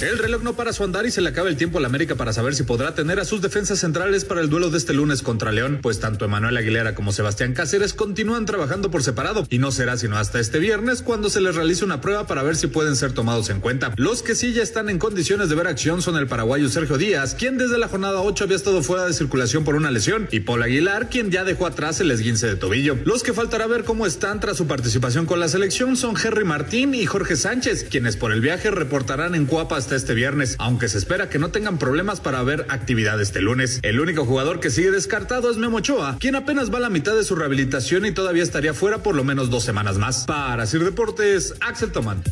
El 0.00 0.16
reloj 0.16 0.42
no 0.42 0.54
para 0.54 0.72
su 0.72 0.82
andar 0.82 1.04
y 1.04 1.10
se 1.10 1.20
le 1.20 1.28
acaba 1.28 1.50
el 1.50 1.58
tiempo 1.58 1.76
a 1.76 1.80
la 1.82 1.88
América 1.88 2.14
para 2.14 2.32
saber 2.32 2.54
si 2.54 2.62
podrá 2.62 2.94
tener 2.94 3.20
a 3.20 3.26
sus 3.26 3.42
defensas 3.42 3.80
centrales 3.80 4.24
para 4.24 4.40
el 4.40 4.48
duelo 4.48 4.70
de 4.70 4.78
este 4.78 4.94
lunes 4.94 5.20
contra 5.20 5.52
León, 5.52 5.80
pues 5.82 6.00
tanto 6.00 6.24
Emanuel 6.24 6.56
Aguilera 6.56 6.94
como 6.94 7.12
Sebastián 7.12 7.52
Cáceres 7.52 7.92
continúan 7.92 8.46
trabajando 8.46 8.90
por 8.90 9.02
separado 9.02 9.46
y 9.50 9.58
no 9.58 9.72
será 9.72 9.98
sino 9.98 10.16
hasta 10.16 10.40
este 10.40 10.58
viernes 10.58 11.02
cuando 11.02 11.28
se 11.28 11.42
les 11.42 11.54
realice 11.54 11.84
una 11.84 12.00
prueba 12.00 12.26
para 12.26 12.42
ver 12.42 12.56
si 12.56 12.66
pueden 12.66 12.96
ser 12.96 13.12
tomados 13.12 13.50
en 13.50 13.60
cuenta. 13.60 13.92
Los 13.96 14.22
que 14.22 14.34
sí 14.34 14.54
ya 14.54 14.62
están 14.62 14.88
en 14.88 14.98
condiciones 14.98 15.50
de 15.50 15.54
ver 15.54 15.66
acción 15.66 16.00
son 16.00 16.16
el 16.16 16.26
paraguayo 16.26 16.70
Sergio 16.70 16.96
Díaz, 16.96 17.34
quien 17.34 17.58
desde 17.58 17.76
la 17.76 17.88
jornada 17.88 18.22
8 18.22 18.44
había 18.44 18.56
estado 18.56 18.82
fuera 18.82 19.04
de 19.04 19.12
circulación 19.12 19.64
por 19.64 19.74
una 19.74 19.90
lesión, 19.90 20.28
y 20.30 20.40
Paul 20.40 20.62
Aguilar, 20.62 21.10
quien 21.10 21.30
ya 21.30 21.44
dejó 21.44 21.66
atrás 21.66 22.00
el 22.00 22.10
esguince 22.10 22.46
de 22.46 22.56
tobillo. 22.56 22.96
Los 23.04 23.22
que 23.22 23.34
faltará 23.34 23.66
ver 23.66 23.84
cómo 23.84 24.06
están 24.06 24.40
tras 24.40 24.56
su 24.56 24.66
participación 24.66 25.26
con 25.26 25.40
la 25.40 25.48
selección 25.48 25.98
son 25.98 26.14
Henry 26.16 26.46
Martín 26.46 26.94
y 26.94 27.04
Jorge 27.04 27.36
Sánchez, 27.36 27.84
quienes 27.84 28.16
por 28.16 28.32
el 28.32 28.40
viaje 28.40 28.70
reportarán 28.70 29.34
en 29.34 29.44
Cuapa 29.44 29.76
hasta 29.76 29.89
este 29.96 30.14
viernes, 30.14 30.56
aunque 30.58 30.88
se 30.88 30.98
espera 30.98 31.28
que 31.28 31.38
no 31.38 31.50
tengan 31.50 31.78
problemas 31.78 32.20
para 32.20 32.42
ver 32.42 32.66
actividad 32.68 33.20
este 33.20 33.40
lunes. 33.40 33.80
El 33.82 34.00
único 34.00 34.24
jugador 34.24 34.60
que 34.60 34.70
sigue 34.70 34.90
descartado 34.90 35.50
es 35.50 35.56
Memo 35.56 35.78
Ochoa, 35.78 36.16
quien 36.18 36.34
apenas 36.34 36.72
va 36.72 36.78
a 36.78 36.80
la 36.80 36.90
mitad 36.90 37.14
de 37.14 37.24
su 37.24 37.34
rehabilitación 37.36 38.06
y 38.06 38.12
todavía 38.12 38.42
estaría 38.42 38.74
fuera 38.74 39.02
por 39.02 39.14
lo 39.14 39.24
menos 39.24 39.50
dos 39.50 39.64
semanas 39.64 39.98
más. 39.98 40.24
Para 40.26 40.66
Sir 40.66 40.84
Deportes, 40.84 41.54
Axel 41.60 41.92
Tomán. 41.92 42.22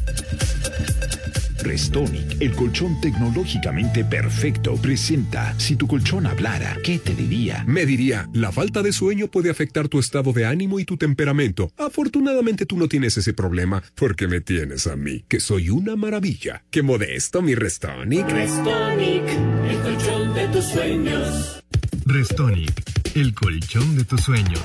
Restonic, 1.62 2.40
el 2.40 2.54
colchón 2.54 3.00
tecnológicamente 3.00 4.04
perfecto, 4.04 4.76
presenta 4.76 5.54
Si 5.58 5.76
tu 5.76 5.86
colchón 5.86 6.26
hablara, 6.26 6.76
¿qué 6.82 6.98
te 6.98 7.14
diría? 7.14 7.64
Me 7.66 7.84
diría, 7.86 8.28
la 8.32 8.52
falta 8.52 8.82
de 8.82 8.92
sueño 8.92 9.28
puede 9.28 9.50
afectar 9.50 9.88
tu 9.88 9.98
estado 9.98 10.32
de 10.32 10.46
ánimo 10.46 10.78
y 10.78 10.84
tu 10.84 10.96
temperamento. 10.96 11.70
Afortunadamente 11.76 12.66
tú 12.66 12.76
no 12.76 12.88
tienes 12.88 13.16
ese 13.16 13.32
problema, 13.32 13.82
porque 13.94 14.28
me 14.28 14.40
tienes 14.40 14.86
a 14.86 14.96
mí, 14.96 15.24
que 15.28 15.40
soy 15.40 15.70
una 15.70 15.96
maravilla. 15.96 16.64
Qué 16.70 16.82
modesto 16.82 17.42
mi 17.42 17.54
Restonic. 17.54 18.28
Restonic, 18.28 19.24
el 19.68 19.78
colchón 19.80 20.34
de 20.34 20.48
tus 20.48 20.64
sueños. 20.64 21.64
Restonic, 22.06 22.82
el 23.14 23.34
colchón 23.34 23.96
de 23.96 24.04
tus 24.04 24.20
sueños, 24.22 24.62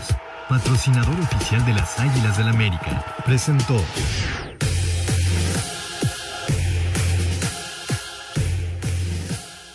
patrocinador 0.47 1.19
oficial 1.19 1.65
de 1.65 1.73
las 1.73 1.99
Águilas 1.99 2.37
del 2.37 2.47
América, 2.47 3.03
presentó. 3.25 3.83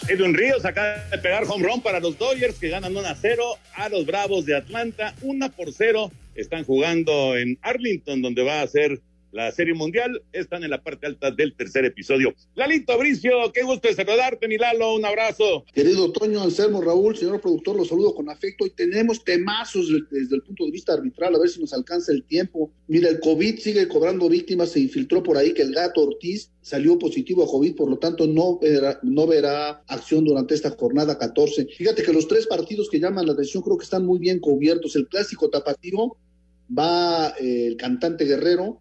Edwin 0.08 0.32
Ríos 0.32 0.64
acaba 0.64 1.04
de 1.10 1.18
pegar 1.18 1.44
home 1.46 1.66
run 1.66 1.82
para 1.82 2.00
los 2.00 2.16
Dodgers 2.16 2.58
que 2.58 2.70
ganan 2.70 2.96
1 2.96 3.08
a 3.08 3.14
0 3.14 3.44
a 3.74 3.90
los 3.90 4.06
Bravos 4.06 4.46
de 4.46 4.56
Atlanta. 4.56 5.14
1 5.20 5.52
por 5.52 5.70
0. 5.70 6.10
Están 6.34 6.64
jugando 6.64 7.36
en 7.36 7.58
Arlington, 7.60 8.22
donde 8.22 8.42
va 8.42 8.62
a 8.62 8.66
ser 8.66 9.02
la 9.32 9.50
Serie 9.52 9.74
Mundial. 9.74 10.22
Están 10.32 10.64
en 10.64 10.70
la 10.70 10.82
parte 10.82 11.06
alta 11.06 11.30
del 11.30 11.54
tercer 11.54 11.84
episodio. 11.84 12.34
Lalito 12.54 12.96
Bricio, 12.98 13.52
qué 13.52 13.62
gusto 13.62 13.88
saludarte, 13.94 14.48
mi 14.48 14.58
Lalo. 14.58 14.94
Un 14.94 15.04
abrazo. 15.04 15.64
Querido 15.72 16.12
Toño, 16.12 16.42
Anselmo, 16.42 16.80
Raúl, 16.80 17.16
señor 17.16 17.40
productor, 17.40 17.76
los 17.76 17.88
saludo 17.88 18.14
con 18.14 18.28
afecto. 18.28 18.66
Y 18.66 18.70
tenemos 18.70 19.24
temazos 19.24 19.88
desde 20.10 20.36
el 20.36 20.42
punto 20.42 20.64
de 20.64 20.70
vista 20.70 20.92
arbitral, 20.94 21.34
a 21.34 21.38
ver 21.38 21.48
si 21.48 21.60
nos 21.60 21.72
alcanza 21.72 22.12
el 22.12 22.24
tiempo. 22.24 22.70
Mira, 22.86 23.08
el 23.08 23.20
COVID 23.20 23.58
sigue 23.58 23.88
cobrando 23.88 24.28
víctimas. 24.28 24.70
Se 24.70 24.80
infiltró 24.80 25.22
por 25.22 25.36
ahí 25.36 25.52
que 25.52 25.62
el 25.62 25.72
gato 25.72 26.02
Ortiz 26.02 26.50
salió 26.60 26.98
positivo 26.98 27.44
a 27.44 27.46
COVID, 27.46 27.76
por 27.76 27.88
lo 27.88 27.98
tanto 27.98 28.26
no 28.26 28.58
verá, 28.58 29.00
no 29.02 29.26
verá 29.26 29.82
acción 29.86 30.24
durante 30.24 30.54
esta 30.54 30.70
jornada 30.70 31.18
14. 31.18 31.66
Fíjate 31.76 32.02
que 32.02 32.12
los 32.12 32.28
tres 32.28 32.46
partidos 32.46 32.90
que 32.90 33.00
llaman 33.00 33.26
la 33.26 33.32
atención 33.32 33.62
creo 33.62 33.78
que 33.78 33.84
están 33.84 34.04
muy 34.04 34.18
bien 34.18 34.38
cubiertos. 34.38 34.94
El 34.96 35.08
clásico 35.08 35.48
tapatío 35.48 36.16
va 36.76 37.30
eh, 37.40 37.66
el 37.68 37.76
cantante 37.76 38.24
Guerrero, 38.24 38.80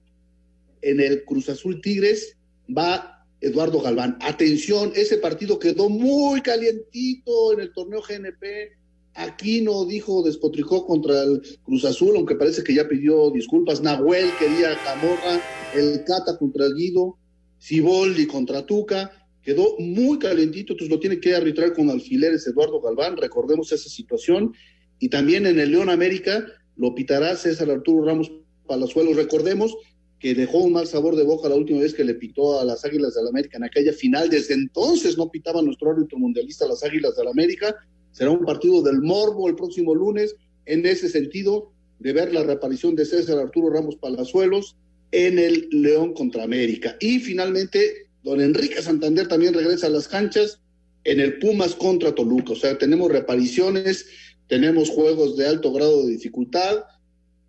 en 0.89 1.01
el 1.01 1.25
Cruz 1.25 1.49
Azul 1.49 1.81
Tigres 1.81 2.37
va 2.75 3.25
Eduardo 3.41 3.81
Galván. 3.81 4.17
Atención, 4.21 4.91
ese 4.95 5.17
partido 5.17 5.59
quedó 5.59 5.89
muy 5.89 6.41
calientito 6.41 7.53
en 7.53 7.59
el 7.59 7.73
torneo 7.73 8.01
GNP. 8.01 8.77
Aquí 9.13 9.61
no 9.61 9.85
dijo, 9.85 10.23
despotricó 10.23 10.85
contra 10.85 11.23
el 11.23 11.41
Cruz 11.63 11.83
Azul, 11.85 12.15
aunque 12.15 12.35
parece 12.35 12.63
que 12.63 12.73
ya 12.73 12.87
pidió 12.87 13.31
disculpas. 13.31 13.81
Nahuel 13.81 14.29
quería 14.39 14.77
Camorra, 14.83 15.41
el 15.75 16.03
Cata 16.05 16.37
contra 16.37 16.65
el 16.65 16.75
Guido, 16.75 17.17
Ciboldi 17.59 18.25
contra 18.27 18.65
Tuca. 18.65 19.11
Quedó 19.41 19.77
muy 19.79 20.19
calientito, 20.19 20.73
entonces 20.73 20.93
lo 20.93 20.99
tiene 20.99 21.19
que 21.19 21.35
arbitrar 21.35 21.73
con 21.73 21.89
alfileres 21.89 22.47
Eduardo 22.47 22.79
Galván. 22.79 23.17
Recordemos 23.17 23.71
esa 23.71 23.89
situación. 23.89 24.53
Y 24.99 25.09
también 25.09 25.45
en 25.45 25.59
el 25.59 25.71
León 25.71 25.89
América 25.89 26.45
lo 26.75 26.95
pitará 26.95 27.35
César 27.35 27.69
Arturo 27.69 28.05
Ramos 28.05 28.31
Palazuelos. 28.67 29.15
Recordemos 29.15 29.75
que 30.19 30.33
dejó 30.33 30.59
un 30.59 30.73
mal 30.73 30.87
sabor 30.87 31.15
de 31.15 31.23
boca 31.23 31.47
la 31.47 31.55
última 31.55 31.81
vez 31.81 31.93
que 31.93 32.03
le 32.03 32.15
pitó 32.15 32.59
a 32.59 32.65
las 32.65 32.83
Águilas 32.83 33.13
del 33.13 33.25
la 33.25 33.29
América 33.29 33.57
en 33.57 33.63
aquella 33.63 33.93
final. 33.93 34.29
Desde 34.29 34.55
entonces 34.55 35.17
no 35.17 35.29
pitaba 35.29 35.61
nuestro 35.61 35.91
árbitro 35.91 36.17
mundialista 36.17 36.67
las 36.67 36.83
Águilas 36.83 37.15
del 37.15 37.25
la 37.25 37.31
América. 37.31 37.75
Será 38.11 38.31
un 38.31 38.45
partido 38.45 38.81
del 38.81 39.01
morbo 39.01 39.47
el 39.47 39.55
próximo 39.55 39.93
lunes 39.93 40.35
en 40.65 40.85
ese 40.85 41.07
sentido 41.07 41.71
de 41.99 42.13
ver 42.13 42.33
la 42.33 42.43
reaparición 42.43 42.95
de 42.95 43.05
César 43.05 43.37
Arturo 43.37 43.69
Ramos 43.69 43.95
Palazuelos 43.95 44.75
en 45.11 45.39
el 45.39 45.67
León 45.71 46.13
contra 46.13 46.43
América. 46.43 46.97
Y 46.99 47.19
finalmente, 47.19 48.09
don 48.23 48.41
Enrique 48.41 48.81
Santander 48.81 49.27
también 49.27 49.53
regresa 49.53 49.87
a 49.87 49.91
las 49.91 50.07
canchas 50.07 50.61
en 51.03 51.19
el 51.19 51.37
Pumas 51.39 51.75
contra 51.75 52.13
Toluca. 52.13 52.53
O 52.53 52.55
sea, 52.55 52.77
tenemos 52.77 53.11
reapariciones, 53.11 54.07
tenemos 54.47 54.89
juegos 54.89 55.37
de 55.37 55.47
alto 55.47 55.71
grado 55.71 56.05
de 56.05 56.13
dificultad 56.13 56.83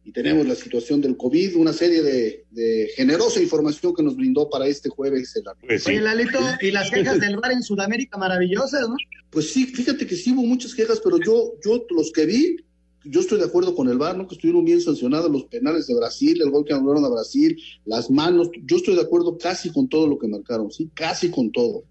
y 0.08 0.12
tenemos 0.12 0.46
la 0.46 0.54
situación 0.54 1.02
del 1.02 1.18
COVID, 1.18 1.56
una 1.56 1.74
serie 1.74 2.02
de, 2.02 2.88
generosa 2.96 3.42
información 3.42 3.94
que 3.94 4.02
nos 4.02 4.16
brindó 4.16 4.48
para 4.48 4.66
este 4.66 4.88
jueves. 4.88 5.36
El 5.36 5.44
pues 5.60 5.86
Oye, 5.86 6.00
Lalito, 6.00 6.38
y 6.62 6.70
las 6.70 6.90
quejas 6.90 7.20
del 7.20 7.36
bar 7.36 7.52
en 7.52 7.62
Sudamérica 7.62 8.16
maravillosas, 8.16 8.88
¿no? 8.88 8.96
Pues 9.28 9.52
sí, 9.52 9.66
fíjate 9.66 10.06
que 10.06 10.16
sí 10.16 10.32
hubo 10.32 10.40
muchas 10.46 10.74
quejas, 10.74 11.02
pero 11.04 11.18
yo, 11.20 11.52
yo 11.62 11.84
los 11.90 12.10
que 12.10 12.24
vi, 12.24 12.56
yo 13.04 13.20
estoy 13.20 13.38
de 13.38 13.44
acuerdo 13.44 13.74
con 13.74 13.86
el 13.90 13.98
VAR, 13.98 14.16
¿no? 14.16 14.26
Que 14.26 14.36
estuvieron 14.36 14.64
bien 14.64 14.80
sancionados 14.80 15.30
los 15.30 15.44
penales 15.44 15.86
de 15.86 15.94
Brasil, 15.94 16.40
el 16.40 16.50
gol 16.50 16.64
que 16.64 16.72
anularon 16.72 17.04
a 17.04 17.10
Brasil, 17.10 17.62
las 17.84 18.10
manos. 18.10 18.48
Yo 18.64 18.78
estoy 18.78 18.94
de 18.94 19.02
acuerdo 19.02 19.36
casi 19.36 19.70
con 19.70 19.90
todo 19.90 20.06
lo 20.06 20.18
que 20.18 20.26
marcaron, 20.26 20.70
sí, 20.72 20.88
casi 20.94 21.30
con 21.30 21.52
todo. 21.52 21.84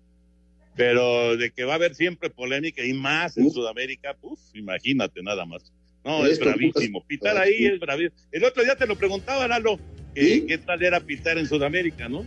Pero 0.76 1.38
de 1.38 1.51
que 1.51 1.65
va 1.65 1.74
a 1.74 1.76
haber 1.76 1.93
siempre 1.93 2.32
polémica 2.32 2.84
y 2.84 2.93
más 2.93 3.38
en 3.38 3.51
Sudamérica, 3.51 4.18
pues 4.20 4.39
imagínate 4.55 5.22
nada 5.22 5.45
más. 5.45 5.72
No, 6.08 6.26
es 6.26 6.39
bravísimo. 6.39 7.03
Pitar 7.05 7.38
ahí 7.38 7.66
es 7.66 7.80
bravísimo. 7.82 8.16
El 8.32 8.45
otro 8.45 8.64
día 8.64 8.78
te 8.78 8.88
lo 8.88 8.95
preguntaba, 8.95 9.45
Lalo, 9.45 9.78
qué 10.16 10.58
tal 10.66 10.82
era 10.82 11.01
pitar 11.01 11.38
en 11.38 11.45
Sudamérica, 11.45 12.08
¿no? 12.08 12.26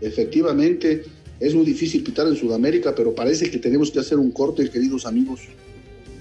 Efectivamente, 0.00 1.02
es 1.40 1.54
muy 1.56 1.66
difícil 1.66 2.04
pitar 2.04 2.28
en 2.28 2.36
Sudamérica, 2.36 2.94
pero 2.94 3.12
parece 3.12 3.50
que 3.50 3.58
tenemos 3.58 3.90
que 3.90 3.98
hacer 3.98 4.18
un 4.18 4.30
corte, 4.30 4.70
queridos 4.70 5.06
amigos. 5.06 5.40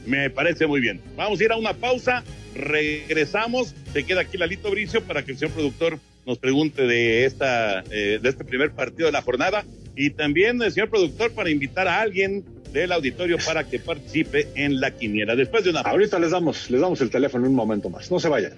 Me 0.08 0.32
parece 0.32 0.66
muy 0.66 0.82
bien. 0.82 1.00
Vamos 1.16 1.40
a 1.40 1.44
ir 1.44 1.52
a 1.52 1.58
una 1.58 1.76
pausa, 1.76 2.24
regresamos, 2.56 3.76
se 3.94 4.04
queda 4.04 4.22
aquí 4.22 4.40
Lalito 4.40 4.72
Bricio 4.72 5.04
para 5.04 5.24
que 5.24 5.34
el 5.34 5.38
señor 5.38 5.54
productor 5.54 6.00
nos 6.26 6.40
pregunte 6.40 6.88
de 6.88 7.26
esta 7.26 7.84
eh, 7.92 8.20
de 8.20 8.30
este 8.30 8.44
primer 8.46 8.72
partido 8.72 9.06
de 9.06 9.12
la 9.12 9.22
jornada 9.22 9.64
y 9.96 10.10
también 10.10 10.60
el 10.62 10.72
señor 10.72 10.90
productor 10.90 11.34
para 11.34 11.52
invitar 11.52 11.88
a 11.88 12.02
alguien 12.02 12.44
del 12.74 12.92
auditorio 12.92 13.38
para 13.46 13.64
que 13.64 13.80
participe 13.80 14.50
en 14.56 14.82
la 14.82 14.92
quiniela. 14.92 15.36
Después 15.36 15.64
de 15.64 15.70
una 15.70 15.82
Ahorita 15.82 16.20
les 16.20 16.32
damos 16.32 16.70
les 16.70 16.82
damos 16.82 17.00
el 17.02 17.10
teléfono 17.10 17.48
un 17.48 17.56
momento 17.56 17.90
más. 17.90 18.12
No 18.12 18.20
se 18.20 18.28
vayan. 18.30 18.54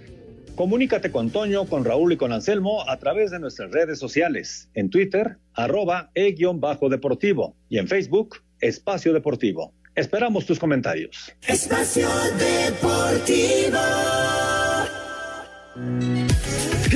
Comunícate 0.56 1.12
con 1.12 1.32
Toño, 1.32 1.66
con 1.66 1.84
Raúl 1.84 2.14
y 2.14 2.18
con 2.18 2.32
Anselmo 2.32 2.90
a 2.90 2.98
través 2.98 3.32
de 3.32 3.40
nuestras 3.40 3.72
redes 3.72 4.00
sociales. 4.00 4.70
En 4.74 4.90
Twitter, 4.90 5.36
arroba 5.54 6.12
e-deportivo 6.16 7.58
y 7.68 7.78
en 7.78 7.90
Facebook, 7.90 8.38
Espacio 8.62 9.12
Deportivo. 9.12 9.74
Esperamos 9.96 10.46
tus 10.46 10.58
comentarios. 10.58 11.34
Espacio 11.46 12.08
Deportivo. 12.40 13.80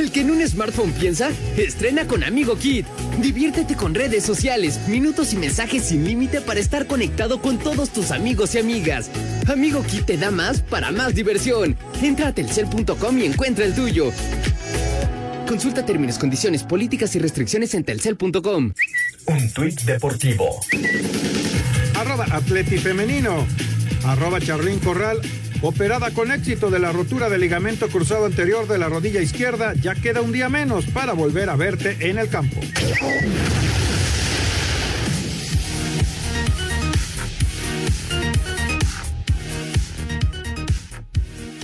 El 0.09 0.13
que 0.13 0.21
en 0.21 0.31
un 0.31 0.47
smartphone 0.47 0.91
piensa, 0.91 1.29
estrena 1.55 2.07
con 2.07 2.23
Amigo 2.23 2.57
Kit. 2.57 2.87
Diviértete 3.21 3.75
con 3.75 3.93
redes 3.93 4.23
sociales, 4.23 4.79
minutos 4.87 5.33
y 5.33 5.35
mensajes 5.35 5.83
sin 5.83 6.03
límite 6.03 6.41
para 6.41 6.59
estar 6.59 6.87
conectado 6.87 7.43
con 7.43 7.59
todos 7.59 7.91
tus 7.91 8.09
amigos 8.09 8.55
y 8.55 8.57
amigas. 8.57 9.11
Amigo 9.47 9.83
Kit 9.83 10.05
te 10.05 10.17
da 10.17 10.31
más 10.31 10.61
para 10.61 10.91
más 10.91 11.13
diversión. 11.13 11.77
Entra 12.01 12.29
a 12.29 12.33
telcel.com 12.33 13.19
y 13.19 13.25
encuentra 13.25 13.65
el 13.65 13.75
tuyo. 13.75 14.11
Consulta 15.47 15.85
términos, 15.85 16.17
condiciones, 16.17 16.63
políticas 16.63 17.15
y 17.15 17.19
restricciones 17.19 17.75
en 17.75 17.83
telcel.com. 17.83 18.73
Un 19.27 19.53
tuit 19.53 19.79
deportivo 19.81 20.59
arroba 21.95 22.25
Atleti 22.31 22.79
Femenino, 22.79 23.45
arroba 24.05 24.39
Charlín 24.39 24.79
Corral, 24.79 25.19
operada 25.61 26.11
con 26.11 26.31
éxito 26.31 26.69
de 26.69 26.79
la 26.79 26.91
rotura 26.91 27.29
del 27.29 27.41
ligamento 27.41 27.87
cruzado 27.89 28.25
anterior 28.25 28.67
de 28.67 28.77
la 28.77 28.89
rodilla 28.89 29.21
izquierda, 29.21 29.73
ya 29.73 29.95
queda 29.95 30.21
un 30.21 30.31
día 30.31 30.49
menos 30.49 30.85
para 30.85 31.13
volver 31.13 31.49
a 31.49 31.55
verte 31.55 32.09
en 32.09 32.17
el 32.17 32.29
campo. 32.29 32.59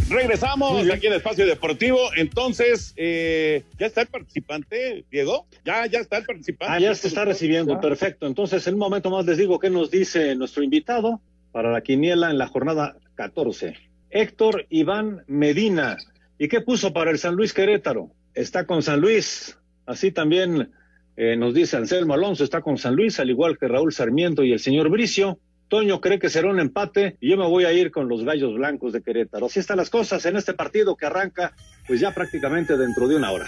Regresamos 0.07 0.89
aquí 0.89 1.07
en 1.07 1.13
Espacio 1.13 1.45
Deportivo. 1.45 1.99
Entonces, 2.15 2.93
eh, 2.95 3.63
¿ya 3.77 3.87
está 3.87 4.01
el 4.01 4.07
participante, 4.07 5.03
Diego? 5.11 5.47
¿Ya, 5.65 5.85
ya 5.87 5.99
está 5.99 6.17
el 6.17 6.25
participante? 6.25 6.73
Ah, 6.73 6.79
ya 6.79 6.95
se 6.95 7.07
está 7.07 7.25
recibiendo, 7.25 7.81
perfecto. 7.81 8.27
Entonces, 8.27 8.65
en 8.67 8.75
un 8.75 8.79
momento 8.79 9.09
más 9.09 9.25
les 9.25 9.37
digo 9.37 9.59
qué 9.59 9.69
nos 9.69 9.91
dice 9.91 10.35
nuestro 10.35 10.63
invitado 10.63 11.21
para 11.51 11.71
la 11.71 11.81
quiniela 11.81 12.29
en 12.29 12.37
la 12.37 12.47
jornada 12.47 12.95
14. 13.16 13.74
Héctor 14.09 14.66
Iván 14.70 15.24
Medina. 15.28 15.97
¿Y 16.38 16.47
qué 16.47 16.61
puso 16.61 16.93
para 16.93 17.11
el 17.11 17.18
San 17.18 17.36
Luis 17.36 17.53
Querétaro? 17.53 18.11
Está 18.34 18.66
con 18.66 18.82
San 18.84 19.01
Luis. 19.01 19.57
Así 19.86 20.11
también 20.11 20.72
eh, 21.18 21.38
nos 21.38 21.53
dice 21.53 21.78
Anselmo 21.78 22.13
Alonso, 22.13 22.43
está 22.43 22.61
con 22.61 22.78
San 22.78 22.95
Luis, 22.95 23.20
al 23.20 23.30
igual 23.30 23.57
que 23.57 23.68
Raúl 23.68 23.93
Sarmiento 23.93 24.43
y 24.43 24.51
el 24.51 24.59
señor 24.59 24.89
Bricio. 24.89 25.39
Toño 25.68 25.99
cree 25.99 26.20
que 26.20 26.30
será 26.30 26.49
un 26.49 26.59
empate 26.59 27.18
y 27.20 27.30
yo 27.32 27.38
me 27.38 27.47
voy 27.47 27.66
a 27.66 27.74
ir 27.74 27.89
con 27.89 28.07
los 28.07 28.24
Gallos 28.24 28.53
Blancos 28.53 28.93
de 28.93 29.01
Querétaro. 29.01 29.47
Así 29.47 29.59
están 29.59 29.78
las 29.78 29.89
cosas 29.89 30.26
en 30.26 30.36
este 30.36 30.53
partido 30.53 30.95
que 30.95 31.05
arranca 31.05 31.53
pues 31.88 31.99
ya 31.99 32.13
prácticamente 32.13 32.78
dentro 32.78 33.07
de 33.07 33.16
una 33.16 33.32
hora. 33.32 33.47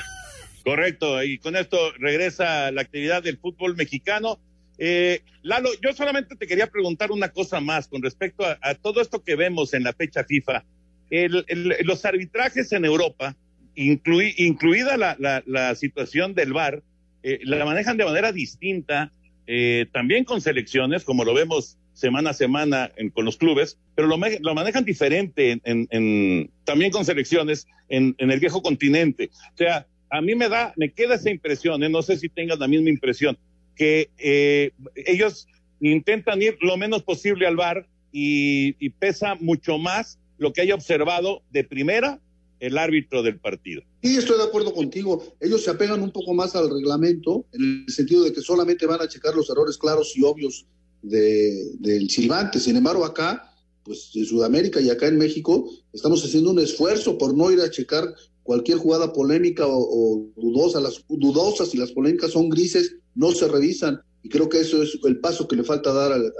Correcto, 0.63 1.23
y 1.23 1.37
con 1.37 1.55
esto 1.55 1.77
regresa 1.97 2.71
la 2.71 2.81
actividad 2.81 3.23
del 3.23 3.37
fútbol 3.37 3.75
mexicano. 3.75 4.39
Eh, 4.77 5.21
Lalo, 5.41 5.69
yo 5.81 5.93
solamente 5.93 6.35
te 6.35 6.47
quería 6.47 6.67
preguntar 6.67 7.11
una 7.11 7.29
cosa 7.29 7.59
más 7.59 7.87
con 7.87 8.01
respecto 8.01 8.45
a, 8.45 8.75
todo 8.75 9.01
esto 9.01 9.23
que 9.23 9.35
vemos 9.35 9.73
en 9.73 9.83
la 9.83 9.93
fecha 9.93 10.23
FIFA. 10.23 10.63
los 11.09 12.05
arbitrajes 12.05 12.71
en 12.71 12.85
Europa, 12.85 13.35
incluida 13.75 14.97
la, 14.97 15.75
situación 15.75 16.33
del 16.33 16.53
VAR, 16.53 16.83
eh, 17.23 17.39
la 17.43 17.65
manejan 17.65 17.97
de 17.97 18.05
manera 18.05 18.31
distinta, 18.31 19.11
eh, 19.47 19.85
también 19.93 20.25
con 20.25 20.41
selecciones, 20.41 21.03
como 21.03 21.23
lo 21.23 21.33
vemos 21.33 21.77
semana 21.97 22.29
a 22.29 22.33
semana 22.33 22.91
con 23.13 23.25
los 23.25 23.37
clubes, 23.37 23.79
pero 23.95 24.07
lo, 24.07 24.17
lo 24.17 24.53
manejan 24.53 24.85
diferente 24.85 25.59
en, 25.63 26.51
también 26.63 26.91
con 26.91 27.05
selecciones 27.05 27.65
en, 27.89 28.15
el 28.19 28.39
viejo 28.39 28.61
continente. 28.61 29.31
O 29.53 29.57
sea, 29.57 29.87
a 30.11 30.21
mí 30.21 30.35
me 30.35 30.47
da, 30.47 30.73
me 30.77 30.91
queda 30.91 31.15
esa 31.15 31.31
impresión, 31.31 31.81
¿eh? 31.83 31.89
no 31.89 32.03
sé 32.03 32.17
si 32.17 32.29
tengan 32.29 32.59
la 32.59 32.67
misma 32.67 32.89
impresión, 32.89 33.37
que 33.77 34.09
eh, 34.17 34.71
ellos 34.95 35.47
intentan 35.79 36.41
ir 36.41 36.57
lo 36.61 36.77
menos 36.77 37.03
posible 37.03 37.47
al 37.47 37.55
bar 37.55 37.87
y, 38.11 38.89
pesa 38.99 39.35
mucho 39.35 39.77
más 39.77 40.17
lo 40.37 40.51
que 40.51 40.61
haya 40.61 40.75
observado 40.75 41.43
de 41.51 41.63
primera 41.63 42.19
el 42.59 42.77
árbitro 42.77 43.21
del 43.21 43.39
partido. 43.39 43.83
Sí, 44.01 44.17
estoy 44.17 44.37
de 44.37 44.45
acuerdo 44.45 44.73
contigo. 44.73 45.23
Ellos 45.39 45.63
se 45.63 45.69
apegan 45.69 46.01
un 46.01 46.11
poco 46.11 46.33
más 46.33 46.55
al 46.55 46.69
reglamento, 46.71 47.45
en 47.53 47.85
el 47.87 47.93
sentido 47.93 48.23
de 48.23 48.33
que 48.33 48.41
solamente 48.41 48.87
van 48.87 49.01
a 49.01 49.07
checar 49.07 49.35
los 49.35 49.49
errores 49.51 49.77
claros 49.77 50.17
y 50.17 50.23
obvios 50.23 50.65
de, 51.03 51.75
del 51.79 52.09
silbante. 52.09 52.59
Sin 52.59 52.75
embargo, 52.75 53.05
acá, 53.05 53.53
pues 53.83 54.09
en 54.15 54.25
Sudamérica 54.25 54.81
y 54.81 54.89
acá 54.89 55.07
en 55.07 55.19
México, 55.19 55.69
estamos 55.93 56.25
haciendo 56.25 56.49
un 56.49 56.59
esfuerzo 56.59 57.19
por 57.19 57.37
no 57.37 57.51
ir 57.51 57.61
a 57.61 57.69
checar 57.69 58.15
cualquier 58.47 58.77
jugada 58.77 59.13
polémica 59.13 59.65
o, 59.67 60.25
dudosa. 60.35 60.79
Las 60.79 61.03
dudosas 61.07 61.75
y 61.75 61.77
las 61.77 61.91
polémicas 61.91 62.31
son 62.31 62.49
grises, 62.49 62.95
no 63.17 63.31
se 63.31 63.47
revisan. 63.47 63.99
Y 64.23 64.29
creo 64.29 64.47
que 64.47 64.61
eso 64.61 64.81
es 64.81 64.97
el 65.03 65.19
paso 65.19 65.47
que 65.47 65.55
le 65.55 65.63
falta 65.63 65.91
dar 65.91 66.11
al, 66.11 66.33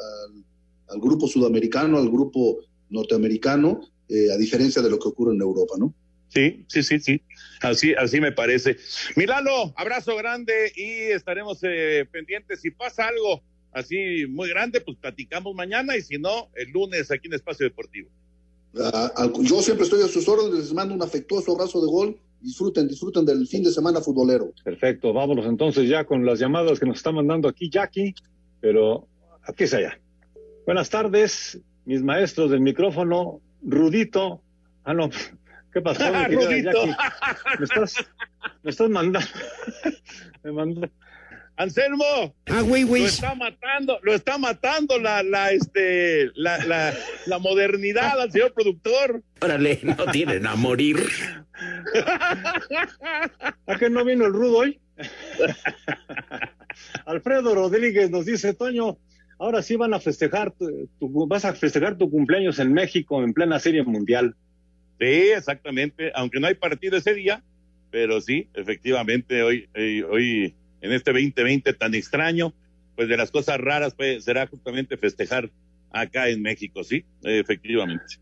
al, 0.87 0.99
grupo 1.01 1.27
sudamericano, 1.27 1.97
al 1.97 2.09
grupo 2.09 2.59
norteamericano, 2.89 3.81
eh, 4.09 4.31
a 4.31 4.37
diferencia 4.37 4.81
de 4.81 4.89
lo 4.89 4.99
que 4.99 5.09
ocurre 5.09 5.33
en 5.33 5.41
Europa, 5.41 5.75
¿no? 5.77 5.93
Sí, 6.29 6.65
sí, 6.67 6.83
sí, 6.83 6.99
sí. 6.99 7.21
Así, 7.61 7.93
así 7.93 8.19
me 8.19 8.31
parece. 8.31 8.77
Milalo, 9.15 9.73
abrazo 9.75 10.15
grande 10.15 10.71
y 10.75 11.11
estaremos 11.13 11.59
eh, 11.63 12.05
pendientes. 12.11 12.61
Si 12.61 12.71
pasa 12.71 13.07
algo 13.07 13.41
así 13.71 14.25
muy 14.27 14.49
grande, 14.49 14.81
pues 14.81 14.97
platicamos 14.97 15.55
mañana 15.55 15.95
y 15.95 16.01
si 16.01 16.17
no, 16.17 16.49
el 16.55 16.71
lunes 16.71 17.09
aquí 17.11 17.27
en 17.27 17.33
Espacio 17.33 17.65
Deportivo. 17.65 18.09
Ah, 18.79 19.31
yo 19.41 19.61
siempre 19.61 19.85
estoy 19.85 20.03
a 20.03 20.07
sus 20.07 20.27
órdenes, 20.27 20.59
les 20.59 20.73
mando 20.73 20.93
un 20.93 21.01
afectuoso 21.01 21.53
abrazo 21.53 21.81
de 21.81 21.87
gol. 21.87 22.19
Disfruten, 22.39 22.87
disfruten 22.87 23.25
del 23.25 23.47
fin 23.47 23.63
de 23.63 23.71
semana 23.71 23.99
futbolero. 23.99 24.53
Perfecto, 24.63 25.11
vámonos 25.11 25.45
entonces 25.45 25.89
ya 25.89 26.05
con 26.05 26.25
las 26.25 26.39
llamadas 26.39 26.79
que 26.79 26.85
nos 26.85 26.97
está 26.97 27.11
mandando 27.11 27.47
aquí 27.47 27.69
Jackie, 27.69 28.13
pero 28.61 29.07
aquí 29.43 29.63
es 29.63 29.73
allá. 29.73 29.99
Buenas 30.65 30.89
tardes, 30.89 31.59
mis 31.85 32.03
maestros 32.03 32.51
del 32.51 32.61
micrófono, 32.61 33.41
Rudito. 33.63 34.41
Ah, 34.83 34.93
no, 34.93 35.09
¿qué 35.73 35.81
pasó? 35.81 36.03
Rudito. 36.29 36.85
Me 37.57 37.65
estás, 37.65 37.95
me 38.63 38.69
estás 38.69 38.89
mandando, 38.89 39.27
me 40.43 40.51
mandó, 40.51 40.89
Anselmo. 41.57 42.35
Ah, 42.45 42.61
güey, 42.61 42.83
güey. 42.83 43.01
Lo 43.01 43.07
está 43.07 43.35
matando, 43.35 43.99
lo 44.03 44.13
está 44.13 44.37
matando 44.37 44.99
la, 44.99 45.23
la, 45.23 45.51
este, 45.51 46.29
la, 46.35 46.63
la, 46.65 46.93
la 47.25 47.39
modernidad 47.39 48.21
al 48.21 48.31
señor 48.31 48.53
productor. 48.53 49.23
Órale, 49.41 49.79
no 49.83 50.05
tienen 50.11 50.45
a 50.45 50.55
morir. 50.55 50.97
¿A 53.65 53.77
qué 53.79 53.89
no 53.89 54.05
vino 54.05 54.25
el 54.25 54.33
rudo 54.33 54.59
hoy? 54.59 54.79
Alfredo 57.05 57.55
Rodríguez 57.55 58.11
nos 58.11 58.25
dice, 58.25 58.53
Toño, 58.53 58.99
ahora 59.39 59.63
sí 59.63 59.75
van 59.75 59.95
a 59.95 59.99
festejar, 59.99 60.51
tu, 60.51 60.89
vas 61.27 61.43
a 61.45 61.53
festejar 61.53 61.97
tu 61.97 62.09
cumpleaños 62.11 62.59
en 62.59 62.71
México 62.71 63.23
en 63.23 63.33
plena 63.33 63.59
serie 63.59 63.83
mundial. 63.83 64.35
Sí, 64.99 65.31
exactamente, 65.35 66.11
aunque 66.13 66.39
no 66.39 66.47
hay 66.47 66.55
partido 66.55 66.97
ese 66.97 67.13
día, 67.15 67.43
pero 67.89 68.21
sí, 68.21 68.47
efectivamente, 68.53 69.41
hoy, 69.43 69.69
hoy, 69.75 70.01
hoy 70.01 70.55
en 70.81 70.91
este 70.91 71.11
2020 71.11 71.73
tan 71.73 71.95
extraño, 71.95 72.53
pues 72.95 73.07
de 73.09 73.17
las 73.17 73.31
cosas 73.31 73.59
raras 73.59 73.93
pues, 73.95 74.23
será 74.23 74.47
justamente 74.47 74.97
festejar 74.97 75.49
acá 75.91 76.29
en 76.29 76.41
México, 76.41 76.83
sí, 76.83 77.05
efectivamente. 77.23 78.17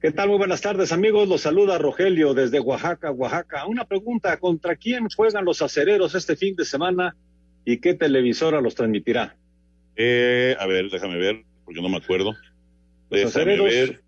¿Qué 0.00 0.12
tal? 0.12 0.28
Muy 0.28 0.38
buenas 0.38 0.60
tardes, 0.60 0.92
amigos. 0.92 1.28
Los 1.28 1.40
saluda 1.40 1.76
Rogelio 1.76 2.32
desde 2.32 2.60
Oaxaca, 2.60 3.10
Oaxaca. 3.10 3.66
Una 3.66 3.84
pregunta, 3.84 4.36
¿contra 4.36 4.76
quién 4.76 5.08
juegan 5.08 5.44
los 5.44 5.60
acereros 5.60 6.14
este 6.14 6.36
fin 6.36 6.54
de 6.54 6.64
semana 6.64 7.16
y 7.64 7.78
qué 7.78 7.94
televisora 7.94 8.60
los 8.60 8.76
transmitirá? 8.76 9.36
Eh, 9.96 10.54
a 10.58 10.66
ver, 10.66 10.88
déjame 10.88 11.18
ver, 11.18 11.42
porque 11.64 11.82
no 11.82 11.88
me 11.88 11.96
acuerdo. 11.96 12.36
Los 13.10 13.24
acereros, 13.24 13.98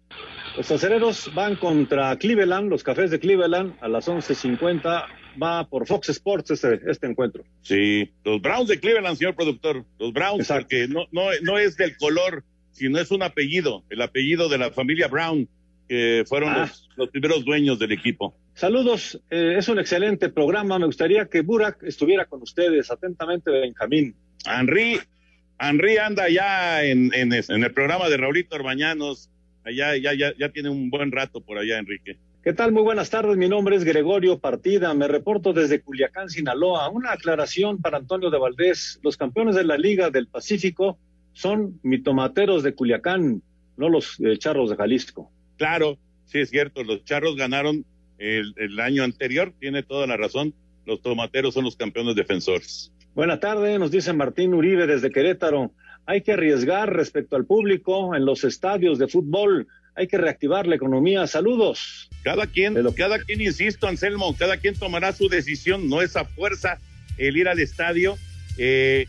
los 0.56 0.70
acereros 0.70 1.34
van 1.34 1.56
contra 1.56 2.16
Cleveland, 2.16 2.70
los 2.70 2.84
cafés 2.84 3.10
de 3.10 3.18
Cleveland, 3.18 3.74
a 3.80 3.88
las 3.88 4.08
11.50. 4.08 5.06
Va 5.40 5.68
por 5.68 5.86
Fox 5.86 6.08
Sports 6.08 6.50
este, 6.52 6.80
este 6.88 7.06
encuentro. 7.06 7.44
Sí, 7.62 8.10
los 8.24 8.40
Browns 8.40 8.68
de 8.68 8.80
Cleveland, 8.80 9.16
señor 9.16 9.34
productor. 9.36 9.84
Los 9.98 10.12
Browns, 10.12 10.48
porque 10.48 10.88
no, 10.88 11.06
no, 11.12 11.24
no 11.42 11.58
es 11.58 11.76
del 11.76 11.96
color, 11.96 12.44
sino 12.72 12.98
es 12.98 13.10
un 13.10 13.22
apellido, 13.22 13.84
el 13.90 14.00
apellido 14.02 14.48
de 14.48 14.58
la 14.58 14.70
familia 14.70 15.08
Brown, 15.08 15.48
que 15.88 16.24
fueron 16.26 16.50
Ah. 16.50 16.60
los, 16.60 16.88
los 16.96 17.08
primeros 17.10 17.44
dueños 17.44 17.78
del 17.78 17.92
equipo. 17.92 18.34
Saludos, 18.54 19.20
eh, 19.30 19.54
es 19.58 19.68
un 19.68 19.78
excelente 19.78 20.28
programa. 20.28 20.78
Me 20.78 20.86
gustaría 20.86 21.26
que 21.26 21.40
Burak 21.40 21.82
estuviera 21.82 22.26
con 22.26 22.42
ustedes. 22.42 22.90
Atentamente, 22.90 23.50
Benjamín. 23.50 24.14
Henry, 24.44 24.98
Henry 25.58 25.96
anda 25.98 26.28
ya 26.28 26.84
en, 26.84 27.12
en, 27.14 27.32
en 27.32 27.64
el 27.64 27.72
programa 27.72 28.08
de 28.08 28.16
Raulito 28.16 28.56
Orbañanos. 28.56 29.30
Allá, 29.64 29.96
ya, 29.96 30.14
ya, 30.14 30.32
ya 30.38 30.48
tiene 30.50 30.68
un 30.70 30.90
buen 30.90 31.12
rato 31.12 31.40
por 31.40 31.58
allá, 31.58 31.78
Enrique. 31.78 32.16
¿Qué 32.42 32.54
tal? 32.54 32.72
Muy 32.72 32.82
buenas 32.82 33.10
tardes. 33.10 33.36
Mi 33.36 33.50
nombre 33.50 33.76
es 33.76 33.84
Gregorio 33.84 34.38
Partida. 34.38 34.94
Me 34.94 35.06
reporto 35.06 35.52
desde 35.52 35.82
Culiacán, 35.82 36.30
Sinaloa. 36.30 36.88
Una 36.88 37.12
aclaración 37.12 37.82
para 37.82 37.98
Antonio 37.98 38.30
de 38.30 38.38
Valdés. 38.38 38.98
Los 39.02 39.18
campeones 39.18 39.56
de 39.56 39.64
la 39.64 39.76
Liga 39.76 40.08
del 40.08 40.26
Pacífico 40.26 40.98
son 41.34 41.78
mitomateros 41.82 42.62
de 42.62 42.74
Culiacán, 42.74 43.42
no 43.76 43.90
los 43.90 44.18
eh, 44.20 44.38
charros 44.38 44.70
de 44.70 44.76
Jalisco. 44.76 45.30
Claro, 45.58 45.98
sí 46.24 46.38
es 46.38 46.48
cierto, 46.48 46.82
los 46.82 47.04
charros 47.04 47.36
ganaron 47.36 47.84
el, 48.16 48.54
el 48.56 48.80
año 48.80 49.04
anterior, 49.04 49.52
tiene 49.60 49.82
toda 49.82 50.06
la 50.06 50.16
razón. 50.16 50.54
Los 50.86 51.02
tomateros 51.02 51.52
son 51.52 51.64
los 51.64 51.76
campeones 51.76 52.16
defensores. 52.16 52.90
Buena 53.14 53.38
tarde, 53.38 53.78
nos 53.78 53.90
dice 53.90 54.14
Martín 54.14 54.54
Uribe 54.54 54.86
desde 54.86 55.10
Querétaro. 55.10 55.72
Hay 56.06 56.22
que 56.22 56.32
arriesgar 56.32 56.90
respecto 56.90 57.36
al 57.36 57.44
público 57.44 58.14
en 58.14 58.24
los 58.24 58.44
estadios 58.44 58.98
de 58.98 59.08
fútbol. 59.08 59.68
Hay 60.00 60.08
que 60.08 60.16
reactivar 60.16 60.66
la 60.66 60.76
economía. 60.76 61.26
Saludos. 61.26 62.08
Cada 62.22 62.46
quien, 62.46 62.74
cada 62.96 63.18
quien, 63.18 63.42
insisto, 63.42 63.86
Anselmo, 63.86 64.34
cada 64.34 64.56
quien 64.56 64.74
tomará 64.74 65.12
su 65.12 65.28
decisión, 65.28 65.90
no 65.90 66.00
es 66.00 66.16
a 66.16 66.24
fuerza 66.24 66.78
el 67.18 67.36
ir 67.36 67.48
al 67.48 67.60
estadio. 67.60 68.16
Eh, 68.56 69.04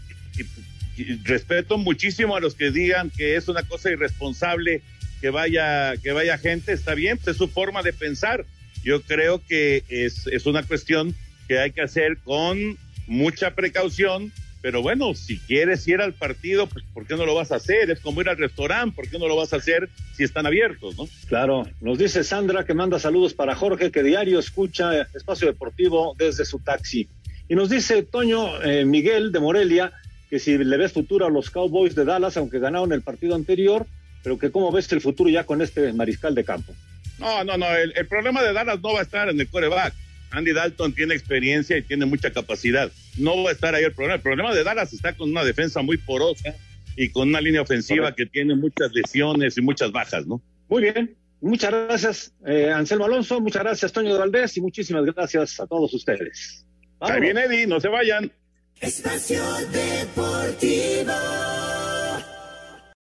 respeto 1.24 1.78
muchísimo 1.78 2.36
a 2.36 2.42
los 2.42 2.56
que 2.56 2.72
digan 2.72 3.10
que 3.10 3.38
es 3.38 3.48
una 3.48 3.64
cosa 3.64 3.90
irresponsable 3.90 4.82
que 5.22 5.30
vaya, 5.30 5.96
que 5.96 6.12
vaya 6.12 6.38
gente, 6.38 6.74
está 6.74 6.94
bien, 6.94 7.18
pues 7.18 7.30
es 7.30 7.38
su 7.38 7.48
forma 7.48 7.84
de 7.84 7.94
pensar. 7.94 8.46
Yo 8.84 9.02
creo 9.02 9.42
que 9.48 9.86
es, 9.88 10.28
es 10.28 10.46
una 10.46 10.62
cuestión 10.62 11.16
que 11.48 11.60
hay 11.60 11.72
que 11.72 11.84
hacer 11.84 12.18
con 12.18 12.78
mucha 13.08 13.56
precaución, 13.56 14.34
pero 14.62 14.82
bueno, 14.82 15.14
si 15.16 15.40
quieres 15.40 15.88
ir 15.88 16.02
al 16.02 16.14
partido, 16.14 16.68
pues 16.68 16.86
¿por 16.94 17.08
qué 17.08 17.16
no 17.16 17.26
lo 17.26 17.34
vas 17.34 17.52
a 17.52 17.56
hacer? 17.56 17.90
Es 17.90 18.00
como 18.00 18.22
ir 18.22 18.30
al 18.30 18.38
restaurante, 18.38 18.96
¿por 18.96 19.10
qué 19.10 19.18
no 19.18 19.28
lo 19.28 19.36
vas 19.36 19.54
a 19.54 19.58
hacer 19.58 19.90
si 20.16 20.24
están 20.24 20.46
abiertos, 20.46 20.98
no? 20.98 21.08
Claro, 21.28 21.68
nos 21.82 21.98
dice 21.98 22.24
Sandra 22.24 22.64
que 22.64 22.74
manda 22.74 23.00
saludos 23.00 23.34
para 23.34 23.56
Jorge, 23.56 23.92
que 23.92 24.04
diario 24.04 24.40
escucha 24.40 25.02
Espacio 25.14 25.48
Deportivo 25.48 26.16
desde 26.18 26.46
su 26.46 26.60
taxi. 26.60 27.10
Y 27.50 27.56
nos 27.56 27.70
dice 27.70 28.04
Toño 28.04 28.62
eh, 28.62 28.86
Miguel 28.86 29.32
de 29.32 29.40
Morelia 29.40 29.92
que 30.30 30.40
si 30.40 30.58
le 30.58 30.78
ves 30.78 30.94
futuro 30.94 31.26
a 31.26 31.30
los 31.30 31.50
Cowboys 31.50 31.94
de 31.94 32.06
Dallas, 32.06 32.38
aunque 32.38 32.60
ganaron 32.60 32.94
el 32.94 33.02
partido 33.02 33.36
anterior, 33.36 33.86
pero 34.24 34.40
que 34.40 34.50
cómo 34.50 34.72
ves 34.72 34.90
el 34.94 35.02
futuro 35.02 35.30
ya 35.30 35.44
con 35.44 35.62
este 35.62 35.92
mariscal 35.92 36.34
de 36.36 36.46
campo. 36.46 36.74
No, 37.20 37.44
no, 37.44 37.58
no. 37.58 37.66
El, 37.76 37.92
el 37.98 38.08
problema 38.08 38.42
de 38.42 38.54
Dallas 38.54 38.80
no 38.82 38.94
va 38.94 39.00
a 39.00 39.04
estar 39.04 39.28
en 39.28 39.40
el 39.40 39.50
coreback. 39.50 39.94
Andy 40.32 40.54
Dalton 40.54 40.94
tiene 40.94 41.14
experiencia 41.14 41.78
y 41.78 41.84
tiene 41.84 42.06
mucha 42.06 42.32
capacidad. 42.32 42.92
No 43.18 43.44
va 43.44 43.50
a 43.50 43.54
estar 43.54 43.76
ahí 43.76 43.84
el 43.84 43.94
problema. 43.94 44.16
El 44.16 44.22
problema 44.22 44.54
de 44.54 44.64
Dallas 44.64 44.94
está 44.94 45.14
con 45.14 45.30
una 45.30 45.44
defensa 45.44 45.82
muy 45.82 45.98
porosa 45.98 46.56
y 46.96 47.10
con 47.10 47.30
una 47.30 47.42
línea 47.42 47.62
ofensiva 47.62 48.16
que 48.16 48.26
tiene 48.26 48.56
muchas 48.56 48.92
lesiones 48.94 49.58
y 49.58 49.62
muchas 49.62 49.92
bajas, 49.92 50.26
¿no? 50.26 50.42
Muy 50.70 50.84
bien. 50.84 51.16
Muchas 51.42 51.72
gracias, 51.72 52.34
eh, 52.46 52.72
Anselmo 52.72 53.06
Alonso. 53.06 53.42
Muchas 53.42 53.64
gracias, 53.64 53.92
Toño 53.92 54.14
de 54.14 54.20
Valdés. 54.20 54.56
Y 54.58 54.62
muchísimas 54.62 55.04
gracias 55.06 55.60
a 55.60 55.66
todos 55.66 55.94
ustedes. 55.94 56.66
Ahí 57.00 57.20
viene 57.20 57.46
Eddie, 57.46 57.66
no 57.66 57.80
se 57.80 57.88
vayan. 57.88 58.32
Espacio 58.80 59.44
Deportivo. 59.72 61.12